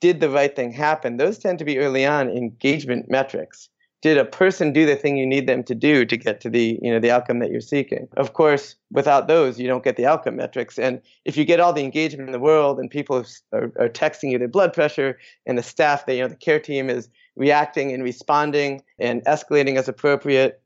did 0.00 0.20
the 0.20 0.30
right 0.30 0.54
thing 0.54 0.72
happen? 0.72 1.18
Those 1.18 1.38
tend 1.38 1.58
to 1.58 1.64
be 1.64 1.78
early 1.78 2.06
on 2.06 2.30
engagement 2.30 3.10
metrics. 3.10 3.68
Did 4.02 4.16
a 4.16 4.24
person 4.24 4.72
do 4.72 4.86
the 4.86 4.96
thing 4.96 5.18
you 5.18 5.26
need 5.26 5.46
them 5.46 5.62
to 5.64 5.74
do 5.74 6.06
to 6.06 6.16
get 6.16 6.40
to 6.40 6.48
the 6.48 6.78
you 6.80 6.90
know 6.90 6.98
the 6.98 7.10
outcome 7.10 7.38
that 7.40 7.50
you're 7.50 7.60
seeking? 7.60 8.08
Of 8.16 8.32
course, 8.32 8.76
without 8.90 9.28
those, 9.28 9.60
you 9.60 9.68
don't 9.68 9.84
get 9.84 9.96
the 9.96 10.06
outcome 10.06 10.36
metrics. 10.36 10.78
And 10.78 11.02
if 11.26 11.36
you 11.36 11.44
get 11.44 11.60
all 11.60 11.74
the 11.74 11.84
engagement 11.84 12.30
in 12.30 12.32
the 12.32 12.40
world 12.40 12.80
and 12.80 12.90
people 12.90 13.22
are, 13.52 13.72
are 13.78 13.90
texting 13.90 14.30
you 14.30 14.38
their 14.38 14.48
blood 14.48 14.72
pressure 14.72 15.18
and 15.44 15.58
the 15.58 15.62
staff, 15.62 16.06
that 16.06 16.14
you 16.14 16.22
know 16.22 16.28
the 16.28 16.34
care 16.34 16.58
team 16.58 16.88
is 16.88 17.10
reacting 17.36 17.92
and 17.92 18.02
responding 18.02 18.82
and 18.98 19.22
escalating 19.26 19.76
as 19.76 19.86
appropriate, 19.86 20.62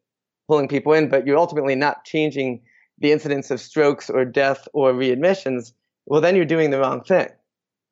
pulling 0.47 0.69
people 0.69 0.93
in, 0.93 1.09
but 1.09 1.27
you're 1.27 1.39
ultimately 1.39 1.75
not 1.75 2.05
changing 2.05 2.63
the 2.99 3.13
incidence 3.13 3.51
of 3.51 3.61
strokes 3.61 4.09
or 4.11 4.25
death 4.25 4.69
or 4.73 4.93
readmissions, 4.93 5.73
well, 6.07 6.21
then 6.21 6.37
you're 6.37 6.45
doing 6.45 6.71
the 6.71 6.79
wrong 6.79 7.03
thing 7.03 7.29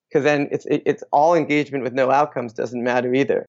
because 0.08 0.24
then 0.24 0.48
it's 0.50 0.66
it's 0.68 1.02
all 1.12 1.34
engagement 1.34 1.84
with 1.84 1.92
no 1.92 2.10
outcomes 2.10 2.52
doesn't 2.52 2.82
matter 2.82 3.12
either. 3.14 3.46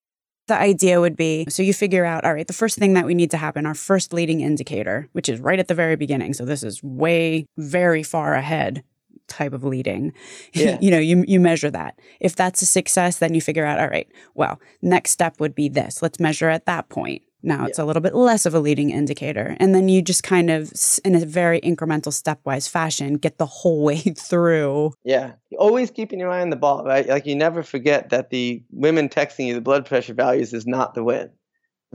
The 0.47 0.55
idea 0.55 0.99
would 0.99 1.15
be 1.15 1.45
so 1.49 1.63
you 1.63 1.73
figure 1.73 2.05
out, 2.05 2.25
all 2.25 2.33
right, 2.33 2.47
the 2.47 2.53
first 2.53 2.77
thing 2.77 2.93
that 2.93 3.05
we 3.05 3.13
need 3.13 3.31
to 3.31 3.37
happen, 3.37 3.65
our 3.65 3.73
first 3.75 4.13
leading 4.13 4.41
indicator, 4.41 5.07
which 5.13 5.29
is 5.29 5.39
right 5.39 5.59
at 5.59 5.67
the 5.67 5.75
very 5.75 5.95
beginning. 5.95 6.33
So 6.33 6.45
this 6.45 6.63
is 6.63 6.83
way, 6.83 7.45
very 7.57 8.03
far 8.03 8.33
ahead 8.33 8.83
type 9.27 9.53
of 9.53 9.63
leading. 9.63 10.13
Yeah. 10.53 10.77
you 10.81 10.91
know, 10.91 10.99
you 10.99 11.23
you 11.27 11.39
measure 11.39 11.71
that. 11.71 11.99
If 12.19 12.35
that's 12.35 12.61
a 12.61 12.65
success, 12.65 13.17
then 13.17 13.33
you 13.33 13.41
figure 13.41 13.65
out, 13.65 13.79
all 13.79 13.89
right, 13.89 14.07
well, 14.35 14.59
next 14.81 15.11
step 15.11 15.39
would 15.39 15.55
be 15.55 15.67
this. 15.67 16.01
Let's 16.01 16.19
measure 16.19 16.49
at 16.49 16.65
that 16.65 16.89
point. 16.89 17.23
Now 17.43 17.65
it's 17.65 17.77
a 17.77 17.83
little 17.83 18.01
bit 18.01 18.15
less 18.15 18.45
of 18.45 18.55
a 18.55 18.59
leading 18.59 18.89
indicator. 18.89 19.57
And 19.59 19.75
then 19.75 19.89
you 19.89 20.01
just 20.01 20.23
kind 20.23 20.49
of, 20.49 20.71
in 21.03 21.13
a 21.13 21.25
very 21.25 21.59
incremental, 21.61 22.13
stepwise 22.13 22.69
fashion, 22.69 23.15
get 23.15 23.37
the 23.37 23.45
whole 23.45 23.83
way 23.83 23.97
through. 24.17 24.93
Yeah. 25.03 25.33
Always 25.59 25.91
keeping 25.91 26.19
your 26.19 26.29
eye 26.29 26.41
on 26.41 26.49
the 26.49 26.55
ball, 26.55 26.85
right? 26.85 27.07
Like 27.07 27.25
you 27.25 27.35
never 27.35 27.61
forget 27.61 28.09
that 28.09 28.29
the 28.29 28.63
women 28.71 29.09
texting 29.09 29.45
you 29.47 29.53
the 29.53 29.61
blood 29.61 29.85
pressure 29.85 30.13
values 30.13 30.53
is 30.53 30.65
not 30.65 30.93
the 30.95 31.03
win. 31.03 31.29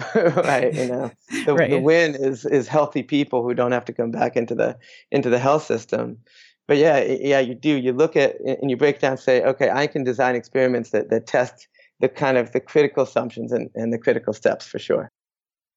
right 0.15 0.75
you 0.75 0.87
know 0.87 1.11
the, 1.45 1.55
right. 1.55 1.71
the 1.71 1.81
win 1.81 2.15
is 2.15 2.45
is 2.45 2.69
healthy 2.69 3.03
people 3.03 3.43
who 3.43 3.53
don't 3.53 3.73
have 3.73 3.85
to 3.85 3.93
come 3.93 4.13
back 4.13 4.37
into 4.37 4.55
the 4.55 4.79
into 5.11 5.29
the 5.29 5.41
health 5.41 5.65
system 5.65 6.17
but 6.69 6.77
yeah 6.77 7.03
yeah 7.03 7.41
you 7.41 7.53
do 7.53 7.71
you 7.71 7.93
look 7.93 8.15
at 8.15 8.39
and 8.41 8.71
you 8.71 8.77
break 8.77 9.01
down 9.01 9.17
say 9.17 9.43
okay 9.43 9.71
i 9.71 9.89
can 9.89 10.05
design 10.05 10.37
experiments 10.37 10.91
that 10.91 11.11
that 11.11 11.27
test 11.27 11.67
the 11.99 12.09
kind 12.09 12.37
of 12.37 12.53
the 12.53 12.61
critical 12.61 13.03
assumptions 13.03 13.51
and, 13.51 13.71
and 13.75 13.93
the 13.93 13.99
critical 13.99 14.33
steps 14.33 14.69
for 14.69 14.79
sure 14.79 15.11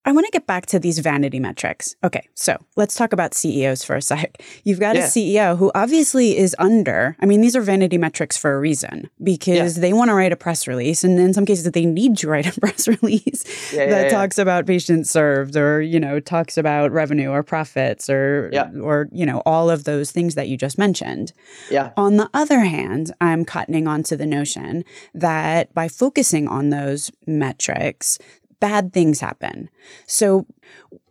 I 0.04 0.12
want 0.12 0.26
to 0.26 0.32
get 0.32 0.48
back 0.48 0.66
to 0.68 0.80
these 0.80 0.98
vanity 0.98 1.40
metrics. 1.40 1.96
Okay, 2.04 2.28
so 2.34 2.58
let's 2.76 2.96
talk 2.96 3.14
about 3.14 3.36
CEOs 3.36 3.84
for 3.84 3.96
a 3.96 4.02
sec. 4.02 4.42
You've 4.64 4.80
got 4.80 4.96
yeah. 4.96 5.04
a 5.04 5.08
CEO 5.08 5.58
who 5.58 5.72
obviously 5.76 6.38
is 6.38 6.56
under, 6.58 7.16
I 7.20 7.28
mean, 7.28 7.42
these 7.42 7.56
are 7.56 7.62
vanity 7.62 8.00
metrics 8.00 8.36
for 8.36 8.54
a 8.54 8.60
reason 8.60 9.10
because 9.22 9.78
yeah. 9.78 9.82
they 9.82 9.94
want 9.94 10.10
to 10.10 10.16
write 10.16 10.32
a 10.32 10.36
press 10.36 10.68
release. 10.68 11.04
And 11.04 11.20
in 11.20 11.34
some 11.34 11.46
cases, 11.46 11.70
they 11.72 11.86
need 11.86 12.18
to 12.18 12.28
write 12.28 12.48
a 12.48 12.60
press 12.60 12.88
release 12.88 13.72
yeah, 13.72 13.86
that 13.88 14.12
talks 14.12 14.40
about 14.40 14.66
patients 14.66 15.12
served 15.12 15.56
or, 15.56 15.82
you 15.82 16.00
know, 16.00 16.20
talks 16.20 16.58
about 16.58 16.92
revenue 16.92 17.30
or 17.30 17.44
profits 17.44 18.10
or, 18.10 18.52
or, 18.82 19.08
you 19.12 19.26
know, 19.26 19.44
all 19.46 19.70
of 19.70 19.84
those 19.84 20.12
things 20.12 20.34
that 20.34 20.48
you 20.48 20.58
just 20.58 20.80
mentioned. 20.80 21.32
Yeah. 21.70 21.92
On 21.96 22.18
the 22.18 22.28
other 22.34 22.62
hand, 22.62 23.14
I'm 23.22 23.46
cottoning 23.46 23.88
onto 23.88 24.16
the 24.16 24.26
notion 24.26 24.84
that 25.14 25.72
by 25.76 25.88
focusing 25.88 26.48
on 26.48 26.70
those 26.70 27.12
metrics, 27.28 28.18
bad 28.62 28.94
things 28.94 29.20
happen. 29.20 29.70
So, 30.08 30.48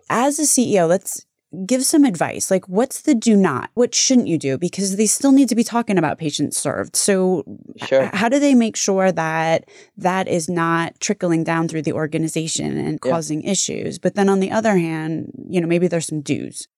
as 0.08 0.38
a 0.38 0.42
CEO, 0.42 0.88
let's 0.88 1.26
give 1.66 1.84
some 1.84 2.04
advice. 2.04 2.50
Like, 2.50 2.68
what's 2.68 3.02
the 3.02 3.14
do 3.14 3.36
not? 3.36 3.70
What 3.74 3.94
shouldn't 3.94 4.28
you 4.28 4.38
do? 4.38 4.56
Because 4.56 4.96
they 4.96 5.06
still 5.06 5.32
need 5.32 5.48
to 5.48 5.54
be 5.54 5.64
talking 5.64 5.98
about 5.98 6.18
patients 6.18 6.56
served. 6.56 6.96
So, 6.96 7.44
sure. 7.84 8.08
how 8.14 8.28
do 8.28 8.38
they 8.38 8.54
make 8.54 8.76
sure 8.76 9.12
that 9.12 9.68
that 9.96 10.28
is 10.28 10.48
not 10.48 10.98
trickling 11.00 11.44
down 11.44 11.68
through 11.68 11.82
the 11.82 11.92
organization 11.92 12.78
and 12.78 12.98
yeah. 13.04 13.10
causing 13.10 13.42
issues? 13.42 13.98
But 13.98 14.14
then 14.14 14.28
on 14.28 14.40
the 14.40 14.51
other 14.51 14.78
hand, 14.78 15.32
you 15.48 15.61
know, 15.61 15.66
maybe 15.66 15.88
there's 15.88 16.07
some 16.07 16.22
dues. 16.22 16.68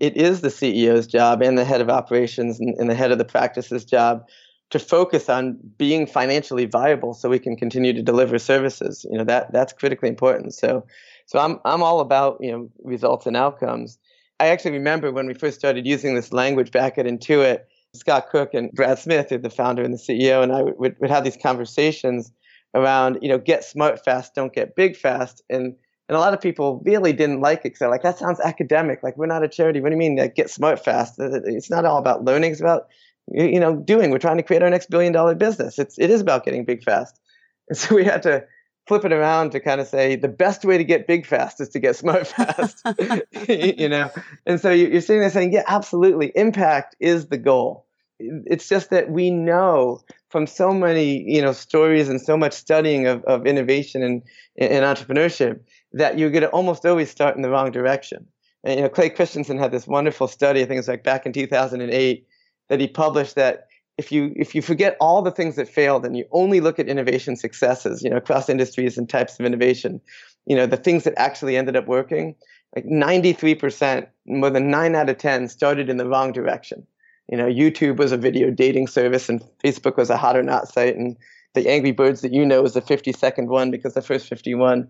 It 0.00 0.16
is 0.16 0.40
the 0.40 0.48
CEO's 0.48 1.06
job 1.06 1.42
and 1.42 1.56
the 1.56 1.64
head 1.64 1.82
of 1.82 1.90
operations 1.90 2.58
and, 2.58 2.74
and 2.78 2.90
the 2.90 2.94
head 2.94 3.12
of 3.12 3.18
the 3.18 3.24
practice's 3.24 3.84
job 3.84 4.24
to 4.72 4.78
focus 4.78 5.28
on 5.28 5.58
being 5.78 6.06
financially 6.06 6.64
viable 6.64 7.14
so 7.14 7.28
we 7.28 7.38
can 7.38 7.56
continue 7.56 7.92
to 7.92 8.02
deliver 8.02 8.38
services. 8.38 9.06
You 9.10 9.18
know, 9.18 9.24
that 9.24 9.52
that's 9.52 9.72
critically 9.72 10.08
important. 10.08 10.54
So 10.54 10.86
so 11.26 11.38
I'm 11.38 11.60
I'm 11.64 11.82
all 11.82 12.00
about, 12.00 12.38
you 12.40 12.50
know, 12.50 12.70
results 12.82 13.26
and 13.26 13.36
outcomes. 13.36 13.98
I 14.40 14.48
actually 14.48 14.72
remember 14.72 15.12
when 15.12 15.26
we 15.26 15.34
first 15.34 15.58
started 15.58 15.86
using 15.86 16.14
this 16.14 16.32
language 16.32 16.72
back 16.72 16.98
at 16.98 17.06
Intuit, 17.06 17.60
Scott 17.94 18.28
Cook 18.30 18.54
and 18.54 18.72
Brad 18.72 18.98
Smith, 18.98 19.28
the 19.28 19.50
founder 19.50 19.82
and 19.82 19.94
the 19.94 19.98
CEO, 19.98 20.42
and 20.42 20.52
I 20.52 20.62
would, 20.62 20.98
would, 20.98 21.10
have 21.10 21.22
these 21.22 21.36
conversations 21.36 22.32
around, 22.74 23.18
you 23.22 23.28
know, 23.28 23.38
get 23.38 23.62
smart 23.62 24.02
fast, 24.04 24.34
don't 24.34 24.52
get 24.52 24.74
big 24.74 24.96
fast. 24.96 25.42
And 25.50 25.76
And 26.08 26.16
a 26.16 26.18
lot 26.18 26.34
of 26.34 26.40
people 26.40 26.82
really 26.84 27.12
didn't 27.12 27.40
like 27.40 27.58
it 27.58 27.64
because 27.64 27.78
they're 27.80 27.90
like, 27.90 28.02
that 28.02 28.18
sounds 28.18 28.40
academic. 28.40 29.02
Like, 29.02 29.16
we're 29.16 29.26
not 29.26 29.44
a 29.44 29.48
charity. 29.48 29.80
What 29.80 29.90
do 29.90 29.94
you 29.94 29.98
mean, 29.98 30.16
like, 30.16 30.34
get 30.34 30.50
smart 30.50 30.82
fast? 30.82 31.16
It's 31.18 31.70
not 31.70 31.84
all 31.84 31.98
about 31.98 32.24
learning. 32.24 32.52
It's 32.52 32.60
about, 32.60 32.88
you 33.28 33.60
know, 33.60 33.76
doing. 33.76 34.10
We're 34.10 34.18
trying 34.18 34.38
to 34.38 34.42
create 34.42 34.62
our 34.62 34.70
next 34.70 34.90
billion 34.90 35.12
dollar 35.12 35.34
business. 35.34 35.78
It's, 35.78 35.98
it 35.98 36.10
is 36.10 36.20
about 36.20 36.44
getting 36.44 36.64
big 36.64 36.82
fast. 36.82 37.18
And 37.68 37.78
so 37.78 37.94
we 37.94 38.04
had 38.04 38.24
to 38.24 38.44
flip 38.86 39.04
it 39.04 39.12
around 39.12 39.52
to 39.52 39.60
kind 39.60 39.80
of 39.80 39.86
say 39.86 40.16
the 40.16 40.28
best 40.28 40.64
way 40.64 40.78
to 40.78 40.84
get 40.84 41.06
big 41.06 41.26
fast 41.26 41.60
is 41.60 41.70
to 41.70 41.78
get 41.78 41.94
smart 41.96 42.26
fast. 42.36 42.82
you 43.48 43.88
know? 43.88 44.10
And 44.44 44.60
so 44.60 44.70
you're 44.70 45.00
sitting 45.00 45.20
there 45.20 45.30
saying, 45.30 45.52
yeah, 45.52 45.62
absolutely. 45.66 46.32
Impact 46.34 46.96
is 46.98 47.28
the 47.28 47.38
goal. 47.38 47.86
It's 48.18 48.68
just 48.68 48.90
that 48.90 49.10
we 49.10 49.30
know 49.30 50.00
from 50.28 50.46
so 50.46 50.72
many, 50.72 51.22
you 51.22 51.40
know, 51.42 51.52
stories 51.52 52.08
and 52.08 52.20
so 52.20 52.36
much 52.36 52.52
studying 52.52 53.06
of, 53.06 53.24
of 53.24 53.46
innovation 53.46 54.02
and, 54.02 54.22
and 54.56 54.84
entrepreneurship 54.84 55.60
that 55.92 56.18
you're 56.18 56.30
going 56.30 56.42
to 56.42 56.50
almost 56.50 56.84
always 56.84 57.10
start 57.10 57.36
in 57.36 57.42
the 57.42 57.50
wrong 57.50 57.70
direction. 57.70 58.26
And, 58.64 58.76
you 58.76 58.82
know, 58.82 58.88
Clay 58.88 59.10
Christensen 59.10 59.58
had 59.58 59.72
this 59.72 59.86
wonderful 59.86 60.28
study, 60.28 60.60
I 60.60 60.64
think 60.64 60.76
it 60.76 60.80
was 60.80 60.88
like 60.88 61.04
back 61.04 61.26
in 61.26 61.32
2008, 61.32 62.26
that 62.72 62.80
he 62.80 62.88
published 62.88 63.34
that 63.34 63.68
if 63.98 64.10
you 64.10 64.32
if 64.34 64.54
you 64.54 64.62
forget 64.62 64.96
all 64.98 65.20
the 65.20 65.30
things 65.30 65.56
that 65.56 65.68
failed 65.68 66.06
and 66.06 66.16
you 66.16 66.24
only 66.32 66.62
look 66.62 66.78
at 66.78 66.88
innovation 66.88 67.36
successes, 67.36 68.02
you 68.02 68.08
know, 68.08 68.16
across 68.16 68.48
industries 68.48 68.96
and 68.96 69.10
types 69.10 69.38
of 69.38 69.44
innovation, 69.44 70.00
you 70.46 70.56
know, 70.56 70.64
the 70.64 70.78
things 70.78 71.04
that 71.04 71.12
actually 71.18 71.58
ended 71.58 71.76
up 71.76 71.86
working, 71.86 72.34
like 72.74 72.86
93%, 72.86 74.06
more 74.26 74.48
than 74.48 74.70
9 74.70 74.94
out 74.94 75.10
of 75.10 75.18
10 75.18 75.48
started 75.48 75.90
in 75.90 75.98
the 75.98 76.08
wrong 76.08 76.32
direction. 76.32 76.86
You 77.30 77.36
know, 77.36 77.44
YouTube 77.44 77.98
was 77.98 78.10
a 78.10 78.16
video 78.16 78.50
dating 78.50 78.86
service 78.86 79.28
and 79.28 79.44
Facebook 79.62 79.98
was 79.98 80.08
a 80.08 80.16
hot 80.16 80.34
or 80.34 80.42
not 80.42 80.72
site 80.72 80.96
and 80.96 81.18
the 81.52 81.68
Angry 81.68 81.92
Birds 81.92 82.22
that 82.22 82.32
you 82.32 82.46
know 82.46 82.62
was 82.62 82.72
the 82.72 82.80
50 82.80 83.12
second 83.12 83.50
one 83.50 83.70
because 83.70 83.92
the 83.92 84.00
first 84.00 84.28
51 84.28 84.88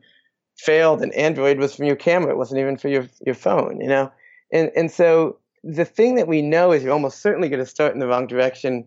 failed 0.57 1.03
and 1.03 1.12
Android 1.14 1.59
was 1.59 1.74
from 1.74 1.87
your 1.87 1.97
camera. 1.97 2.30
It 2.30 2.39
wasn't 2.39 2.61
even 2.61 2.76
for 2.76 2.87
your, 2.87 3.09
your 3.26 3.35
phone, 3.35 3.80
you 3.80 3.89
know? 3.89 4.12
And, 4.53 4.70
and 4.76 4.89
so 4.89 5.39
the 5.64 5.84
thing 5.84 6.16
that 6.16 6.28
we 6.28 6.42
know 6.42 6.72
is 6.72 6.82
you're 6.82 6.92
almost 6.92 7.20
certainly 7.20 7.48
going 7.48 7.60
to 7.60 7.66
start 7.66 7.94
in 7.94 8.00
the 8.00 8.06
wrong 8.06 8.26
direction, 8.26 8.86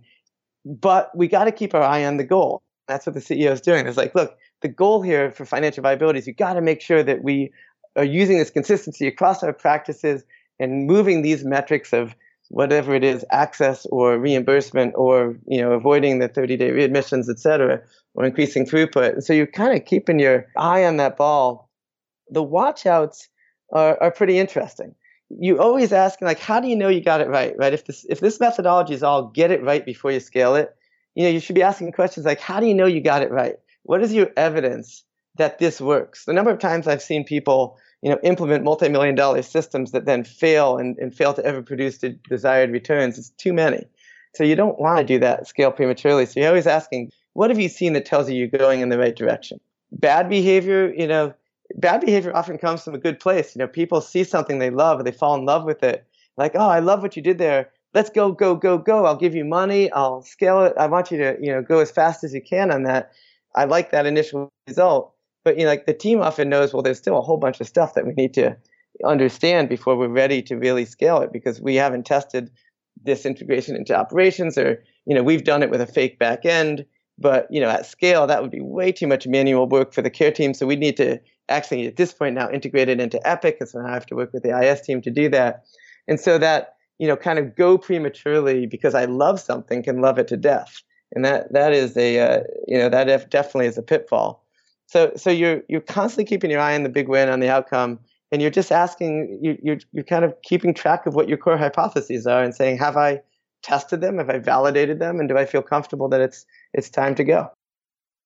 but 0.66 1.16
we 1.16 1.28
got 1.28 1.46
to 1.46 1.52
keep 1.52 1.74
our 1.74 1.82
eye 1.82 2.06
on 2.06 2.18
the 2.18 2.24
goal. 2.24 2.62
That's 2.88 3.06
what 3.06 3.16
the 3.16 3.22
CEO 3.22 3.52
is 3.52 3.62
doing. 3.62 3.88
It's 3.88 3.98
like, 3.98 4.14
look, 4.14 4.38
the 4.62 4.68
goal 4.68 5.02
here 5.02 5.32
for 5.32 5.46
financial 5.46 5.82
viability 5.82 6.20
is 6.20 6.28
you 6.28 6.34
got 6.34 6.54
to 6.54 6.62
make 6.62 6.82
sure 6.82 7.04
that 7.04 7.24
we 7.24 7.52
are 7.96 8.04
using 8.04 8.38
this 8.38 8.52
consistency 8.52 9.08
across 9.08 9.42
our 9.42 9.54
practices 9.54 10.24
and 10.60 10.86
moving 10.86 11.22
these 11.22 11.44
metrics 11.44 11.94
of 11.94 12.16
whatever 12.50 12.94
it 12.94 13.04
is, 13.04 13.26
access 13.32 13.86
or 13.88 14.20
reimbursement 14.20 14.94
or 14.96 15.36
you 15.48 15.60
know 15.60 15.72
avoiding 15.72 16.20
the 16.20 16.30
30-day 16.30 16.72
readmissions, 16.72 17.30
et 17.30 17.40
cetera, 17.40 17.82
or 18.14 18.26
increasing 18.26 18.66
throughput. 18.66 19.24
So 19.24 19.34
you're 19.34 19.48
kind 19.48 19.76
of 19.76 19.86
keeping 19.86 20.20
your 20.20 20.46
eye 20.58 20.86
on 20.86 20.98
that 20.98 21.18
ball. 21.18 21.70
The 22.30 22.44
watchouts 22.46 23.28
are, 23.74 24.02
are 24.02 24.12
pretty 24.12 24.38
interesting 24.38 24.94
you 25.40 25.60
always 25.60 25.92
ask 25.92 26.22
like 26.22 26.40
how 26.40 26.60
do 26.60 26.68
you 26.68 26.76
know 26.76 26.88
you 26.88 27.02
got 27.02 27.22
it 27.22 27.28
right 27.28 27.56
right? 27.58 27.74
If 27.74 27.86
this 27.86 28.06
if 28.10 28.20
this 28.20 28.40
methodology 28.40 28.94
is 28.94 29.04
all 29.04 29.28
get 29.28 29.52
it 29.52 29.64
right 29.64 29.86
before 29.86 30.12
you 30.12 30.20
scale 30.20 30.56
it 30.56 30.76
you 31.16 31.24
know 31.24 31.30
you 31.30 31.40
should 31.40 31.56
be 31.56 31.64
asking 31.64 31.92
questions 31.92 32.26
like 32.26 32.40
how 32.40 32.60
do 32.60 32.68
you 32.68 32.74
know 32.74 32.86
you 32.86 33.02
got 33.02 33.22
it 33.22 33.32
right? 33.32 33.56
What 33.84 34.02
is 34.02 34.14
your 34.14 34.30
evidence 34.38 35.04
that 35.36 35.60
this 35.60 35.82
works? 35.82 36.26
The 36.26 36.34
number 36.34 36.52
of 36.52 36.60
times 36.60 36.88
i've 36.88 37.02
seen 37.02 37.24
people 37.24 37.78
you 38.02 38.10
know 38.10 38.20
implement 38.24 38.64
multi-million 38.64 39.16
dollar 39.16 39.42
systems 39.42 39.92
that 39.92 40.06
then 40.06 40.24
fail 40.24 40.78
and, 40.78 40.98
and 40.98 41.14
fail 41.14 41.34
to 41.34 41.44
ever 41.46 41.62
produce 41.62 41.98
the 42.00 42.10
desired 42.30 42.72
returns 42.72 43.18
it's 43.18 43.30
too 43.32 43.54
many. 43.54 43.86
So 44.36 44.44
you 44.44 44.56
don't 44.56 44.80
want 44.80 45.00
to 45.00 45.06
do 45.06 45.20
that 45.20 45.48
scale 45.48 45.72
prematurely. 45.72 46.26
So 46.26 46.40
you're 46.40 46.50
always 46.50 46.68
asking 46.68 47.12
what 47.34 47.50
have 47.50 47.60
you 47.60 47.70
seen 47.70 47.94
that 47.94 48.06
tells 48.06 48.30
you 48.30 48.38
you're 48.38 48.48
going 48.48 48.82
in 48.82 48.90
the 48.90 49.00
right 49.00 49.16
direction? 49.16 49.60
Bad 49.92 50.30
behavior 50.30 50.94
you 50.94 51.08
know 51.08 51.34
bad 51.76 52.02
behavior 52.02 52.36
often 52.36 52.58
comes 52.58 52.84
from 52.84 52.96
a 52.96 53.00
good 53.00 53.20
place. 53.20 53.56
You 53.56 53.60
know, 53.60 53.68
people 53.68 54.02
see 54.02 54.24
something 54.24 54.60
they 54.60 54.70
love, 54.70 55.04
they 55.04 55.12
fall 55.12 55.36
in 55.36 55.46
love 55.46 55.66
with 55.66 55.84
it. 55.84 56.06
Like, 56.38 56.54
oh, 56.56 56.68
I 56.68 56.80
love 56.80 57.02
what 57.02 57.16
you 57.16 57.22
did 57.22 57.38
there. 57.38 57.72
Let's 57.94 58.10
go, 58.10 58.32
go, 58.32 58.56
go, 58.56 58.78
go. 58.78 59.06
I'll 59.06 59.16
give 59.16 59.36
you 59.36 59.46
money. 59.46 59.90
I'll 59.92 60.22
scale 60.22 60.64
it. 60.66 60.74
I 60.78 60.88
want 60.88 61.12
you 61.12 61.18
to, 61.18 61.38
you 61.40 61.52
know, 61.52 61.62
go 61.62 61.80
as 61.80 61.92
fast 61.92 62.24
as 62.24 62.34
you 62.34 62.42
can 62.42 62.72
on 62.72 62.84
that. 62.84 63.14
I 63.56 63.64
like 63.66 63.92
that 63.92 64.06
initial 64.06 64.50
result. 64.68 65.14
But 65.46 65.58
you 65.58 65.64
know, 65.64 65.70
like 65.70 65.86
the 65.86 65.94
team 65.94 66.22
often 66.22 66.50
knows, 66.50 66.74
well, 66.74 66.84
there's 66.84 66.98
still 66.98 67.18
a 67.18 67.22
whole 67.22 67.38
bunch 67.38 67.62
of 67.62 67.68
stuff 67.68 67.94
that 67.94 68.06
we 68.06 68.14
need 68.14 68.34
to 68.34 68.58
understand 69.06 69.70
before 69.70 69.96
we're 69.96 70.08
ready 70.08 70.42
to 70.42 70.56
really 70.56 70.86
scale 70.86 71.22
it 71.22 71.32
because 71.32 71.62
we 71.62 71.76
haven't 71.76 72.06
tested 72.06 72.50
this 73.04 73.26
integration 73.26 73.76
into 73.76 73.96
operations 73.96 74.58
or, 74.58 74.84
you 75.06 75.16
know, 75.16 75.24
we've 75.24 75.44
done 75.44 75.64
it 75.64 75.70
with 75.70 75.82
a 75.82 75.88
fake 75.88 76.18
back 76.20 76.46
end. 76.46 76.86
But 77.18 77.48
you 77.50 77.62
know, 77.62 77.70
at 77.70 77.86
scale, 77.86 78.28
that 78.28 78.42
would 78.42 78.52
be 78.52 78.62
way 78.62 78.92
too 78.92 79.08
much 79.08 79.26
manual 79.26 79.70
work 79.70 79.94
for 79.94 80.02
the 80.02 80.10
care 80.10 80.32
team. 80.32 80.54
So 80.54 80.66
we 80.66 80.76
need 80.76 80.98
to 80.98 81.20
actually 81.50 81.88
at 81.88 81.96
this 81.96 82.14
point 82.14 82.36
now 82.36 82.50
integrated 82.50 83.00
into 83.00 83.26
Epic, 83.28 83.58
and 83.60 83.70
so 83.70 83.82
now 83.82 83.88
I 83.88 83.94
have 83.94 84.06
to 84.08 84.16
work 84.16 84.34
with 84.34 84.44
the 84.44 84.58
IS 84.58 84.82
team 84.82 85.02
to 85.04 85.12
do 85.12 85.30
that. 85.30 85.64
And 86.08 86.20
so 86.20 86.38
that 86.38 86.76
you 86.98 87.08
know, 87.08 87.16
kind 87.16 87.40
of 87.40 87.56
go 87.56 87.78
prematurely 87.78 88.66
because 88.66 88.96
I 88.96 89.06
love 89.06 89.40
something 89.40 89.84
can 89.84 90.02
love 90.02 90.18
it 90.18 90.28
to 90.30 90.38
death, 90.38 90.82
and 91.14 91.26
that 91.26 91.52
that 91.54 91.74
is 91.74 91.98
a 91.98 92.20
uh, 92.20 92.44
you 92.68 92.78
know 92.78 92.90
that 92.90 93.30
definitely 93.30 93.68
is 93.68 93.78
a 93.78 93.84
pitfall. 93.84 94.44
So 94.88 95.12
so 95.16 95.30
you're 95.30 95.62
you're 95.68 95.82
constantly 95.82 96.26
keeping 96.26 96.52
your 96.52 96.62
eye 96.62 96.76
on 96.76 96.84
the 96.84 96.90
big 96.90 97.10
win 97.10 97.30
on 97.30 97.40
the 97.42 97.50
outcome, 97.50 98.00
and 98.32 98.42
you're 98.42 98.52
just 98.52 98.72
asking 98.72 99.40
you 99.42 99.58
you're 99.62 99.80
you're 99.92 100.06
kind 100.06 100.24
of 100.24 100.34
keeping 100.42 100.74
track 100.74 101.06
of 101.06 101.16
what 101.16 101.28
your 101.28 101.38
core 101.38 101.58
hypotheses 101.58 102.26
are 102.26 102.44
and 102.44 102.56
saying, 102.56 102.78
have 102.78 102.96
I 102.96 103.22
tested 103.62 104.00
them? 104.00 104.18
Have 104.18 104.30
I 104.30 104.38
validated 104.38 105.00
them? 105.00 105.20
And 105.20 105.28
do 105.28 105.38
I 105.38 105.46
feel 105.46 105.62
comfortable 105.62 106.08
that 106.10 106.22
it's 106.22 106.46
it's 106.74 106.90
time 106.90 107.16
to 107.16 107.24
go? 107.24 107.50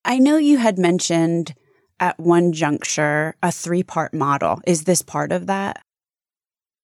I 0.06 0.20
know 0.20 0.38
you 0.38 0.58
had 0.58 0.78
mentioned 0.78 1.56
at 2.00 2.20
one 2.20 2.54
juncture 2.54 3.36
a 3.44 3.52
three 3.52 3.84
part 3.84 4.14
model. 4.14 4.62
Is 4.66 4.84
this 4.84 5.02
part 5.02 5.32
of 5.32 5.48
that? 5.48 5.84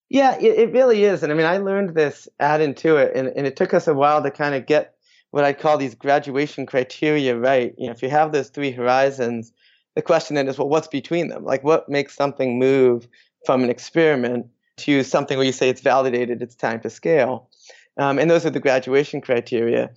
Yeah, 0.09 0.37
it, 0.37 0.59
it, 0.59 0.71
really 0.71 1.03
is. 1.03 1.23
And 1.23 1.31
I 1.31 1.35
mean, 1.35 1.47
I 1.47 1.57
learned 1.57 1.95
this 1.95 2.27
at 2.39 2.61
Intuit, 2.61 3.11
and, 3.15 3.27
and 3.27 3.47
it 3.47 3.55
took 3.55 3.73
us 3.73 3.87
a 3.87 3.93
while 3.93 4.21
to 4.21 4.29
kind 4.29 4.53
of 4.53 4.65
get 4.67 4.95
what 5.31 5.43
I 5.43 5.53
call 5.53 5.77
these 5.77 5.95
graduation 5.95 6.65
criteria 6.65 7.37
right. 7.37 7.73
You 7.77 7.87
know, 7.87 7.91
if 7.91 8.03
you 8.03 8.09
have 8.09 8.31
those 8.31 8.49
three 8.49 8.71
horizons, 8.71 9.51
the 9.95 10.01
question 10.01 10.35
then 10.35 10.47
is, 10.47 10.57
well, 10.57 10.69
what's 10.69 10.87
between 10.87 11.29
them? 11.29 11.43
Like, 11.43 11.63
what 11.63 11.89
makes 11.89 12.15
something 12.15 12.59
move 12.59 13.07
from 13.45 13.63
an 13.63 13.69
experiment 13.69 14.47
to 14.77 15.03
something 15.03 15.37
where 15.37 15.45
you 15.45 15.51
say 15.51 15.69
it's 15.69 15.81
validated, 15.81 16.41
it's 16.41 16.55
time 16.55 16.79
to 16.81 16.89
scale? 16.89 17.49
Um, 17.97 18.19
and 18.19 18.29
those 18.29 18.45
are 18.45 18.49
the 18.51 18.59
graduation 18.59 19.21
criteria. 19.21 19.91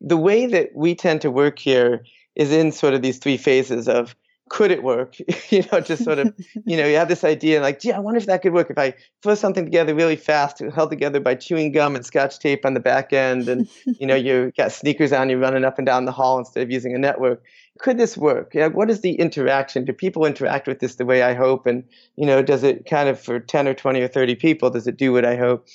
The 0.00 0.16
way 0.16 0.46
that 0.46 0.70
we 0.74 0.94
tend 0.94 1.20
to 1.22 1.30
work 1.30 1.58
here 1.58 2.04
is 2.34 2.50
in 2.50 2.72
sort 2.72 2.94
of 2.94 3.02
these 3.02 3.18
three 3.18 3.36
phases 3.36 3.88
of 3.88 4.16
could 4.52 4.70
it 4.70 4.82
work? 4.82 5.16
you 5.50 5.64
know, 5.72 5.80
just 5.80 6.04
sort 6.04 6.18
of, 6.18 6.34
you 6.66 6.76
know, 6.76 6.86
you 6.86 6.96
have 6.96 7.08
this 7.08 7.24
idea 7.24 7.62
like, 7.62 7.80
gee, 7.80 7.90
I 7.90 7.98
wonder 7.98 8.18
if 8.18 8.26
that 8.26 8.42
could 8.42 8.52
work 8.52 8.68
if 8.68 8.76
I 8.76 8.92
throw 9.22 9.34
something 9.34 9.64
together 9.64 9.94
really 9.94 10.14
fast, 10.14 10.58
held 10.74 10.90
together 10.90 11.20
by 11.20 11.36
chewing 11.36 11.72
gum 11.72 11.96
and 11.96 12.04
scotch 12.04 12.38
tape 12.38 12.66
on 12.66 12.74
the 12.74 12.80
back 12.80 13.14
end, 13.14 13.48
and 13.48 13.66
you 13.86 14.06
know, 14.06 14.14
you 14.14 14.52
got 14.56 14.70
sneakers 14.70 15.10
on, 15.10 15.30
you're 15.30 15.38
running 15.38 15.64
up 15.64 15.78
and 15.78 15.86
down 15.86 16.04
the 16.04 16.12
hall 16.12 16.38
instead 16.38 16.62
of 16.62 16.70
using 16.70 16.94
a 16.94 16.98
network. 16.98 17.42
Could 17.78 17.96
this 17.96 18.18
work? 18.18 18.52
Yeah, 18.52 18.66
what 18.66 18.90
is 18.90 19.00
the 19.00 19.14
interaction? 19.14 19.86
Do 19.86 19.94
people 19.94 20.26
interact 20.26 20.68
with 20.68 20.80
this 20.80 20.96
the 20.96 21.06
way 21.06 21.22
I 21.22 21.32
hope? 21.32 21.66
And 21.66 21.84
you 22.16 22.26
know, 22.26 22.42
does 22.42 22.62
it 22.62 22.84
kind 22.84 23.08
of 23.08 23.18
for 23.18 23.40
10 23.40 23.66
or 23.66 23.74
20 23.74 24.02
or 24.02 24.08
30 24.08 24.34
people, 24.34 24.68
does 24.68 24.86
it 24.86 24.98
do 24.98 25.14
what 25.14 25.24
I 25.24 25.36
hope? 25.36 25.66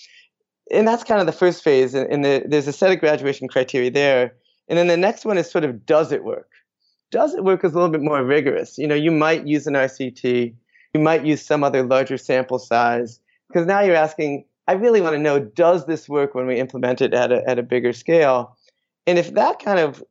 And 0.71 0.87
that's 0.87 1.03
kind 1.03 1.19
of 1.19 1.25
the 1.25 1.33
first 1.33 1.63
phase. 1.63 1.95
And 1.95 2.23
the, 2.23 2.43
there's 2.45 2.67
a 2.67 2.73
set 2.73 2.91
of 2.91 2.99
graduation 2.99 3.47
criteria 3.47 3.89
there. 3.89 4.35
And 4.67 4.77
then 4.77 4.87
the 4.87 4.97
next 4.97 5.25
one 5.25 5.39
is 5.39 5.49
sort 5.49 5.63
of 5.63 5.85
does 5.85 6.11
it 6.11 6.23
work? 6.23 6.49
Does 7.11 7.33
it 7.33 7.43
work 7.43 7.63
is 7.63 7.73
a 7.73 7.75
little 7.75 7.91
bit 7.91 8.01
more 8.01 8.23
rigorous. 8.23 8.77
You 8.77 8.87
know, 8.87 8.95
you 8.95 9.11
might 9.11 9.47
use 9.47 9.67
an 9.67 9.73
RCT, 9.73 10.53
you 10.93 10.99
might 10.99 11.25
use 11.25 11.45
some 11.45 11.63
other 11.63 11.83
larger 11.83 12.17
sample 12.17 12.59
size, 12.59 13.19
because 13.47 13.65
now 13.65 13.81
you're 13.81 13.95
asking, 13.95 14.45
I 14.67 14.73
really 14.73 15.01
want 15.01 15.15
to 15.15 15.21
know, 15.21 15.39
does 15.39 15.85
this 15.85 16.09
work 16.09 16.35
when 16.35 16.47
we 16.47 16.59
implement 16.59 17.01
it 17.01 17.13
at 17.13 17.31
a, 17.31 17.47
at 17.49 17.59
a 17.59 17.63
bigger 17.63 17.93
scale? 17.93 18.57
And 19.05 19.17
if 19.17 19.33
that 19.35 19.59
kind 19.59 19.79
of 19.79 20.03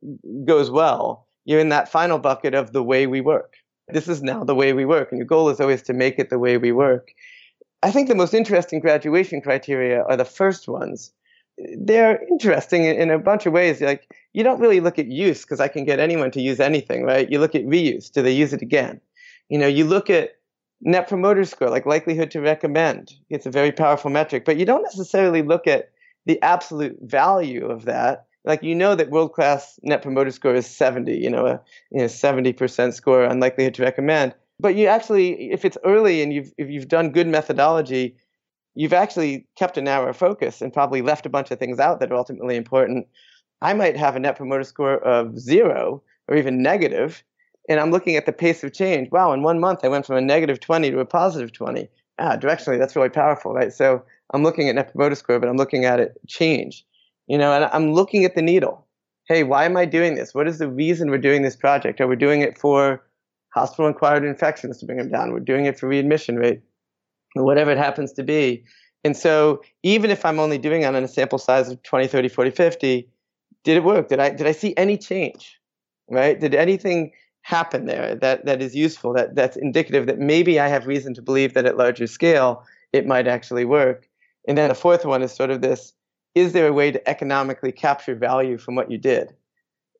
goes 0.45 0.71
well, 0.71 1.27
you're 1.45 1.59
in 1.59 1.69
that 1.69 1.89
final 1.89 2.19
bucket 2.19 2.55
of 2.55 2.73
the 2.73 2.83
way 2.83 3.07
we 3.07 3.21
work. 3.21 3.53
This 3.87 4.07
is 4.07 4.21
now 4.21 4.43
the 4.43 4.55
way 4.55 4.73
we 4.73 4.85
work, 4.85 5.11
and 5.11 5.19
your 5.19 5.27
goal 5.27 5.49
is 5.49 5.61
always 5.61 5.81
to 5.83 5.93
make 5.93 6.19
it 6.19 6.29
the 6.29 6.39
way 6.39 6.57
we 6.57 6.71
work. 6.71 7.09
I 7.83 7.91
think 7.91 8.07
the 8.07 8.15
most 8.15 8.33
interesting 8.33 8.79
graduation 8.79 9.39
criteria 9.39 10.03
are 10.03 10.17
the 10.17 10.25
first 10.25 10.67
ones. 10.67 11.11
They're 11.77 12.21
interesting 12.29 12.83
in 12.83 13.09
a 13.11 13.19
bunch 13.19 13.45
of 13.45 13.53
ways. 13.53 13.79
Like 13.79 14.11
you 14.33 14.43
don't 14.43 14.59
really 14.59 14.79
look 14.79 14.99
at 14.99 15.07
use 15.07 15.41
because 15.41 15.59
I 15.59 15.67
can 15.67 15.85
get 15.85 15.99
anyone 15.99 16.31
to 16.31 16.41
use 16.41 16.59
anything, 16.59 17.03
right? 17.03 17.29
You 17.29 17.39
look 17.39 17.55
at 17.55 17.65
reuse. 17.65 18.11
Do 18.11 18.21
they 18.21 18.31
use 18.31 18.53
it 18.53 18.61
again? 18.61 19.01
You 19.49 19.57
know, 19.57 19.67
you 19.67 19.85
look 19.85 20.09
at 20.09 20.31
net 20.81 21.07
promoter 21.07 21.45
score, 21.45 21.69
like 21.69 21.85
likelihood 21.85 22.31
to 22.31 22.41
recommend. 22.41 23.13
It's 23.29 23.45
a 23.45 23.51
very 23.51 23.71
powerful 23.71 24.11
metric, 24.11 24.45
but 24.45 24.57
you 24.57 24.65
don't 24.65 24.83
necessarily 24.83 25.41
look 25.41 25.67
at 25.67 25.91
the 26.25 26.41
absolute 26.41 26.97
value 27.01 27.65
of 27.65 27.85
that. 27.85 28.25
Like 28.45 28.63
you 28.63 28.75
know 28.75 28.95
that 28.95 29.09
world 29.09 29.33
class 29.33 29.79
net 29.83 30.01
promoter 30.01 30.31
score 30.31 30.55
is 30.55 30.67
70, 30.67 31.17
you 31.17 31.29
know, 31.29 31.45
a 31.45 31.61
you 31.91 31.99
know, 31.99 32.05
70% 32.05 32.93
score 32.93 33.25
on 33.25 33.39
likelihood 33.39 33.73
to 33.75 33.83
recommend. 33.83 34.35
But 34.59 34.75
you 34.75 34.87
actually, 34.87 35.51
if 35.51 35.65
it's 35.65 35.77
early 35.83 36.21
and 36.21 36.33
you've 36.33 36.53
if 36.57 36.69
you've 36.69 36.87
done 36.87 37.11
good 37.11 37.27
methodology, 37.27 38.15
you've 38.75 38.93
actually 38.93 39.47
kept 39.57 39.77
a 39.77 39.81
narrow 39.81 40.13
focus 40.13 40.61
and 40.61 40.71
probably 40.71 41.01
left 41.01 41.25
a 41.25 41.29
bunch 41.29 41.51
of 41.51 41.59
things 41.59 41.79
out 41.79 41.99
that 41.99 42.11
are 42.11 42.15
ultimately 42.15 42.55
important 42.55 43.07
I 43.61 43.73
might 43.73 43.97
have 43.97 44.15
a 44.15 44.19
net 44.19 44.37
promoter 44.37 44.63
score 44.63 44.97
of 44.97 45.39
zero 45.39 46.03
or 46.27 46.35
even 46.35 46.61
negative, 46.61 47.23
and 47.69 47.79
I'm 47.79 47.91
looking 47.91 48.15
at 48.15 48.25
the 48.25 48.33
pace 48.33 48.63
of 48.63 48.73
change. 48.73 49.09
Wow, 49.11 49.33
in 49.33 49.43
one 49.43 49.59
month 49.59 49.79
I 49.83 49.87
went 49.87 50.05
from 50.05 50.17
a 50.17 50.21
negative 50.21 50.59
20 50.59 50.91
to 50.91 50.99
a 50.99 51.05
positive 51.05 51.51
20. 51.51 51.89
Ah, 52.19 52.37
directionally, 52.37 52.79
that's 52.79 52.95
really 52.95 53.09
powerful, 53.09 53.53
right? 53.53 53.71
So 53.71 54.03
I'm 54.33 54.43
looking 54.43 54.69
at 54.69 54.75
Net 54.75 54.91
Promoter 54.91 55.15
Score, 55.15 55.39
but 55.39 55.49
I'm 55.49 55.57
looking 55.57 55.85
at 55.85 55.99
it 55.99 56.17
change. 56.27 56.85
You 57.27 57.37
know, 57.37 57.51
and 57.51 57.65
I'm 57.65 57.93
looking 57.93 58.23
at 58.25 58.35
the 58.35 58.41
needle. 58.41 58.85
Hey, 59.27 59.43
why 59.43 59.65
am 59.65 59.75
I 59.75 59.85
doing 59.85 60.15
this? 60.15 60.33
What 60.33 60.47
is 60.47 60.59
the 60.59 60.69
reason 60.69 61.09
we're 61.09 61.17
doing 61.17 61.41
this 61.41 61.57
project? 61.57 61.99
Are 61.99 62.07
we 62.07 62.15
doing 62.15 62.41
it 62.41 62.57
for 62.57 63.03
hospital-acquired 63.49 64.23
infections 64.23 64.77
to 64.77 64.85
bring 64.85 64.97
them 64.97 65.09
down? 65.09 65.33
We're 65.33 65.41
doing 65.41 65.65
it 65.65 65.77
for 65.77 65.89
readmission 65.89 66.37
rate, 66.37 66.61
whatever 67.35 67.71
it 67.71 67.77
happens 67.77 68.13
to 68.13 68.23
be. 68.23 68.63
And 69.03 69.17
so 69.17 69.61
even 69.83 70.09
if 70.09 70.23
I'm 70.23 70.39
only 70.39 70.57
doing 70.57 70.83
it 70.83 70.85
on 70.85 70.95
a 70.95 71.07
sample 71.07 71.39
size 71.39 71.69
of 71.69 71.83
20, 71.83 72.07
30, 72.07 72.29
40, 72.29 72.51
50, 72.51 73.09
did 73.63 73.77
it 73.77 73.83
work? 73.83 74.09
Did 74.09 74.19
I 74.19 74.29
did 74.29 74.47
I 74.47 74.51
see 74.51 74.75
any 74.77 74.97
change? 74.97 75.59
Right? 76.09 76.39
Did 76.39 76.55
anything 76.55 77.11
happen 77.47 77.85
there 77.85 78.13
that, 78.13 78.43
that 78.45 78.61
is 78.61 78.75
useful, 78.75 79.13
that, 79.13 79.33
that's 79.33 79.55
indicative 79.55 80.05
that 80.05 80.19
maybe 80.19 80.59
I 80.59 80.67
have 80.67 80.85
reason 80.85 81.13
to 81.13 81.21
believe 81.21 81.53
that 81.53 81.65
at 81.65 81.77
larger 81.77 82.05
scale 82.05 82.61
it 82.91 83.07
might 83.07 83.25
actually 83.25 83.63
work. 83.63 84.09
And 84.49 84.57
then 84.57 84.67
the 84.67 84.75
fourth 84.75 85.05
one 85.05 85.21
is 85.21 85.31
sort 85.31 85.49
of 85.49 85.61
this 85.61 85.93
is 86.35 86.51
there 86.51 86.67
a 86.67 86.73
way 86.73 86.91
to 86.91 87.09
economically 87.09 87.71
capture 87.71 88.15
value 88.15 88.57
from 88.57 88.75
what 88.75 88.91
you 88.91 88.97
did? 88.97 89.33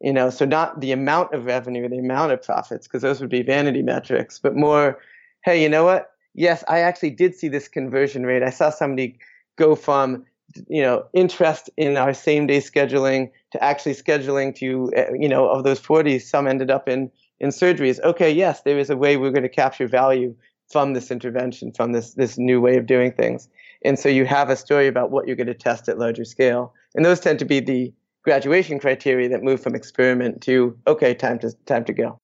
You 0.02 0.12
know, 0.12 0.30
so 0.30 0.44
not 0.44 0.82
the 0.82 0.92
amount 0.92 1.34
of 1.34 1.46
revenue, 1.46 1.88
the 1.88 1.98
amount 1.98 2.34
of 2.34 2.44
profits, 2.44 2.86
because 2.86 3.02
those 3.02 3.22
would 3.22 3.30
be 3.30 3.42
vanity 3.42 3.82
metrics, 3.82 4.38
but 4.38 4.56
more, 4.56 5.00
hey, 5.46 5.64
you 5.64 5.70
know 5.70 5.86
what? 5.86 6.12
Yes, 6.36 6.66
I 6.68 6.80
actually 6.80 7.12
did 7.12 7.34
see 7.34 7.48
this 7.48 7.70
conversion 7.70 8.26
rate. 8.26 8.44
I 8.44 8.52
saw 8.52 8.70
somebody 8.70 9.18
go 9.58 9.74
from 9.74 10.26
you 10.68 10.82
know 10.82 11.06
interest 11.14 11.70
in 11.78 11.98
our 11.98 12.14
same 12.14 12.48
day 12.48 12.60
scheduling 12.60 13.30
to 13.52 13.64
actually 13.64 13.94
scheduling 13.94 14.56
to 14.56 14.92
eh, 14.96 15.10
you 15.20 15.28
know 15.28 15.48
of 15.50 15.64
those 15.64 15.80
40 15.80 16.20
some 16.20 16.48
ended 16.48 16.72
up 16.72 16.88
in 16.88 17.12
in 17.40 17.50
surgeries, 17.50 18.02
okay, 18.04 18.32
yes, 18.32 18.62
there 18.62 18.80
is 18.80 18.90
a 18.90 18.98
way 18.98 19.18
we're 19.18 19.32
going 19.32 19.44
to 19.44 19.50
capture 19.50 19.88
value 19.88 20.36
from 20.70 20.94
this 20.94 21.12
intervention, 21.12 21.72
from 21.72 21.92
this 21.92 22.14
this 22.14 22.38
new 22.38 22.60
way 22.60 22.78
of 22.78 22.86
doing 22.86 23.12
things. 23.12 23.48
And 23.86 23.98
so 23.98 24.10
you 24.10 24.26
have 24.26 24.50
a 24.50 24.56
story 24.56 24.88
about 24.88 25.12
what 25.12 25.28
you're 25.28 25.36
going 25.36 25.48
to 25.48 25.54
test 25.54 25.88
at 25.88 26.00
larger 26.00 26.26
scale. 26.26 26.74
And 26.96 27.06
those 27.06 27.20
tend 27.20 27.40
to 27.40 27.46
be 27.46 27.60
the 27.60 27.94
graduation 28.24 28.80
criteria 28.80 29.30
that 29.30 29.44
move 29.44 29.62
from 29.62 29.76
experiment 29.76 30.42
to 30.44 30.78
okay, 30.88 31.14
time 31.14 31.40
to 31.40 31.54
time 31.66 31.86
to 31.86 31.94
go. 31.94 32.20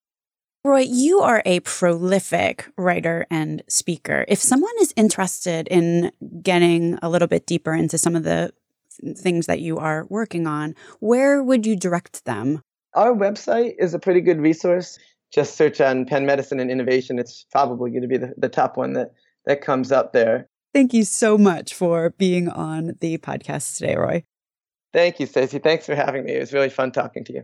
Roy, 0.65 0.79
you 0.79 1.19
are 1.19 1.43
a 1.45 1.59
prolific 1.59 2.71
writer 2.77 3.27
and 3.29 3.61
speaker. 3.67 4.23
If 4.29 4.39
someone 4.39 4.71
is 4.79 4.93
interested 4.95 5.67
in 5.67 6.09
getting 6.41 6.97
a 7.01 7.09
little 7.09 7.27
bit 7.27 7.45
deeper 7.45 7.73
into 7.73 7.97
some 7.97 8.15
of 8.15 8.23
the 8.23 8.53
things 9.17 9.45
that 9.47 9.59
you 9.59 9.77
are 9.77 10.05
working 10.07 10.47
on, 10.47 10.73
where 11.01 11.43
would 11.43 11.65
you 11.65 11.75
direct 11.75 12.23
them? 12.23 12.61
Our 12.93 13.13
website 13.13 13.73
is 13.77 13.93
a 13.93 13.99
pretty 13.99 14.21
good 14.21 14.39
resource. 14.39 14.97
Just 15.33 15.57
search 15.57 15.81
on 15.81 16.05
Penn 16.05 16.25
Medicine 16.25 16.61
and 16.61 16.71
Innovation. 16.71 17.19
It's 17.19 17.45
probably 17.51 17.91
going 17.91 18.03
to 18.03 18.07
be 18.07 18.17
the, 18.17 18.33
the 18.37 18.47
top 18.47 18.77
one 18.77 18.93
that, 18.93 19.11
that 19.45 19.59
comes 19.59 19.91
up 19.91 20.13
there. 20.13 20.47
Thank 20.73 20.93
you 20.93 21.03
so 21.03 21.37
much 21.37 21.73
for 21.73 22.11
being 22.11 22.47
on 22.47 22.93
the 23.01 23.17
podcast 23.17 23.79
today, 23.79 23.97
Roy. 23.97 24.23
Thank 24.93 25.19
you, 25.19 25.25
Stacey. 25.25 25.59
Thanks 25.59 25.85
for 25.85 25.95
having 25.95 26.23
me. 26.23 26.31
It 26.35 26.39
was 26.39 26.53
really 26.53 26.69
fun 26.69 26.93
talking 26.93 27.25
to 27.25 27.33
you. 27.33 27.43